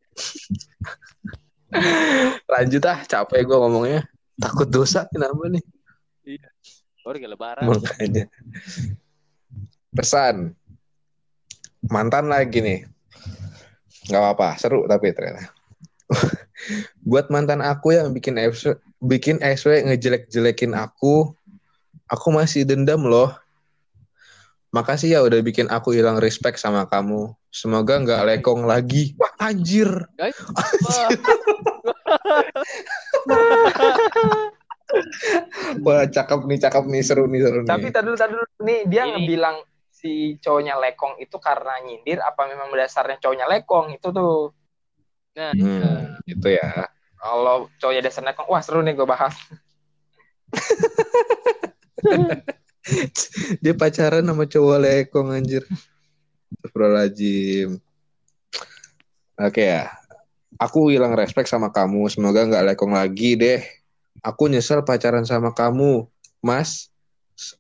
Lanjut 2.45 2.83
ah, 2.85 2.99
capek 3.03 3.43
gue 3.43 3.57
ngomongnya. 3.57 4.01
Takut 4.37 4.69
dosa 4.69 5.09
kenapa 5.09 5.49
nih? 5.49 5.63
Baru 7.01 7.17
kayak 7.17 7.31
lebaran. 7.33 7.63
Makanya. 7.65 8.23
Pesan. 9.95 10.53
Mantan 11.87 12.29
lagi 12.29 12.59
nih. 12.61 12.79
Gak 14.07 14.21
apa-apa, 14.21 14.55
seru 14.61 14.85
tapi 14.85 15.11
ternyata. 15.11 15.56
Buat 17.09 17.29
mantan 17.29 17.59
aku 17.63 17.93
yang 17.95 18.11
bikin 18.15 18.39
SW, 18.39 18.79
bikin 19.03 19.37
SW 19.43 19.83
ngejelek-jelekin 19.87 20.73
aku, 20.73 21.35
aku 22.07 22.27
masih 22.31 22.63
dendam 22.63 23.03
loh. 23.05 23.31
Makasih 24.75 25.15
ya 25.15 25.23
udah 25.23 25.39
bikin 25.39 25.71
aku 25.71 25.95
hilang 25.95 26.19
respect 26.19 26.59
sama 26.59 26.83
kamu. 26.91 27.31
Semoga 27.51 28.03
nggak 28.03 28.23
lekong 28.27 28.67
lagi. 28.67 29.15
Wah 29.15 29.31
anjir. 29.39 29.87
Guys, 30.19 30.35
Wah 35.83 36.07
cakep 36.07 36.39
nih, 36.47 36.59
cakep 36.63 36.83
nih, 36.87 37.01
seru 37.03 37.27
nih, 37.27 37.41
seru 37.43 37.59
nih. 37.63 37.69
tapi 37.69 37.87
tadi 37.91 38.07
tadi 38.15 38.35
nih 38.63 38.79
dia 38.87 39.03
Ini- 39.03 39.11
ngebilang 39.19 39.57
si 39.91 40.37
cowoknya 40.39 40.77
lekong 40.77 41.17
itu 41.17 41.35
karena 41.41 41.81
nyindir 41.81 42.21
apa 42.21 42.45
memang 42.45 42.69
dasarnya 42.69 43.17
cowoknya 43.17 43.49
lekong 43.49 43.97
itu 43.97 44.07
tuh 44.13 44.53
nah, 45.37 45.53
Hmm, 45.53 46.17
itu 46.25 46.49
ya. 46.49 46.89
kalau 47.21 47.69
cowoknya 47.77 48.09
dasarnya 48.09 48.33
lekong 48.33 48.49
wah 48.49 48.61
seru 48.65 48.81
nih 48.81 48.97
gue 48.97 49.05
bahas 49.05 49.37
Dia 53.63 53.73
pacaran 53.75 54.23
sama 54.23 54.47
cowok 54.47 54.77
lekong 54.79 55.35
anjir. 55.35 55.63
Astagfirullahaladzim. 56.63 57.83
Oke 59.37 59.63
ya. 59.75 59.91
Aku 60.57 60.89
hilang 60.89 61.13
respect 61.13 61.51
sama 61.51 61.69
kamu. 61.69 62.07
Semoga 62.07 62.47
nggak 62.47 62.73
lekong 62.73 62.95
lagi 62.95 63.35
deh. 63.35 63.61
Aku 64.23 64.49
nyesel 64.49 64.81
pacaran 64.81 65.27
sama 65.27 65.53
kamu, 65.53 66.09
Mas, 66.41 66.89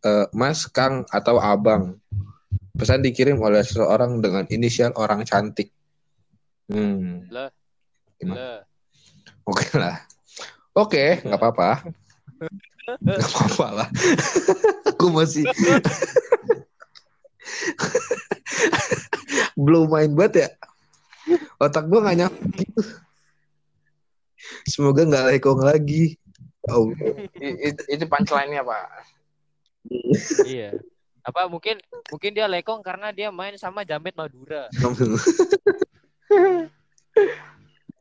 eh, 0.01 0.25
Mas, 0.33 0.65
Kang, 0.65 1.05
atau 1.13 1.37
Abang. 1.37 2.01
Pesan 2.73 3.05
dikirim 3.05 3.37
oleh 3.37 3.61
seseorang 3.61 4.17
dengan 4.23 4.47
inisial 4.49 4.95
orang 4.97 5.21
cantik. 5.27 5.69
Hmm. 6.71 7.29
Lah. 7.29 7.51
Gimana? 8.17 8.65
Oke 9.45 9.67
lah. 9.77 9.95
Oke, 10.73 11.21
nggak 11.25 11.39
apa-apa. 11.39 11.69
Nggak 12.87 13.29
apa-apa 13.35 13.67
lah. 13.83 13.89
Aku 14.95 15.11
masih 15.11 15.43
belum 19.59 19.91
main 19.91 20.07
banget 20.15 20.47
ya. 20.47 20.49
Otak 21.59 21.91
gua 21.91 22.07
nggak 22.07 22.17
nyampe 22.23 22.47
gitu. 22.55 22.81
Semoga 24.63 25.03
nggak 25.03 25.35
lekong 25.35 25.67
lagi. 25.67 26.15
Oh, 26.71 26.87
I- 27.43 27.71
i- 27.71 27.87
itu 27.95 28.03
punchline-nya 28.07 28.59
pak 28.63 29.07
Iya. 30.43 30.75
Apa 31.23 31.47
mungkin 31.51 31.79
mungkin 32.11 32.31
dia 32.35 32.47
lekong 32.47 32.79
karena 32.83 33.11
dia 33.11 33.31
main 33.31 33.55
sama 33.59 33.83
Jamet 33.83 34.15
Madura. 34.15 34.71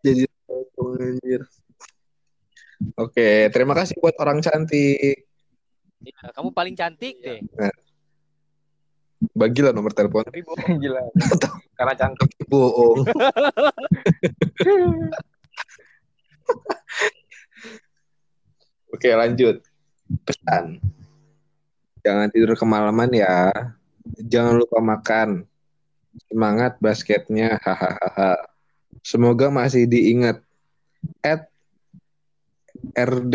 Jadi 0.07 0.23
anjir. 1.03 1.43
Oke, 2.95 3.51
terima 3.51 3.75
kasih 3.75 3.99
buat 3.99 4.15
orang 4.23 4.39
cantik. 4.39 5.27
Iya, 5.99 6.31
kamu 6.31 6.55
paling 6.55 6.79
cantik 6.79 7.19
deh. 7.19 7.43
Bagilah 9.35 9.75
nomor 9.75 9.91
telepon. 9.91 10.23
Tapi 10.23 10.45
bohong. 10.49 10.79
gila 10.79 11.03
karena 11.75 11.95
cantik 11.99 12.31
Bohong. 12.47 13.03
Oke, 18.95 19.11
lanjut. 19.11 19.59
Pesan. 20.23 20.79
Jangan 22.07 22.31
tidur 22.31 22.55
kemalaman 22.55 23.11
ya. 23.11 23.51
Jangan 24.23 24.55
lupa 24.55 24.79
makan. 24.79 25.43
Semangat 26.31 26.79
basketnya. 26.79 27.59
Hahaha. 27.59 28.56
Semoga 29.07 29.55
masih 29.55 29.87
diingat. 29.87 30.43
At 31.23 31.47
RD 32.99 33.35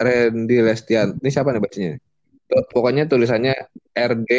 Randy 0.00 0.58
Lestian. 0.64 1.20
Ini 1.20 1.28
siapa 1.28 1.52
nih 1.52 1.60
bacanya? 1.60 1.92
Pokoknya 2.48 3.04
tulisannya 3.04 3.52
RD 3.92 4.32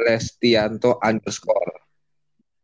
Lestianto 0.00 0.96
underscore. 1.04 1.84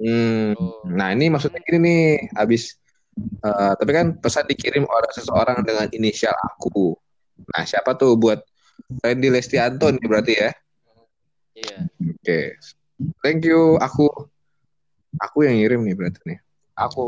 Hmm. 0.00 0.56
Oh. 0.56 0.88
Nah 0.88 1.12
ini 1.12 1.28
maksudnya 1.28 1.60
gini 1.60 1.78
nih, 1.84 2.02
habis 2.34 2.80
eh, 3.44 3.72
tapi 3.76 3.92
kan 3.92 4.16
pesan 4.16 4.48
dikirim 4.48 4.88
oleh 4.88 5.10
seseorang 5.12 5.60
dengan 5.62 5.86
inisial 5.92 6.32
aku. 6.32 6.96
Nah 7.52 7.62
siapa 7.68 7.94
tuh 7.94 8.16
buat 8.16 8.40
Randy 9.04 9.28
Lestianto 9.28 9.92
nih 9.92 10.06
berarti 10.08 10.32
ya? 10.34 10.50
Iya. 11.52 11.78
Oke, 12.16 12.40
thank 13.20 13.44
you 13.44 13.76
aku. 13.76 14.08
Aku 15.20 15.44
yang 15.44 15.60
ngirim 15.60 15.84
nih 15.84 15.92
berarti 15.92 16.20
nih. 16.24 16.40
Aku 16.74 17.04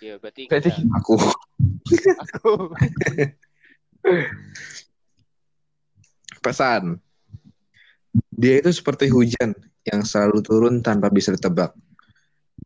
Iya, 0.00 0.16
berarti 0.18 0.42
Berarti 0.48 0.70
kita- 0.72 0.92
Aku. 0.98 1.14
aku. 2.24 2.52
Pesan. 6.42 6.98
Dia 8.32 8.60
itu 8.60 8.70
seperti 8.74 9.08
hujan 9.08 9.54
yang 9.86 10.02
selalu 10.02 10.38
turun 10.42 10.74
tanpa 10.82 11.08
bisa 11.08 11.30
ditebak. 11.32 11.72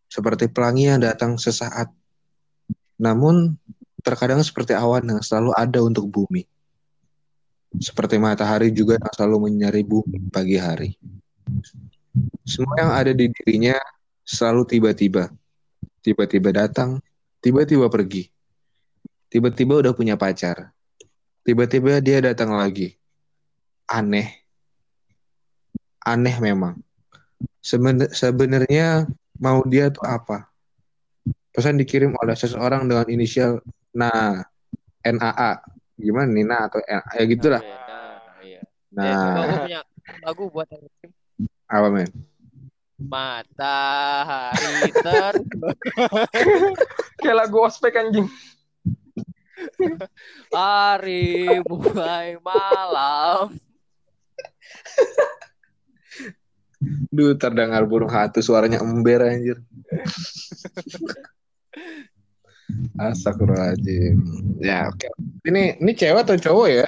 Seperti 0.08 0.48
pelangi 0.48 0.88
yang 0.88 1.02
datang 1.02 1.36
sesaat. 1.36 1.92
Namun 2.96 3.54
terkadang 4.00 4.40
seperti 4.40 4.72
awan 4.72 5.04
yang 5.04 5.20
selalu 5.20 5.52
ada 5.52 5.80
untuk 5.84 6.08
bumi. 6.08 6.46
Seperti 7.76 8.16
matahari 8.16 8.72
juga 8.72 8.96
yang 8.96 9.12
selalu 9.12 9.36
menyinari 9.50 9.82
bumi 9.84 10.32
pagi 10.32 10.56
hari. 10.56 10.96
Semua 12.48 12.74
yang 12.80 12.92
ada 12.96 13.12
di 13.12 13.28
dirinya 13.28 13.76
selalu 14.24 14.64
tiba-tiba. 14.64 15.28
Tiba-tiba 16.06 16.54
datang, 16.54 17.02
tiba-tiba 17.42 17.90
pergi. 17.90 18.30
Tiba-tiba 19.26 19.82
udah 19.82 19.90
punya 19.90 20.14
pacar. 20.14 20.70
Tiba-tiba 21.42 21.98
dia 21.98 22.22
datang 22.22 22.54
lagi. 22.54 22.94
Aneh. 23.90 24.30
Aneh 26.06 26.38
memang. 26.38 26.78
Seben- 27.58 28.06
Sebenarnya 28.14 29.10
mau 29.42 29.66
dia 29.66 29.90
tuh 29.90 30.06
apa? 30.06 30.46
Pesan 31.50 31.74
dikirim 31.74 32.14
oleh 32.22 32.38
seseorang 32.38 32.86
dengan 32.86 33.10
inisial 33.10 33.58
nah 33.90 34.46
NAA. 35.02 35.58
Gimana 35.98 36.30
nih 36.30 36.46
nah 36.46 36.70
atau 36.70 36.78
NA? 36.86 37.10
ya 37.18 37.24
gitulah. 37.26 37.62
Nah, 37.66 38.38
iya. 38.46 38.62
Eh, 38.62 38.62
coba 38.94 39.02
Nah, 39.02 39.42
gue 39.42 39.58
punya 39.66 39.80
lagu 40.22 40.44
buat 40.54 40.68
yang 40.70 40.86
apa 41.66 41.88
men? 41.90 42.10
Matahari 42.96 44.88
ter 44.88 45.34
kayak 47.20 47.36
lagu 47.36 47.60
ospek 47.60 47.92
anjing 47.92 48.24
hari 50.56 51.60
mulai 51.64 52.36
malam. 52.40 53.56
Duh, 57.08 57.32
terdengar 57.40 57.88
burung 57.88 58.12
hantu 58.12 58.44
suaranya 58.44 58.84
ember 58.84 59.24
anjir. 59.24 59.58
Astagfirullahaladzim. 63.00 64.16
Ya, 64.60 64.90
oke. 64.90 65.08
Ini 65.46 65.80
ini 65.80 65.92
cewek 65.96 66.26
atau 66.26 66.36
cowok 66.36 66.68
ya? 66.68 66.86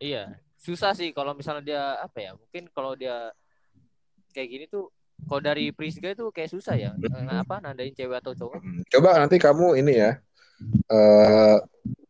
Iya, 0.00 0.22
susah 0.56 0.94
sih 0.94 1.10
kalau 1.10 1.34
misalnya 1.34 1.62
dia 1.64 1.84
apa 1.98 2.18
ya? 2.22 2.32
Mungkin 2.38 2.70
kalau 2.70 2.94
dia 2.94 3.34
kayak 4.30 4.48
gini 4.48 4.64
tuh 4.70 4.88
kalau 5.28 5.40
dari 5.42 5.72
Prisga 5.74 6.14
itu 6.14 6.24
kayak 6.32 6.50
susah 6.52 6.74
ya. 6.76 6.90
Nge- 6.96 7.40
apa 7.42 7.60
nandain 7.60 7.92
cewek 7.92 8.20
atau 8.20 8.32
cowok? 8.36 8.60
Hmm, 8.60 8.82
Coba 8.88 9.18
nanti 9.20 9.36
kamu 9.40 9.76
ini 9.80 9.92
ya. 9.98 10.12
eh 10.92 11.56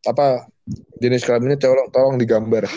apa 0.05 0.51
jenis 0.99 1.23
kelaminnya 1.23 1.59
tolong 1.61 1.89
tolong 1.95 2.17
digambar. 2.19 2.67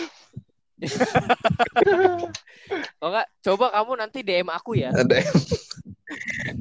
Oh 3.04 3.12
enggak, 3.12 3.28
coba 3.44 3.68
kamu 3.76 3.92
nanti 4.00 4.18
DM 4.24 4.48
aku 4.48 4.80
ya. 4.80 4.88
Yang 4.96 5.28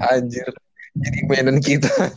anjir. 0.03 0.47
Jadi 0.93 1.19
mainan 1.25 1.57
kita. 1.63 1.89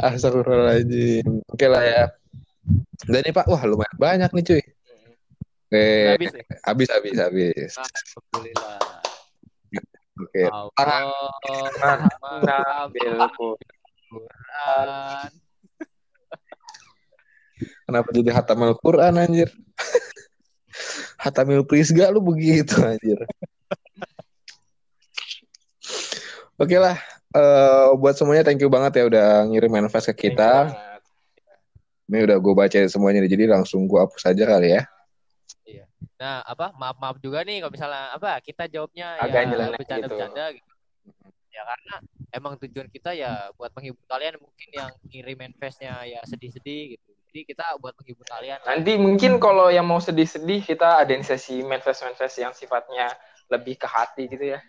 Astagfirullahaladzim. 0.00 1.44
Oke 1.52 1.66
lah 1.68 1.82
ya. 1.84 2.04
Dan 3.04 3.20
ini 3.24 3.32
Pak, 3.32 3.48
wah 3.48 3.62
lumayan 3.68 3.96
banyak 4.00 4.30
nih 4.32 4.44
cuy. 4.44 4.62
Eh, 5.68 6.16
habis 6.16 6.32
nih. 6.32 6.44
habis 6.64 6.88
habis 6.88 7.16
habis. 7.20 7.72
Alhamdulillah. 7.76 8.80
Oke. 10.18 10.42
Allah 10.48 12.08
Nabilku. 12.40 13.60
Quran. 14.08 15.30
Kenapa 17.84 18.08
jadi 18.16 18.30
hatamal 18.32 18.72
Quran 18.80 19.14
anjir? 19.20 19.52
Hatamil 21.20 21.66
Prisga 21.68 22.08
lu 22.08 22.24
begitu 22.24 22.80
anjir. 22.80 23.18
Oke 26.58 26.74
lah, 26.80 26.96
eh, 27.36 27.88
buat 28.00 28.16
semuanya 28.16 28.42
thank 28.42 28.64
you 28.64 28.72
banget 28.72 28.98
ya 28.98 29.04
udah 29.04 29.28
ngirim 29.52 29.70
manifest 29.70 30.08
ke 30.10 30.32
kita. 30.32 30.72
Ini 32.08 32.24
udah 32.24 32.36
gue 32.40 32.54
baca 32.56 32.78
semuanya 32.88 33.20
jadi 33.28 33.52
langsung 33.52 33.84
gue 33.84 34.00
hapus 34.00 34.32
aja 34.32 34.44
kali 34.48 34.72
ya. 34.72 34.88
Nah, 36.18 36.42
apa? 36.42 36.74
Maaf-maaf 36.74 37.22
juga 37.22 37.46
nih 37.46 37.62
kalau 37.62 37.72
misalnya 37.72 38.10
apa 38.10 38.42
kita 38.42 38.66
jawabnya 38.66 39.22
Agak 39.22 39.54
ya 39.54 39.70
bercanda-bercanda 39.78 40.44
gitu. 40.58 40.70
Ya 41.54 41.62
karena 41.64 41.94
emang 42.34 42.54
tujuan 42.60 42.88
kita 42.90 43.14
ya 43.14 43.50
buat 43.54 43.70
menghibur 43.74 44.04
kalian 44.06 44.38
mungkin 44.38 44.68
yang 44.74 44.90
ngirim 45.10 45.38
manifestnya 45.38 45.94
ya 46.04 46.20
sedih-sedih 46.26 46.98
gitu. 46.98 47.08
Jadi 47.30 47.40
kita 47.54 47.64
buat 47.78 47.94
menghibur 47.98 48.26
kalian. 48.26 48.58
Nanti 48.66 48.98
mungkin 48.98 49.38
kalau 49.38 49.70
yang 49.70 49.86
mau 49.86 50.02
sedih-sedih 50.02 50.66
kita 50.66 51.02
ada 51.06 51.14
sesi 51.22 51.62
manifest-manifest 51.62 52.36
yang 52.42 52.52
sifatnya 52.52 53.14
lebih 53.48 53.78
ke 53.78 53.86
hati 53.86 54.26
gitu 54.26 54.58
ya. 54.58 54.60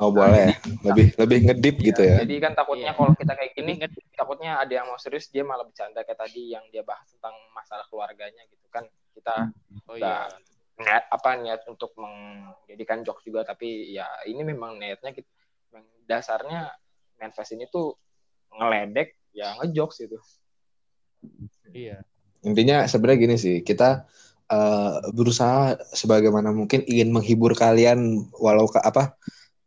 Oh 0.00 0.08
boleh, 0.08 0.56
lebih 0.80 1.12
lebih 1.12 1.38
ngedip 1.44 1.76
gitu 1.76 2.00
ya. 2.00 2.24
Jadi 2.24 2.40
kan 2.40 2.56
takutnya 2.56 2.96
Iya. 2.96 2.96
kalau 2.96 3.12
kita 3.12 3.36
kayak 3.36 3.52
Ini 3.52 3.72
gini, 3.76 4.00
takutnya 4.16 4.56
ada 4.56 4.72
yang 4.72 4.88
mau 4.88 4.96
serius 4.96 5.28
dia 5.28 5.44
malah 5.44 5.68
bercanda 5.68 6.00
kayak 6.00 6.16
tadi 6.16 6.56
yang 6.56 6.64
dia 6.72 6.80
bahas 6.80 7.04
tentang 7.12 7.36
masalah 7.52 7.84
keluarganya 7.92 8.40
gitu 8.48 8.64
kan. 8.72 8.88
Kita 9.20 9.36
oh 9.86 9.96
iya. 10.00 10.26
niat 10.80 11.04
apa 11.12 11.30
niat 11.36 11.60
untuk 11.68 11.92
menjadikan 12.00 13.04
jokes 13.04 13.22
juga 13.28 13.44
tapi 13.44 13.92
ya 13.92 14.08
ini 14.24 14.40
memang 14.40 14.80
niatnya 14.80 15.12
kita 15.12 15.28
memang 15.70 15.84
dasarnya 16.08 16.72
manifest 17.20 17.52
ini 17.52 17.68
tuh 17.68 17.94
ngeledek 18.56 19.20
ya 19.36 19.54
ngejokes 19.60 20.08
gitu. 20.08 20.18
Iya. 21.70 22.02
Intinya 22.40 22.88
sebenarnya 22.88 23.18
gini 23.20 23.36
sih, 23.36 23.56
kita 23.60 24.08
eh, 24.48 24.94
berusaha 25.12 25.76
sebagaimana 25.92 26.50
mungkin 26.50 26.82
ingin 26.88 27.12
menghibur 27.12 27.52
kalian 27.52 28.26
walau 28.40 28.66
ke, 28.66 28.80
apa 28.80 29.14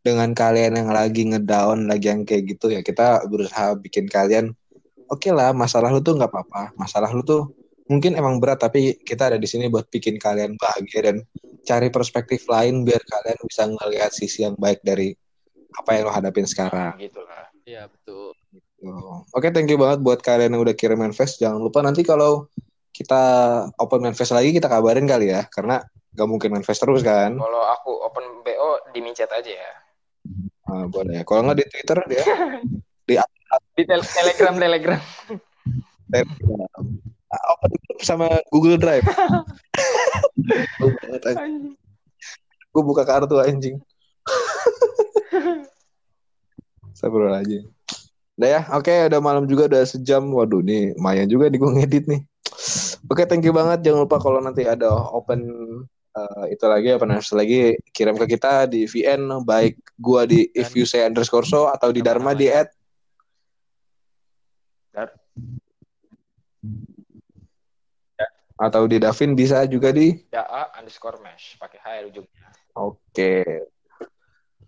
dengan 0.04 0.36
kalian 0.36 0.76
yang 0.76 0.90
lagi 0.92 1.24
ngedown, 1.24 1.88
lagi 1.88 2.12
yang 2.12 2.28
kayak 2.28 2.44
gitu 2.44 2.68
ya 2.68 2.84
kita 2.84 3.24
berusaha 3.24 3.72
bikin 3.80 4.04
kalian 4.04 4.52
oke 5.08 5.30
lah 5.32 5.56
masalah 5.56 5.88
lu 5.88 6.04
tuh 6.04 6.18
nggak 6.20 6.28
apa-apa, 6.28 6.76
masalah 6.76 7.08
lu 7.08 7.24
tuh 7.24 7.48
mungkin 7.84 8.16
emang 8.16 8.40
berat 8.40 8.64
tapi 8.64 8.96
kita 9.04 9.28
ada 9.32 9.38
di 9.40 9.44
sini 9.44 9.68
buat 9.68 9.88
bikin 9.92 10.16
kalian 10.16 10.56
bahagia 10.56 11.12
dan 11.12 11.16
cari 11.64 11.88
perspektif 11.92 12.48
lain 12.48 12.84
biar 12.84 13.00
kalian 13.04 13.38
bisa 13.44 13.62
ngelihat 13.68 14.10
sisi 14.12 14.44
yang 14.44 14.56
baik 14.56 14.80
dari 14.80 15.12
apa 15.74 15.90
yang 15.98 16.06
lo 16.08 16.12
hadapin 16.14 16.46
sekarang. 16.46 16.94
gitu 17.02 17.20
lah. 17.26 17.50
Iya, 17.66 17.90
betul. 17.90 18.32
Oh. 18.84 19.24
Oke, 19.32 19.48
thank 19.50 19.66
you 19.72 19.80
banget 19.80 20.04
buat 20.04 20.20
kalian 20.20 20.54
yang 20.54 20.62
udah 20.62 20.76
kirim 20.76 21.00
manifest. 21.00 21.40
Jangan 21.40 21.58
lupa 21.58 21.80
nanti 21.80 22.04
kalau 22.04 22.46
kita 22.94 23.22
open 23.80 24.04
manifest 24.06 24.36
lagi 24.36 24.54
kita 24.54 24.70
kabarin 24.70 25.08
kali 25.08 25.32
ya, 25.34 25.48
karena 25.50 25.82
gak 26.14 26.28
mungkin 26.30 26.54
manifest 26.54 26.84
terus 26.84 27.02
kan. 27.02 27.34
Kalau 27.34 27.62
aku 27.74 27.90
open 28.06 28.44
BO 28.46 28.92
di 28.94 29.00
mincet 29.02 29.32
aja 29.34 29.50
ya. 29.50 29.72
Ah, 30.70 30.84
boleh. 30.86 31.26
Kalau 31.26 31.44
nggak 31.44 31.58
di 31.58 31.66
Twitter 31.68 31.98
dia 32.08 32.24
Di 33.76 33.82
tel- 33.84 34.06
Telegram 34.06 34.54
Telegram. 34.56 35.00
Telegram. 36.08 37.12
Open 37.34 37.70
sama 38.02 38.28
Google 38.50 38.78
Drive. 38.78 39.06
Gue 42.74 42.82
buka 42.82 43.06
kartu 43.06 43.38
anjing. 43.38 43.78
Astagfirullahaladzim. 46.94 47.70
Udah 48.34 48.48
ya, 48.50 48.66
oke 48.74 48.90
udah 48.90 49.20
malam 49.22 49.46
juga 49.46 49.70
udah 49.70 49.86
sejam. 49.86 50.26
Waduh 50.34 50.62
nih 50.62 50.98
lumayan 50.98 51.30
juga 51.30 51.46
nih 51.46 51.58
gue 51.62 51.70
ngedit 51.70 52.04
nih. 52.10 52.20
Oke, 53.06 53.28
thank 53.28 53.44
you 53.44 53.54
banget. 53.54 53.84
Jangan 53.84 54.08
lupa 54.08 54.18
kalau 54.18 54.42
nanti 54.42 54.66
ada 54.66 54.90
open 54.90 55.40
eh, 56.14 56.44
itu 56.54 56.64
lagi 56.66 56.88
apa 56.94 57.04
namanya 57.04 57.34
lagi 57.36 57.74
kirim 57.90 58.16
ke 58.18 58.26
kita 58.38 58.70
di 58.70 58.86
VN 58.86 59.42
baik 59.42 59.76
gua 59.98 60.24
di 60.24 60.46
if 60.54 60.72
you 60.78 60.86
say 60.86 61.04
underscore 61.04 61.44
so 61.44 61.66
atau 61.68 61.90
di 61.90 62.00
Dharma 62.00 62.32
di 62.32 62.48
at 62.48 62.70
atau 68.54 68.86
di 68.86 69.02
Davin 69.02 69.34
bisa 69.34 69.66
juga 69.66 69.90
di 69.90 70.14
Ya 70.30 70.46
underscore 70.78 71.18
mesh 71.22 71.58
pakai 71.58 71.78
H 71.82 71.86
ujungnya. 72.10 72.46
Oke. 72.74 73.42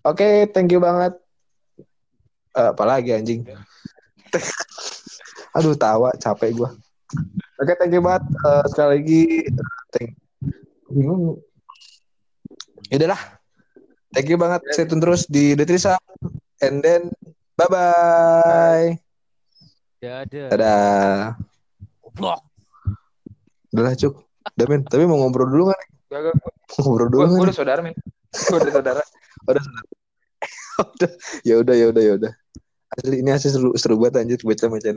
Oke, 0.07 0.47
thank 0.55 0.71
you 0.71 0.79
banget. 0.79 1.19
Eh, 2.57 2.69
apalagi 2.71 3.11
anjing. 3.11 3.43
Aduh, 5.59 5.75
tawa, 5.75 6.15
capek 6.15 6.55
gua. 6.55 6.71
Oke, 7.59 7.75
thank 7.75 7.91
you 7.91 8.03
banget. 8.03 8.23
Eh, 8.23 8.65
sekali 8.71 8.91
lagi, 8.97 9.23
thank 9.91 10.15
bingung. 10.91 11.43
Lah. 12.91 13.23
Thank 14.15 14.31
you 14.31 14.39
banget. 14.39 14.63
Stay 14.73 14.87
tune 14.87 15.03
terus 15.03 15.27
di 15.27 15.59
Detrisa. 15.59 15.99
And 16.63 16.81
then, 16.81 17.11
bye-bye. 17.59 18.97
Dadah. 20.01 20.49
Dadah. 20.55 21.37
Blok. 22.15 22.46
Udah 23.77 23.93
lah, 23.93 23.95
Cuk. 23.95 24.15
Udah, 24.57 24.67
men. 24.73 24.81
Tapi 24.89 25.05
mau 25.05 25.21
ngobrol 25.21 25.53
dulu 25.53 25.69
kan? 25.69 25.81
Gak, 26.09 26.21
gak, 26.33 26.35
Ngobrol 26.81 27.09
dulu 27.13 27.21
gua, 27.21 27.29
kan? 27.29 27.37
gua 27.37 27.47
udah 27.53 27.57
saudara 27.61 27.81
men. 27.85 27.93
Gua 28.49 28.57
udah 28.57 28.73
saudara. 28.73 29.03
udah 30.97 31.11
ya 31.45 31.55
udah 31.61 31.75
ya 31.77 31.87
udah 31.89 32.03
ya 32.05 32.13
udah 32.21 32.33
asli 32.97 33.17
ini 33.25 33.31
asli 33.33 33.49
seru 33.53 33.73
seru 33.77 33.97
banget 34.01 34.25
anjir 34.25 34.41
baca 34.45 34.67
baca 34.69 34.89